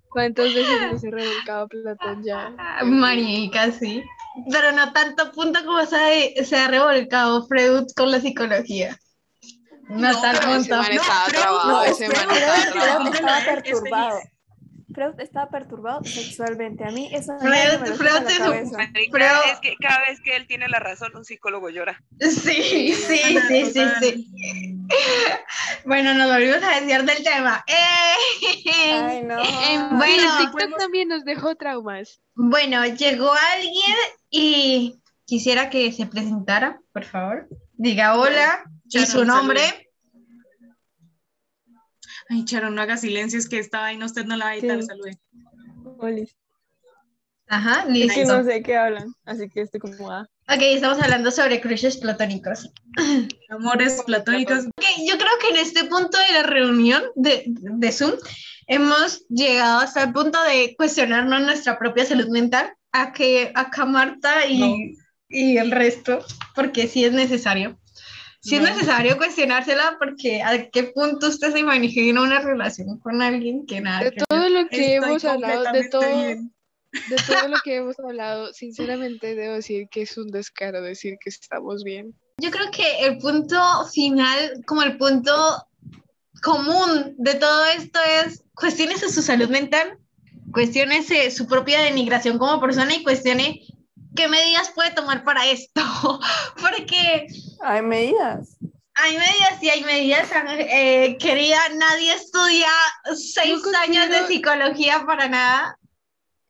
¿Cuántas 0.08 0.54
veces 0.54 1.00
se 1.02 1.08
ha 1.08 1.10
revolcado 1.10 1.68
Platón 1.68 2.24
ya? 2.24 2.54
Marica, 2.84 3.70
sí. 3.70 4.02
Pero 4.50 4.72
no 4.72 4.92
tanto 4.92 5.32
punto 5.32 5.64
como 5.64 5.84
se 5.86 5.96
ha, 5.96 6.44
se 6.44 6.56
ha 6.56 6.68
revolcado 6.68 7.46
Freud 7.46 7.86
con 7.96 8.10
la 8.10 8.20
psicología. 8.20 8.98
No, 9.88 10.12
no 10.12 10.20
tal 10.20 10.38
punto. 10.40 10.76
No, 10.76 11.64
no, 11.66 11.82
ese 11.84 12.08
man 12.08 12.28
estaba 13.14 13.40
perturbado. 13.44 14.20
Freud 14.98 15.20
estaba 15.20 15.48
perturbado 15.48 16.02
sexualmente. 16.02 16.82
A 16.82 16.90
mí 16.90 17.08
eso 17.12 17.32
Freud, 17.38 17.80
me 17.80 17.86
Freud, 17.92 18.26
es, 18.26 18.70
Freud 19.12 19.52
es 19.52 19.60
que 19.62 19.76
cada 19.80 20.00
vez 20.00 20.20
que 20.20 20.34
él 20.34 20.48
tiene 20.48 20.66
la 20.68 20.80
razón, 20.80 21.12
un 21.14 21.24
psicólogo 21.24 21.70
llora. 21.70 22.02
Sí, 22.18 22.92
sí, 22.92 22.92
sí, 22.92 23.64
sí, 23.72 23.82
sí. 24.00 24.86
Bueno, 25.84 26.14
nos 26.14 26.32
volvimos 26.32 26.60
a 26.64 26.80
desviar 26.80 27.04
del 27.04 27.22
tema. 27.22 27.64
Ay, 27.68 29.22
no. 29.22 29.38
Eh, 29.38 29.88
bueno, 29.92 30.38
TikTok 30.38 30.76
también 30.76 31.08
nos 31.08 31.24
dejó 31.24 31.54
traumas. 31.54 32.20
Bueno, 32.34 32.84
llegó 32.84 33.30
alguien 33.54 33.96
y 34.30 35.00
quisiera 35.26 35.70
que 35.70 35.92
se 35.92 36.06
presentara, 36.06 36.80
por 36.92 37.04
favor. 37.04 37.48
Diga 37.74 38.18
hola 38.18 38.64
y 38.88 39.06
su 39.06 39.24
nombre. 39.24 39.60
Ay, 42.28 42.44
Charo, 42.44 42.70
no 42.70 42.82
haga 42.82 42.96
silencio, 42.96 43.38
es 43.38 43.48
que 43.48 43.58
esta 43.58 43.80
vaina 43.80 44.04
usted 44.04 44.26
no 44.26 44.36
la 44.36 44.46
va 44.46 44.50
a 44.50 44.56
editar, 44.56 44.82
salude. 44.82 45.18
Ajá, 47.48 47.86
listo. 47.86 48.12
Es 48.12 48.18
que 48.18 48.24
no 48.26 48.44
sé 48.44 48.62
qué 48.62 48.76
hablan, 48.76 49.14
así 49.24 49.48
que 49.48 49.62
estoy 49.62 49.80
como... 49.80 50.10
Ah. 50.10 50.28
Ok, 50.48 50.60
estamos 50.60 51.00
hablando 51.02 51.30
sobre 51.30 51.60
crushes 51.60 51.96
platónicos. 51.96 52.70
Amores 53.48 54.02
platónicos. 54.04 54.66
Ok, 54.66 54.84
yo 55.06 55.16
creo 55.16 55.30
que 55.40 55.48
en 55.48 55.56
este 55.56 55.84
punto 55.84 56.18
de 56.18 56.34
la 56.34 56.42
reunión 56.42 57.02
de, 57.14 57.44
de 57.46 57.92
Zoom 57.92 58.12
hemos 58.66 59.26
llegado 59.28 59.80
hasta 59.80 60.04
el 60.04 60.12
punto 60.12 60.42
de 60.44 60.74
cuestionarnos 60.76 61.40
nuestra 61.40 61.78
propia 61.78 62.04
salud 62.04 62.28
mental, 62.28 62.72
a 62.92 63.12
que 63.12 63.50
acá 63.54 63.86
Marta 63.86 64.46
y, 64.46 64.94
y 65.28 65.56
el 65.56 65.70
resto, 65.70 66.24
porque 66.54 66.86
sí 66.86 67.04
es 67.04 67.12
necesario. 67.12 67.78
Sí 68.40 68.56
es 68.56 68.62
necesario 68.62 69.16
cuestionársela 69.16 69.96
porque 69.98 70.42
a 70.42 70.70
qué 70.70 70.84
punto 70.84 71.28
usted 71.28 71.52
se 71.52 71.58
imagina 71.58 72.22
una 72.22 72.40
relación 72.40 72.98
con 73.00 73.20
alguien 73.20 73.66
que 73.66 73.80
nada. 73.80 74.04
De 74.04 74.12
todo 74.12 74.48
lo 74.48 74.68
que 74.68 74.94
hemos 74.94 75.24
hablado, 75.24 75.64
de 75.72 75.88
todo, 75.88 76.02
de 76.02 77.16
todo 77.26 77.48
lo 77.48 77.56
que 77.64 77.76
hemos 77.76 77.98
hablado, 77.98 78.52
sinceramente 78.52 79.34
debo 79.34 79.54
decir 79.54 79.88
que 79.90 80.02
es 80.02 80.16
un 80.16 80.30
descaro 80.30 80.82
decir 80.82 81.16
que 81.22 81.30
estamos 81.30 81.82
bien. 81.82 82.14
Yo 82.40 82.50
creo 82.50 82.70
que 82.70 83.06
el 83.06 83.18
punto 83.18 83.58
final, 83.92 84.62
como 84.66 84.82
el 84.82 84.96
punto 84.96 85.32
común 86.42 87.16
de 87.18 87.34
todo 87.34 87.64
esto 87.76 87.98
es 88.24 88.44
cuestiones 88.54 89.00
su 89.00 89.22
salud 89.22 89.48
mental, 89.48 89.98
cuestiones 90.52 91.08
su 91.34 91.48
propia 91.48 91.80
denigración 91.82 92.38
como 92.38 92.60
persona 92.60 92.94
y 92.94 93.02
cuestione 93.02 93.62
¿qué 94.18 94.26
medidas 94.26 94.72
puede 94.74 94.90
tomar 94.90 95.22
para 95.22 95.46
esto? 95.46 95.80
Porque... 96.60 97.28
Hay 97.60 97.82
medidas. 97.82 98.58
Hay 98.94 99.12
medidas 99.12 99.62
y 99.62 99.70
hay 99.70 99.84
medidas. 99.84 100.28
Eh, 100.58 101.16
querida, 101.20 101.60
nadie 101.76 102.14
estudia 102.14 102.66
seis 103.14 103.62
años 103.80 104.08
de 104.08 104.26
psicología 104.26 105.04
para 105.06 105.28
nada. 105.28 105.78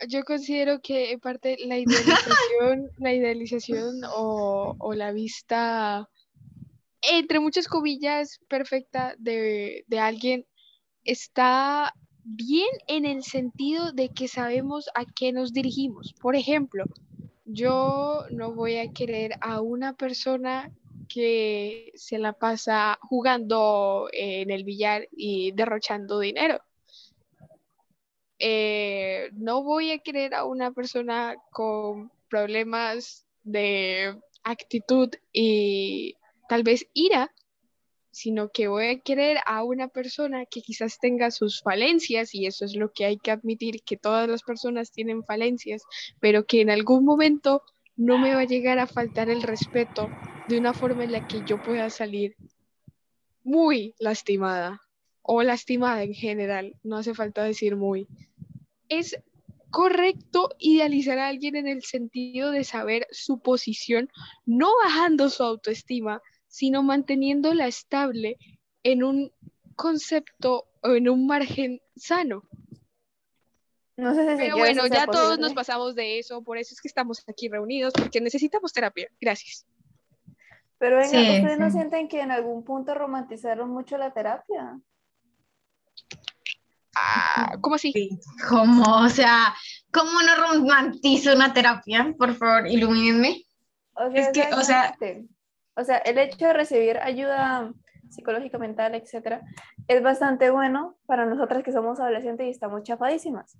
Yo 0.09 0.25
considero 0.25 0.81
que 0.81 1.13
en 1.13 1.21
parte 1.21 1.59
la 1.67 1.77
idealización, 1.77 2.91
la 2.97 3.13
idealización 3.13 4.01
o, 4.15 4.75
o, 4.79 4.95
la 4.95 5.13
vista, 5.13 6.09
entre 7.03 7.39
muchas 7.39 7.69
comillas, 7.69 8.41
perfecta 8.49 9.15
de, 9.19 9.85
de 9.89 10.01
alguien 10.01 10.47
está 11.05 11.93
bien 12.25 12.69
en 12.87 13.05
el 13.05 13.25
sentido 13.25 13.93
de 13.93 14.09
que 14.09 14.27
sabemos 14.27 14.89
a 14.95 15.05
qué 15.05 15.33
nos 15.33 15.53
dirigimos. 15.53 16.15
Por 16.19 16.35
ejemplo, 16.35 16.85
yo 17.49 18.27
no 18.31 18.53
voy 18.53 18.77
a 18.77 18.93
querer 18.93 19.33
a 19.41 19.63
una 19.63 19.95
persona 19.95 20.71
que 21.09 21.93
se 21.95 22.19
la 22.19 22.35
pasa 22.35 22.99
jugando 23.01 24.09
en 24.13 24.51
el 24.51 24.65
billar 24.65 25.09
y 25.11 25.53
derrochando 25.53 26.21
dinero. 26.21 26.61
Eh, 28.39 29.31
no 29.33 29.63
voy 29.63 29.91
a 29.93 29.99
querer 29.99 30.35
a 30.35 30.45
una 30.45 30.73
persona 30.73 31.37
con 31.51 32.13
problemas 32.29 33.27
de 33.43 34.21
actitud 34.45 35.09
y 35.33 36.17
tal 36.49 36.63
vez 36.63 36.87
ira 36.93 37.33
sino 38.19 38.49
que 38.49 38.67
voy 38.67 38.87
a 38.87 38.99
querer 38.99 39.39
a 39.47 39.63
una 39.63 39.87
persona 39.87 40.45
que 40.45 40.61
quizás 40.61 40.99
tenga 40.99 41.31
sus 41.31 41.63
falencias, 41.63 42.35
y 42.35 42.47
eso 42.47 42.65
es 42.65 42.75
lo 42.75 42.93
que 42.93 43.05
hay 43.05 43.17
que 43.19 43.31
admitir, 43.31 43.83
que 43.85 43.97
todas 43.97 44.29
las 44.29 44.43
personas 44.43 44.91
tienen 44.91 45.23
falencias, 45.23 45.83
pero 46.19 46.45
que 46.45 46.61
en 46.61 46.71
algún 46.71 47.05
momento 47.05 47.63
no 47.97 48.19
me 48.19 48.35
va 48.35 48.41
a 48.41 48.45
llegar 48.45 48.81
a 48.81 48.89
faltar 48.89 49.31
el 49.31 49.43
respeto 49.43 50.11
de 50.49 50.59
una 50.59 50.75
forma 50.75 51.05
en 51.05 51.13
la 51.13 51.21
que 51.21 51.43
yo 51.43 51.59
pueda 51.59 51.91
salir 51.91 52.35
muy 53.45 53.95
lastimada 54.01 54.81
o 55.23 55.43
lastimada 55.43 56.03
en 56.03 56.15
general, 56.15 56.75
no 56.83 56.97
hace 56.97 57.15
falta 57.15 57.45
decir 57.45 57.77
muy. 57.77 58.09
Es 58.89 59.17
correcto 59.71 60.51
idealizar 60.59 61.19
a 61.19 61.29
alguien 61.29 61.55
en 61.55 61.69
el 61.69 61.83
sentido 61.85 62.51
de 62.51 62.65
saber 62.65 63.07
su 63.11 63.41
posición, 63.41 64.09
no 64.45 64.71
bajando 64.83 65.29
su 65.29 65.45
autoestima, 65.45 66.21
sino 66.49 66.83
manteniéndola 66.83 67.67
estable 67.67 68.37
en 68.83 69.05
un 69.05 69.33
concepto 69.77 70.67
o 70.83 70.95
en 70.95 71.09
un 71.09 71.27
margen 71.27 71.81
sano. 71.95 72.43
No 73.97 74.15
sé 74.15 74.37
si 74.37 74.43
Pero 74.43 74.57
bueno, 74.57 74.87
ya 74.87 75.07
todos 75.07 75.39
nos 75.39 75.55
pasamos 75.55 75.95
de 75.95 76.19
eso, 76.19 76.43
por 76.43 76.57
eso 76.57 76.73
es 76.73 76.81
que 76.81 76.89
estamos 76.89 77.23
aquí 77.29 77.49
reunidos, 77.49 77.93
porque 77.93 78.21
necesitamos 78.21 78.73
terapia. 78.73 79.09
Gracias. 79.21 79.67
Pero 80.79 80.99
venga, 80.99 81.19
¿ustedes 81.19 81.59
no 81.59 81.71
sienten 81.71 82.09
que 82.09 82.21
en 82.21 82.31
algún 82.31 82.65
punto 82.65 82.95
romantizaron 82.95 83.71
mucho 83.71 83.99
la 83.99 84.13
terapia? 84.13 84.79
Ah, 86.95 87.57
¿Cómo 87.61 87.75
así? 87.75 87.93
¿Cómo? 88.49 88.85
O 89.03 89.09
sea, 89.09 89.55
¿cómo 89.93 90.23
no 90.23 90.37
romantizo 90.37 91.35
una 91.35 91.53
terapia? 91.53 92.15
Por 92.17 92.35
favor, 92.35 92.69
ilumínenme. 92.69 93.45
O 93.95 94.11
sea, 94.11 94.21
es 94.21 94.29
que, 94.33 94.55
o 94.55 94.63
sea, 94.63 94.97
o 95.79 95.85
sea, 95.85 95.99
el 95.99 96.19
hecho 96.19 96.47
de 96.47 96.53
recibir 96.53 96.99
ayuda 96.99 97.73
psicológica, 98.11 98.59
mental, 98.59 98.95
etcétera, 98.95 99.43
es 99.87 100.03
bastante 100.03 100.51
bueno 100.51 100.97
para 101.07 101.27
nosotras 101.27 101.63
que 101.63 101.73
somos 101.73 102.01
adolescentes 102.01 102.47
y 102.47 102.51
estamos 102.51 102.83
chafadísimas. 102.83 103.57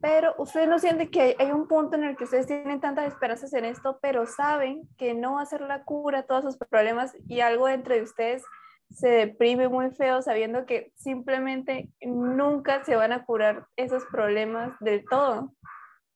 Pero 0.00 0.34
ustedes 0.38 0.68
no 0.68 0.78
sienten 0.78 1.10
que 1.10 1.34
hay 1.38 1.50
un 1.50 1.66
punto 1.66 1.96
en 1.96 2.04
el 2.04 2.16
que 2.16 2.24
ustedes 2.24 2.46
tienen 2.46 2.80
tantas 2.80 3.06
esperanzas 3.06 3.52
en 3.54 3.64
esto, 3.64 3.98
pero 4.02 4.26
saben 4.26 4.82
que 4.98 5.14
no 5.14 5.34
va 5.34 5.42
a 5.42 5.46
ser 5.46 5.62
la 5.62 5.84
cura 5.84 6.20
a 6.20 6.22
todos 6.24 6.44
sus 6.44 6.58
problemas 6.58 7.16
y 7.26 7.40
algo 7.40 7.66
dentro 7.66 7.94
de 7.94 8.02
ustedes 8.02 8.42
se 8.90 9.08
deprime 9.08 9.68
muy 9.68 9.90
feo 9.90 10.22
sabiendo 10.22 10.66
que 10.66 10.92
simplemente 10.94 11.88
nunca 12.02 12.84
se 12.84 12.94
van 12.94 13.12
a 13.12 13.24
curar 13.24 13.66
esos 13.76 14.04
problemas 14.12 14.72
del 14.80 15.04
todo. 15.08 15.52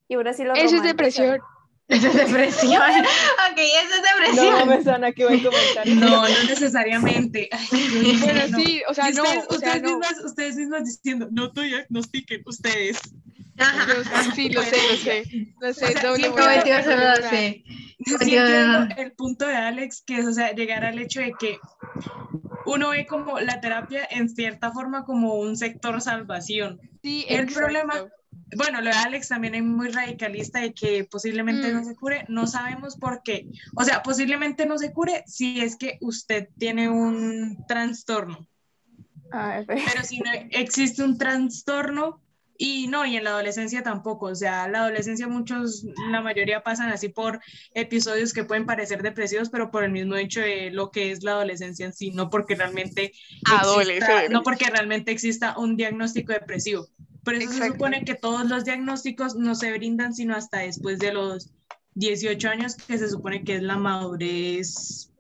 Y 0.07 0.15
ahora 0.15 0.35
sí 0.35 0.45
lo 0.45 0.55
Eso 0.55 0.77
es 0.77 0.83
depresión. 0.83 1.41
Eso 1.91 2.07
es 2.07 2.15
depresión. 2.15 2.83
ok, 3.51 3.59
eso 3.59 3.95
es 3.97 4.03
depresión. 4.15 4.59
No, 4.59 4.67
me 4.67 4.83
suena 4.83 5.13
que 5.13 5.25
voy 5.27 5.41
a 5.41 5.43
comentar. 5.43 5.87
No, 5.89 6.29
no 6.29 6.45
necesariamente. 6.49 7.49
bueno, 7.71 8.59
sí, 8.59 8.83
o 8.89 8.95
sea, 8.95 9.11
no. 9.11 9.23
Ustedes, 9.23 9.45
o 9.49 9.59
sea, 9.59 9.69
ustedes, 9.75 9.83
no. 9.83 9.89
Mismas, 9.91 10.25
ustedes 10.25 10.57
mismas 10.57 10.85
diciendo, 10.85 11.29
no 11.31 11.53
tú 11.53 11.63
diagnostiquen, 11.63 12.43
ustedes. 12.47 13.01
Yo, 13.57 14.33
sí, 14.35 14.49
lo 14.49 14.63
sé, 14.63 14.77
lo 14.91 14.97
sé. 14.97 15.25
Lo 15.61 15.75
sé, 15.75 15.85
O 15.85 15.89
sea, 15.89 16.03
doble 16.03 16.31
moral. 16.31 16.63
así. 17.25 17.65
Sí 18.07 18.35
el 18.97 19.13
punto 19.13 19.47
de 19.47 19.57
Alex, 19.57 20.03
que 20.07 20.19
es, 20.19 20.27
o 20.27 20.33
sea, 20.33 20.53
llegar 20.53 20.85
al 20.85 20.99
hecho 20.99 21.21
de 21.21 21.35
que 21.39 21.59
uno 22.65 22.91
ve 22.91 23.07
como 23.07 23.41
la 23.41 23.61
terapia 23.61 24.07
en 24.11 24.29
cierta 24.29 24.73
forma 24.73 25.05
como 25.05 25.35
un 25.35 25.57
sector 25.57 26.01
salvación. 26.01 26.81
Sí, 27.03 27.27
El 27.29 27.41
exacto. 27.41 27.61
problema, 27.61 27.95
bueno, 28.57 28.81
lo 28.81 28.91
de 28.91 28.97
Alex 28.97 29.29
también 29.29 29.55
es 29.55 29.63
muy 29.63 29.89
radicalista 29.89 30.61
de 30.61 30.73
que 30.75 31.05
posiblemente 31.05 31.69
Mm. 31.73 31.75
no 31.77 31.85
se 31.85 31.95
cure, 31.95 32.25
no 32.29 32.47
sabemos 32.47 32.97
por 32.97 33.23
qué. 33.23 33.47
O 33.77 33.85
sea, 33.85 34.03
posiblemente 34.03 34.67
no 34.67 34.79
se 34.79 34.93
cure 34.93 35.23
si 35.27 35.61
es 35.61 35.77
que 35.77 35.99
usted 36.01 36.49
tiene 36.59 36.89
un 36.89 37.65
trastorno, 37.69 38.47
Ah, 39.33 39.61
sí. 39.61 39.67
pero 39.69 40.05
si 40.05 40.19
no 40.21 40.31
existe 40.51 41.03
un 41.05 41.17
trastorno 41.19 42.21
y 42.63 42.89
no, 42.89 43.07
y 43.07 43.17
en 43.17 43.25
la 43.25 43.31
adolescencia 43.31 43.83
tampoco, 43.83 44.27
o 44.27 44.35
sea, 44.35 44.69
la 44.69 44.81
adolescencia 44.81 45.27
muchos, 45.29 45.83
la 46.11 46.21
mayoría 46.21 46.63
pasan 46.63 46.91
así 46.91 47.09
por 47.09 47.41
episodios 47.73 48.35
que 48.35 48.45
pueden 48.45 48.67
parecer 48.67 49.01
depresivos, 49.03 49.49
pero 49.49 49.71
por 49.71 49.83
el 49.83 49.93
mismo 49.93 50.17
hecho 50.17 50.41
de 50.41 50.71
lo 50.71 50.91
que 50.91 51.11
es 51.11 51.23
la 51.23 51.31
adolescencia 51.33 51.87
en 51.87 51.95
sí, 51.95 52.11
no 52.11 52.29
porque 52.29 52.57
realmente 52.57 53.13
exista, 53.41 54.29
no 54.29 54.43
porque 54.43 54.67
realmente 54.69 55.11
exista 55.11 55.59
un 55.59 55.77
diagnóstico 55.77 56.33
depresivo. 56.35 56.87
Por 57.25 57.35
eso 57.35 57.53
se 57.53 57.67
supone 57.69 58.05
que 58.05 58.15
todos 58.15 58.49
los 58.49 58.65
diagnósticos 58.65 59.37
no 59.37 59.55
se 59.55 59.73
brindan 59.73 60.15
sino 60.15 60.35
hasta 60.35 60.59
después 60.61 60.99
de 60.99 61.13
los 61.13 61.53
18 61.95 62.49
años, 62.49 62.77
que 62.77 62.99
se 62.99 63.09
supone 63.11 63.45
que 63.45 63.57
es 63.57 63.63
la 63.63 63.77
madurez 63.77 65.11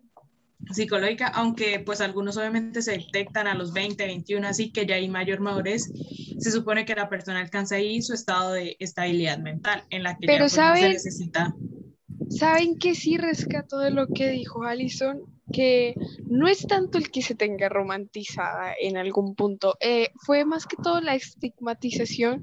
psicológica, 0.70 1.28
aunque 1.28 1.80
pues 1.80 2.01
algunos 2.01 2.36
obviamente 2.36 2.82
se 2.82 2.92
detectan 2.92 3.46
a 3.46 3.55
los 3.55 3.72
20, 3.72 4.05
21, 4.05 4.46
así 4.46 4.72
que 4.72 4.86
ya 4.86 4.94
hay 4.96 5.09
mayor 5.09 5.40
madurez, 5.40 5.90
se 6.38 6.51
supone 6.51 6.84
que 6.84 6.94
la 6.94 7.09
persona 7.09 7.40
alcanza 7.40 7.76
ahí 7.76 8.01
su 8.03 8.14
estado 8.14 8.53
de 8.53 8.76
estabilidad 8.78 9.38
mental, 9.38 9.84
en 9.90 10.03
la 10.03 10.16
que 10.16 10.26
Pero, 10.26 10.46
ya 10.46 10.48
pues, 10.48 10.57
no 10.57 10.74
se 10.74 10.80
¿saben? 10.80 10.92
necesita. 10.92 11.55
¿Saben 12.28 12.78
que 12.78 12.94
sí 12.94 13.16
rescato 13.16 13.78
de 13.78 13.90
lo 13.90 14.07
que 14.07 14.30
dijo 14.30 14.62
Alison? 14.62 15.20
Que 15.53 15.94
no 16.26 16.48
es 16.48 16.66
tanto 16.66 16.98
el 16.98 17.11
que 17.11 17.22
se 17.22 17.34
tenga 17.34 17.68
romantizada 17.68 18.72
en 18.78 18.96
algún 18.96 19.34
punto, 19.34 19.76
eh, 19.80 20.11
fue 20.24 20.44
más 20.44 20.66
que 20.66 20.76
todo 20.76 21.01
la 21.01 21.14
estigmatización 21.14 22.42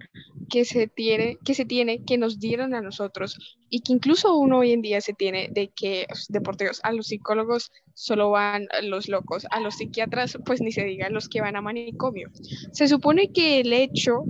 que 0.49 0.65
se, 0.65 0.87
tiene, 0.87 1.37
que 1.43 1.53
se 1.53 1.65
tiene, 1.65 2.03
que 2.03 2.17
nos 2.17 2.39
dieron 2.39 2.73
a 2.73 2.81
nosotros 2.81 3.59
y 3.69 3.81
que 3.81 3.93
incluso 3.93 4.37
uno 4.37 4.59
hoy 4.59 4.71
en 4.71 4.81
día 4.81 5.01
se 5.01 5.13
tiene 5.13 5.49
de 5.51 5.69
que, 5.69 6.07
de 6.29 6.41
por 6.41 6.57
Dios, 6.57 6.79
a 6.83 6.93
los 6.93 7.07
psicólogos 7.07 7.71
solo 7.93 8.31
van 8.31 8.67
los 8.83 9.09
locos, 9.09 9.45
a 9.51 9.59
los 9.59 9.75
psiquiatras 9.75 10.37
pues 10.45 10.61
ni 10.61 10.71
se 10.71 10.83
diga 10.83 11.09
los 11.09 11.27
que 11.27 11.41
van 11.41 11.55
a 11.55 11.61
manicomio. 11.61 12.29
Se 12.71 12.87
supone 12.87 13.31
que 13.31 13.59
el 13.59 13.73
hecho 13.73 14.23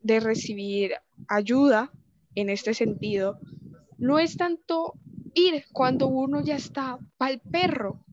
de 0.00 0.20
recibir 0.20 0.92
ayuda 1.28 1.92
en 2.34 2.50
este 2.50 2.74
sentido 2.74 3.38
no 3.98 4.18
es 4.18 4.36
tanto 4.36 4.94
ir 5.34 5.64
cuando 5.72 6.08
uno 6.08 6.42
ya 6.42 6.56
está 6.56 6.98
pa'l 7.18 7.40
perro. 7.40 8.04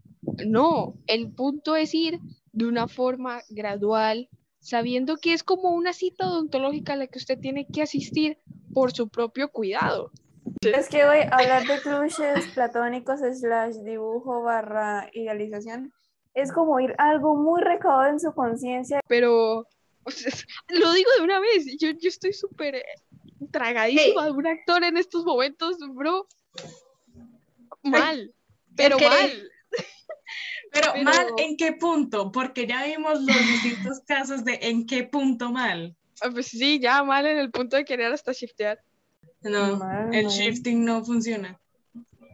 No, 0.46 0.96
el 1.08 1.32
punto 1.32 1.76
es 1.76 1.94
ir 1.94 2.20
de 2.52 2.66
una 2.66 2.88
forma 2.88 3.42
gradual, 3.50 4.30
sabiendo 4.60 5.18
que 5.18 5.34
es 5.34 5.44
como 5.44 5.72
una 5.72 5.94
cita 5.94 6.28
odontológica 6.28 6.94
a 6.94 6.98
la 6.98 7.08
que 7.08 7.20
usted 7.20 7.40
tiene 7.40 7.68
que 7.68 7.82
asistir 7.82 8.38
por 8.74 8.92
su 8.92 9.10
propio 9.10 9.50
cuidado. 9.50 10.12
Es 10.62 10.90
que 10.90 11.06
hoy 11.06 11.20
hablar 11.32 11.66
de 11.66 11.80
cruces 11.82 12.48
platónicos 12.54 13.20
slash 13.20 13.76
dibujo 13.84 14.42
barra 14.42 15.10
idealización 15.14 15.94
es 16.34 16.52
como 16.52 16.80
ir 16.80 16.96
a 16.98 17.10
algo 17.10 17.36
muy 17.36 17.62
recabado 17.62 18.10
en 18.10 18.20
su 18.20 18.34
conciencia. 18.34 19.00
Pero 19.08 19.68
o 20.04 20.12
sea, 20.12 20.32
lo 20.70 20.92
digo 20.94 21.10
de 21.18 21.24
una 21.24 21.40
vez, 21.40 21.66
yo, 21.80 21.90
yo 21.92 22.10
estoy 22.10 22.34
súper 22.34 22.84
tragadísima 23.52 24.26
de 24.26 24.32
un 24.32 24.48
actor 24.48 24.84
en 24.84 24.98
estos 24.98 25.24
momentos, 25.26 25.78
bro. 25.94 26.28
Mal, 27.84 28.34
pero 28.76 28.98
que- 28.98 29.08
mal. 29.08 29.50
Pero, 30.72 30.92
Pero- 30.94 31.04
mal, 31.04 31.28
¿en 31.38 31.58
qué 31.58 31.74
punto? 31.74 32.32
Porque 32.32 32.68
ya 32.68 32.84
vimos 32.86 33.22
los 33.22 33.26
distintos 33.64 34.00
casos 34.08 34.44
de 34.46 34.60
en 34.62 34.86
qué 34.86 35.04
punto 35.04 35.52
mal. 35.52 35.96
Ah, 36.22 36.30
Pues 36.32 36.48
sí, 36.48 36.80
ya 36.80 37.04
mal 37.04 37.26
en 37.26 37.38
el 37.38 37.50
punto 37.52 37.76
de 37.78 37.86
querer 37.86 38.12
hasta 38.14 38.32
shiftear. 38.34 38.80
No, 39.42 39.78
Mal, 39.78 40.14
el 40.14 40.28
shifting 40.28 40.84
no 40.84 41.04
funciona. 41.06 41.58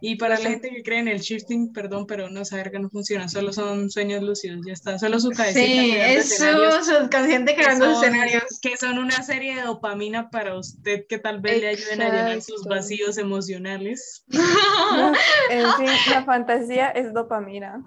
Y 0.02 0.18
para 0.18 0.38
la 0.38 0.42
gente 0.50 0.70
que 0.70 0.84
cree 0.84 1.00
en 1.00 1.08
el 1.08 1.20
shifting, 1.20 1.72
perdón, 1.72 2.06
pero 2.06 2.30
no 2.30 2.44
saber 2.46 2.70
que 2.70 2.78
no 2.80 2.90
funciona, 2.90 3.28
solo 3.30 3.54
son 3.54 3.90
sueños 3.90 4.22
lúcidos, 4.24 4.60
ya 4.68 4.74
está, 4.74 5.00
solo 5.00 5.20
su 5.20 5.30
cabecita 5.30 5.66
Sí, 5.66 5.92
es 5.96 6.38
su 6.38 6.46
subconsciente 6.94 7.56
que 7.56 7.64
creando 7.64 7.86
son- 7.86 8.04
escenarios. 8.04 8.44
que 8.62 8.76
son 8.78 9.00
una 9.00 9.24
serie 9.24 9.56
de 9.56 9.62
dopamina 9.62 10.30
para 10.30 10.58
usted 10.60 11.06
que 11.08 11.18
tal 11.18 11.40
vez 11.40 11.62
le 11.62 11.70
ayuden 11.70 12.02
a 12.02 12.06
llenar 12.10 12.42
sus 12.42 12.56
Exacto. 12.58 12.70
vacíos 12.70 13.18
emocionales. 13.18 14.26
En 15.50 15.66
fin, 15.78 15.90
la 16.12 16.24
fantasía 16.24 16.90
es 16.90 17.14
dopamina. 17.14 17.84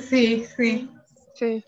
Sí, 0.00 0.44
sí, 0.56 0.88
Sí. 1.34 1.64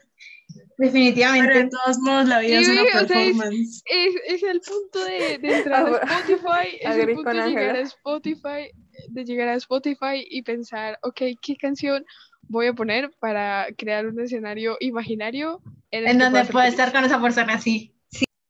Pero 0.57 0.69
de 0.77 0.77
definitivamente. 0.79 1.69
todos 1.71 1.99
modos, 2.01 2.29
la 2.29 2.39
vida 2.41 2.61
es 2.61 2.67
Sí, 2.67 2.73
una 2.73 2.83
o 2.83 2.87
sea, 3.07 3.23
es- 3.25 3.37
performance. 3.37 3.83
Es, 3.87 4.15
es 4.27 4.43
el 4.43 4.61
punto 4.61 5.05
de, 5.05 5.39
de 5.39 5.53
entrar 5.59 5.87
a 5.87 5.91
Spotify, 5.99 6.77
es 6.81 6.97
el 6.97 7.15
punto 7.15 7.31
de 7.31 7.49
llegar 7.49 7.77
a 7.77 7.81
Spotify, 7.81 8.71
de 9.11 9.25
llegar 9.25 9.49
a 9.49 9.55
Spotify 9.55 10.27
y 10.29 10.43
pensar, 10.43 10.99
ok, 11.03 11.21
¿qué 11.43 11.57
canción 11.61 12.05
voy 12.43 12.67
a 12.69 12.73
poner 12.73 13.11
para 13.21 13.67
crear 13.77 14.07
un 14.07 14.21
escenario 14.21 14.77
imaginario 14.81 15.61
en 15.91 16.07
el 16.07 16.11
En 16.11 16.19
que 16.19 16.25
donde 16.25 16.31
pueda 16.31 16.45
ser 16.45 16.53
puede 16.53 16.71
feliz? 16.71 16.79
estar 16.81 16.93
con 16.93 17.05
esa 17.05 17.21
persona 17.21 17.55
así. 17.55 17.95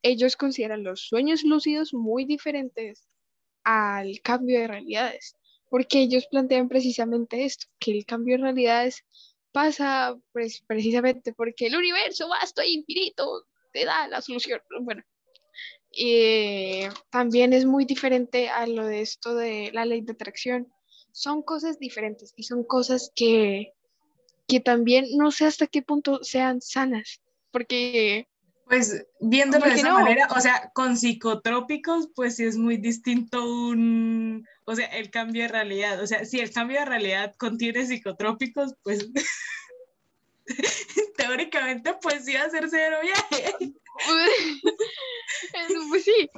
ellos 0.02 0.36
consideran 0.36 0.84
los 0.84 1.00
sueños 1.08 1.42
lúcidos 1.44 1.92
muy 1.94 2.24
diferentes 2.24 3.06
al 3.64 4.20
cambio 4.22 4.60
de 4.60 4.68
realidades, 4.68 5.36
porque 5.68 6.00
ellos 6.00 6.26
plantean 6.30 6.68
precisamente 6.68 7.44
esto, 7.44 7.66
que 7.78 7.92
el 7.92 8.06
cambio 8.06 8.36
de 8.36 8.42
realidades 8.44 9.04
pasa 9.52 10.18
pues, 10.32 10.62
precisamente 10.66 11.32
porque 11.32 11.66
el 11.66 11.76
universo 11.76 12.28
vasto 12.28 12.62
e 12.62 12.70
infinito 12.70 13.46
te 13.72 13.84
da 13.84 14.08
la 14.08 14.20
solución. 14.20 14.60
Bueno, 14.80 15.02
eh, 15.96 16.88
también 17.10 17.52
es 17.52 17.64
muy 17.64 17.84
diferente 17.84 18.48
a 18.48 18.66
lo 18.66 18.86
de 18.86 19.00
esto 19.00 19.34
de 19.34 19.70
la 19.72 19.84
ley 19.84 20.00
de 20.02 20.12
atracción. 20.12 20.72
Son 21.12 21.42
cosas 21.42 21.78
diferentes 21.78 22.32
y 22.36 22.44
son 22.44 22.64
cosas 22.64 23.10
que 23.14 23.72
que 24.48 24.60
también 24.60 25.04
no 25.16 25.30
sé 25.30 25.44
hasta 25.44 25.66
qué 25.66 25.82
punto 25.82 26.24
sean 26.24 26.60
sanas, 26.60 27.20
porque... 27.52 28.26
Pues 28.68 29.06
viéndolo 29.20 29.64
de 29.64 29.74
esa 29.74 29.94
manera, 29.94 30.28
o 30.36 30.40
sea, 30.40 30.70
con 30.74 30.96
psicotrópicos, 30.96 32.10
pues 32.14 32.36
sí 32.36 32.44
es 32.44 32.56
muy 32.56 32.76
distinto 32.76 33.44
un, 33.44 34.46
o 34.64 34.74
sea, 34.74 34.86
el 34.88 35.10
cambio 35.10 35.42
de 35.42 35.48
realidad. 35.48 36.02
O 36.02 36.06
sea, 36.06 36.26
si 36.26 36.40
el 36.40 36.52
cambio 36.52 36.80
de 36.80 36.84
realidad 36.84 37.34
contiene 37.38 37.86
psicotrópicos, 37.86 38.74
pues 38.82 39.08
teóricamente 41.16 41.94
pues 42.02 42.26
sí 42.26 42.36
hacer 42.36 42.68
cero 42.68 42.98
viaje. 43.02 43.54
pues 45.90 46.04
sí, 46.04 46.28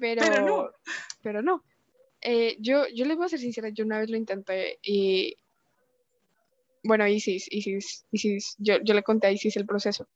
pero, 0.00 0.22
pero 0.22 0.46
no. 0.46 0.70
Pero 1.22 1.42
no. 1.42 1.62
Eh, 2.22 2.56
yo, 2.58 2.88
yo 2.88 3.04
les 3.04 3.16
voy 3.16 3.26
a 3.26 3.28
ser 3.28 3.38
sincera, 3.38 3.68
yo 3.68 3.84
una 3.84 3.98
vez 3.98 4.08
lo 4.08 4.16
intenté 4.16 4.78
y 4.82 5.36
bueno, 6.82 7.06
Isis, 7.06 7.46
Isis, 7.50 8.06
Isis, 8.12 8.54
yo, 8.58 8.78
yo 8.82 8.94
le 8.94 9.02
conté 9.02 9.26
a 9.26 9.32
Isis 9.32 9.56
el 9.56 9.66
proceso. 9.66 10.08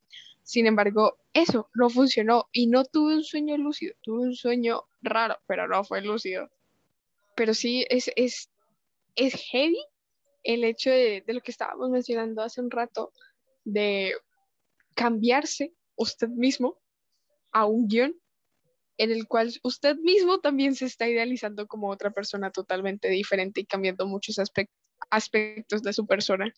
Sin 0.42 0.66
embargo, 0.66 1.18
eso 1.32 1.68
no 1.74 1.90
funcionó 1.90 2.48
y 2.52 2.66
no 2.66 2.84
tuve 2.84 3.14
un 3.14 3.24
sueño 3.24 3.56
lúcido, 3.56 3.94
tuve 4.02 4.22
un 4.22 4.34
sueño 4.34 4.84
raro, 5.02 5.38
pero 5.46 5.68
no 5.68 5.84
fue 5.84 6.02
lúcido. 6.02 6.50
Pero 7.36 7.54
sí 7.54 7.86
es, 7.88 8.10
es, 8.16 8.50
es 9.16 9.34
heavy 9.50 9.82
el 10.42 10.64
hecho 10.64 10.90
de, 10.90 11.22
de 11.26 11.34
lo 11.34 11.40
que 11.40 11.50
estábamos 11.50 11.90
mencionando 11.90 12.42
hace 12.42 12.60
un 12.60 12.70
rato, 12.70 13.12
de 13.64 14.14
cambiarse 14.94 15.74
usted 15.96 16.28
mismo 16.28 16.78
a 17.52 17.66
un 17.66 17.88
guion 17.88 18.16
en 18.96 19.10
el 19.12 19.26
cual 19.26 19.52
usted 19.62 19.96
mismo 19.96 20.40
también 20.40 20.74
se 20.74 20.86
está 20.86 21.08
idealizando 21.08 21.66
como 21.66 21.90
otra 21.90 22.10
persona 22.10 22.50
totalmente 22.50 23.08
diferente 23.08 23.60
y 23.60 23.66
cambiando 23.66 24.06
muchos 24.06 24.38
aspectos 24.38 24.80
aspectos 25.08 25.82
de 25.82 25.92
su 25.92 26.06
persona. 26.06 26.52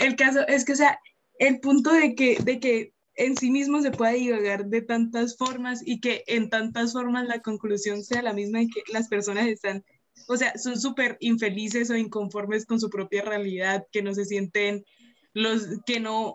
El 0.00 0.16
caso 0.16 0.46
es 0.48 0.64
que, 0.64 0.72
o 0.72 0.76
sea, 0.76 0.98
el 1.38 1.60
punto 1.60 1.92
de 1.92 2.14
que, 2.14 2.38
de 2.42 2.60
que 2.60 2.92
en 3.16 3.36
sí 3.36 3.50
mismo 3.50 3.80
se 3.80 3.90
pueda 3.90 4.12
divagar 4.12 4.66
de 4.66 4.82
tantas 4.82 5.36
formas 5.36 5.82
y 5.84 6.00
que 6.00 6.24
en 6.26 6.50
tantas 6.50 6.92
formas 6.92 7.26
la 7.26 7.40
conclusión 7.40 8.02
sea 8.02 8.22
la 8.22 8.32
misma 8.32 8.62
y 8.62 8.68
que 8.68 8.82
las 8.92 9.08
personas 9.08 9.46
están, 9.46 9.84
o 10.28 10.36
sea, 10.36 10.56
son 10.58 10.80
súper 10.80 11.16
infelices 11.20 11.90
o 11.90 11.96
inconformes 11.96 12.66
con 12.66 12.80
su 12.80 12.90
propia 12.90 13.22
realidad, 13.22 13.86
que 13.92 14.02
no 14.02 14.14
se 14.14 14.24
sienten 14.24 14.84
los, 15.32 15.66
que 15.86 16.00
no 16.00 16.34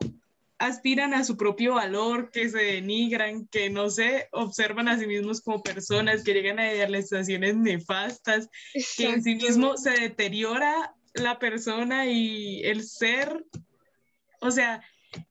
aspiran 0.59 1.13
a 1.13 1.23
su 1.23 1.37
propio 1.37 1.75
valor, 1.75 2.31
que 2.31 2.49
se 2.49 2.57
denigran, 2.59 3.47
que 3.47 3.69
no 3.69 3.89
se 3.89 4.27
observan 4.31 4.89
a 4.89 4.99
sí 4.99 5.07
mismos 5.07 5.41
como 5.41 5.63
personas, 5.63 6.23
que 6.23 6.33
llegan 6.33 6.59
a 6.59 6.73
idealizaciones 6.73 7.55
nefastas, 7.55 8.49
que 8.97 9.09
en 9.09 9.23
sí 9.23 9.35
mismo 9.35 9.77
se 9.77 9.91
deteriora 9.91 10.93
la 11.13 11.39
persona 11.39 12.07
y 12.07 12.61
el 12.63 12.83
ser. 12.83 13.45
O 14.39 14.51
sea, 14.51 14.81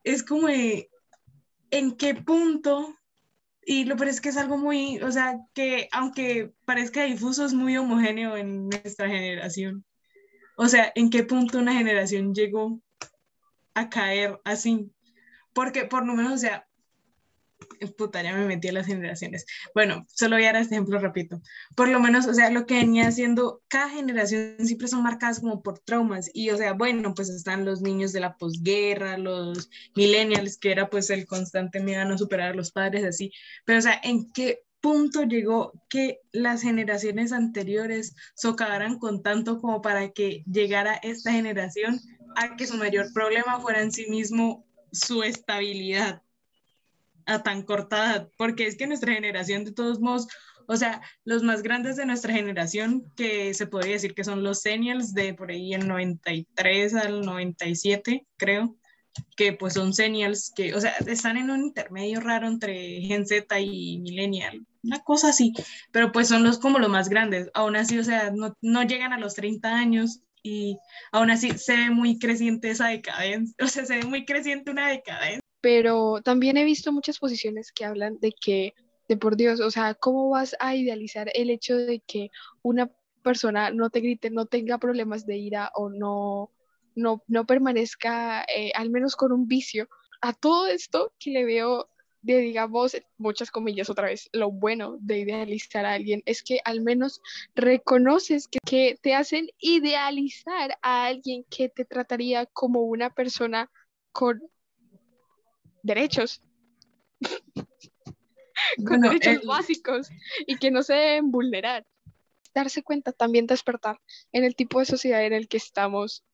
es 0.05 0.23
como 0.23 0.49
en 0.49 1.97
qué 1.97 2.15
punto, 2.15 2.97
y 3.63 3.85
lo 3.85 3.97
peor 3.97 4.09
es 4.09 4.21
que 4.21 4.31
es 4.31 4.37
algo 4.37 4.59
muy, 4.59 4.99
o 5.03 5.11
sea, 5.13 5.39
que 5.55 5.89
aunque 5.93 6.53
parezca 6.65 7.05
difuso, 7.05 7.45
es 7.45 7.55
muy 7.55 7.77
homogéneo 7.77 8.37
en 8.37 8.69
nuestra 8.69 9.09
generación. 9.09 9.85
O 10.57 10.67
sea, 10.67 10.93
en 10.95 11.11
qué 11.11 11.25
punto 11.25 11.59
una 11.59 11.75
generación 11.75 12.35
llegó 12.35 12.81
a 13.75 13.89
caer 13.89 14.41
así 14.45 14.91
porque 15.59 15.87
por 15.87 16.07
lo 16.07 16.15
menos, 16.15 16.35
o 16.35 16.39
sea, 16.39 16.68
puta, 17.97 18.23
ya 18.23 18.35
me 18.35 18.47
metí 18.47 18.69
a 18.69 18.73
las 18.73 18.87
generaciones. 18.87 19.47
Bueno, 19.75 20.07
solo 20.09 20.37
voy 20.37 20.45
a 20.45 20.53
dar 20.53 20.63
este 20.63 20.75
ejemplo, 20.75 20.99
repito. 20.99 21.41
Por 21.77 21.89
lo 21.89 22.01
menos, 22.01 22.27
o 22.27 22.35
sea, 22.35 22.51
lo 22.51 22.67
que 22.67 22.77
venía 22.77 23.09
haciendo, 23.09 23.63
cada 23.69 23.89
generación 23.91 24.57
siempre 24.65 24.89
son 24.89 25.03
marcadas 25.03 25.41
como 25.41 25.63
por 25.63 25.79
traumas. 25.81 26.31
Y, 26.33 26.51
o 26.51 26.57
sea, 26.57 26.73
bueno, 26.73 27.15
pues 27.15 27.29
están 27.29 27.65
los 27.65 27.83
niños 27.83 28.13
de 28.13 28.21
la 28.21 28.37
posguerra, 28.37 29.19
los 29.19 29.71
millennials, 29.95 30.59
que 30.59 30.73
era 30.73 30.89
pues 30.89 31.11
el 31.11 31.27
constante 31.27 31.81
miedo 31.81 32.03
a 32.03 32.05
no 32.05 32.19
superar 32.19 32.53
a 32.53 32.57
los 32.57 32.73
padres, 32.73 33.05
así. 33.05 33.33
Pero, 33.65 33.79
o 33.79 33.83
sea, 33.83 34.01
¿en 34.03 34.31
qué 34.33 34.63
punto 34.81 35.25
llegó 35.25 35.73
que 35.89 36.21
las 36.33 36.63
generaciones 36.63 37.33
anteriores 37.33 38.15
socavaran 38.35 38.99
con 38.99 39.23
tanto 39.23 39.61
como 39.61 39.83
para 39.83 40.11
que 40.11 40.45
llegara 40.51 40.95
esta 40.95 41.33
generación 41.33 42.01
a 42.37 42.57
que 42.57 42.67
su 42.67 42.77
mayor 42.77 43.13
problema 43.13 43.61
fuera 43.61 43.83
en 43.83 43.91
sí 43.91 44.07
mismo 44.09 44.65
su 44.93 45.23
estabilidad 45.23 46.23
a 47.29 47.43
tan 47.43 47.63
cortada, 47.63 48.29
porque 48.37 48.67
es 48.67 48.77
que 48.77 48.87
nuestra 48.87 49.13
generación 49.13 49.65
de 49.65 49.73
todos 49.73 50.01
modos, 50.01 50.27
o 50.67 50.77
sea, 50.77 51.03
los 51.25 51.43
más 51.43 51.63
grandes 51.63 51.97
de 51.97 52.07
nuestra 52.07 52.33
generación, 52.33 53.05
que 53.17 53.55
se 53.55 53.67
podría 53.67 53.93
decir 53.93 54.15
que 54.15 54.25
son 54.25 54.43
los 54.43 54.61
seniors 54.61 55.13
de 55.15 55.35
por 55.35 55.51
ahí 55.51 55.75
el 55.75 55.87
93 55.87 56.95
al 56.95 57.21
97, 57.21 58.27
creo, 58.37 58.77
que 59.37 59.53
pues 59.53 59.75
son 59.75 59.93
seniors 59.93 60.53
que, 60.55 60.75
o 60.75 60.81
sea, 60.81 60.93
están 61.07 61.37
en 61.37 61.51
un 61.51 61.65
intermedio 61.65 62.21
raro 62.21 62.49
entre 62.49 63.01
Gen 63.03 63.27
Z 63.27 63.61
y 63.61 63.99
Millennial, 63.99 64.67
una 64.83 65.01
cosa 65.01 65.29
así, 65.29 65.53
pero 65.93 66.13
pues 66.13 66.29
son 66.29 66.45
los 66.45 66.59
como 66.59 66.79
los 66.79 66.91
más 66.91 67.09
grandes, 67.09 67.51
aún 67.55 67.77
así, 67.77 67.99
o 67.99 68.05
sea, 68.05 68.31
no, 68.31 68.57
no 68.63 68.83
llegan 68.85 69.13
a 69.13 69.19
los 69.19 69.35
30 69.35 69.69
años 69.69 70.21
y 70.43 70.79
aún 71.13 71.31
así 71.31 71.51
se 71.59 71.77
ve 71.77 71.91
muy 71.91 72.19
creciente 72.19 72.71
esa 72.71 72.89
decadencia, 72.89 73.55
o 73.65 73.69
sea, 73.69 73.85
se 73.85 73.99
ve 73.99 74.05
muy 74.05 74.25
creciente 74.25 74.71
una 74.71 74.89
decadencia. 74.89 75.43
Pero 75.61 76.21
también 76.23 76.57
he 76.57 76.65
visto 76.65 76.93
muchas 76.93 77.19
posiciones 77.19 77.73
que 77.73 77.85
hablan 77.85 78.19
de 78.21 78.33
que, 78.33 78.75
de 79.09 79.17
por 79.17 79.37
Dios, 79.37 79.61
o 79.61 79.71
sea, 79.71 79.95
¿cómo 79.95 80.31
vas 80.31 80.57
a 80.61 80.77
idealizar 80.77 81.31
el 81.35 81.51
hecho 81.51 81.77
de 81.77 82.01
que 82.01 82.31
una 82.63 82.91
persona 83.23 83.71
no 83.71 83.91
te 83.91 84.01
grite, 84.01 84.31
no 84.31 84.47
tenga 84.47 84.79
problemas 84.79 85.27
de 85.27 85.37
ira 85.37 85.71
o 85.75 85.91
no, 85.91 86.51
no, 86.95 87.23
no 87.27 87.47
permanezca 87.47 88.45
eh, 88.45 88.73
al 88.75 88.91
menos 88.91 89.17
con 89.17 89.33
un 89.33 89.49
vicio? 89.49 89.89
A 90.21 90.33
todo 90.33 90.67
esto 90.69 91.13
que 91.19 91.31
le 91.31 91.45
veo 91.45 91.89
de, 92.23 92.39
digamos, 92.39 92.97
muchas 93.17 93.51
comillas 93.51 93.91
otra 93.91 94.07
vez, 94.07 94.29
lo 94.33 94.51
bueno 94.51 94.99
de 95.01 95.21
idealizar 95.21 95.85
a 95.85 95.95
alguien 95.95 96.23
es 96.27 96.43
que 96.43 96.61
al 96.65 96.81
menos 96.81 97.21
reconoces 97.55 98.49
que, 98.49 98.59
que, 98.65 98.99
te 99.01 99.15
hacen 99.15 99.49
idealizar 99.59 100.79
a 100.83 101.07
alguien 101.07 101.45
que 101.49 101.69
te 101.69 101.85
trataría 101.85 102.47
como 102.47 102.83
una 102.83 103.11
persona 103.11 103.71
con 104.13 104.43
derechos. 105.83 106.43
con 108.87 109.01
derechos 109.01 109.45
básicos 109.45 110.09
y 110.47 110.57
que 110.57 110.71
no 110.71 110.83
se 110.83 110.95
deben 110.95 111.31
vulnerar. 111.31 111.87
Darse 112.55 112.83
cuenta, 112.83 113.13
también 113.13 113.47
despertar 113.47 114.01
en 114.33 114.45
el 114.45 114.57
tipo 114.57 114.81
de 114.81 114.87
sociedad 114.87 115.25
en 115.25 115.33
el 115.33 115.49
que 115.49 115.59
estamos, 115.59 116.25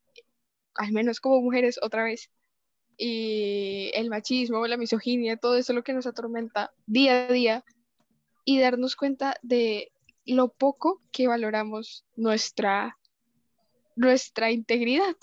al 0.75 0.93
menos 0.93 1.21
como 1.21 1.41
mujeres, 1.41 1.79
otra 1.83 2.05
vez, 2.05 2.31
y 2.97 3.91
el 3.95 4.09
machismo, 4.09 4.67
la 4.67 4.77
misoginia, 4.77 5.37
todo 5.37 5.57
eso 5.57 5.73
lo 5.73 5.83
que 5.83 5.93
nos 5.93 6.07
atormenta 6.07 6.73
día 6.87 7.27
a 7.27 7.33
día 7.33 7.65
y 8.45 8.61
darnos 8.61 8.95
cuenta 8.95 9.37
de 9.43 9.93
lo 10.25 10.49
poco 10.49 11.03
que 11.11 11.27
valoramos 11.27 12.05
nuestra, 12.17 12.97
nuestra 13.97 14.53
integridad 14.53 15.17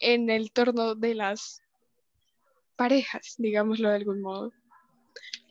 en 0.00 0.30
el 0.30 0.50
torno 0.50 0.94
de 0.94 1.14
las 1.14 1.62
parejas, 2.76 3.34
digámoslo 3.38 3.88
de 3.88 3.96
algún 3.96 4.20
modo. 4.20 4.52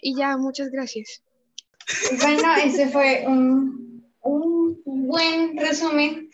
Y 0.02 0.16
ya, 0.16 0.38
muchas 0.38 0.70
gracias. 0.70 1.22
Bueno, 2.22 2.56
ese 2.64 2.88
fue 2.90 3.26
un, 3.28 4.04
un 4.22 5.08
buen 5.08 5.58
resumen 5.58 6.30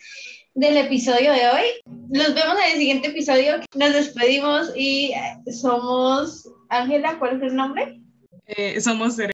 del 0.54 0.76
episodio 0.76 1.32
de 1.32 1.48
hoy. 1.48 1.64
Nos 2.08 2.34
vemos 2.34 2.56
en 2.58 2.72
el 2.72 2.78
siguiente 2.78 3.08
episodio. 3.08 3.60
Nos 3.74 3.92
despedimos 3.92 4.72
y 4.76 5.12
somos 5.50 6.48
Ángela, 6.72 7.18
¿cuál 7.18 7.36
es 7.36 7.42
el 7.42 7.56
nombre? 7.56 8.00
Eh, 8.46 8.80
somos 8.80 9.18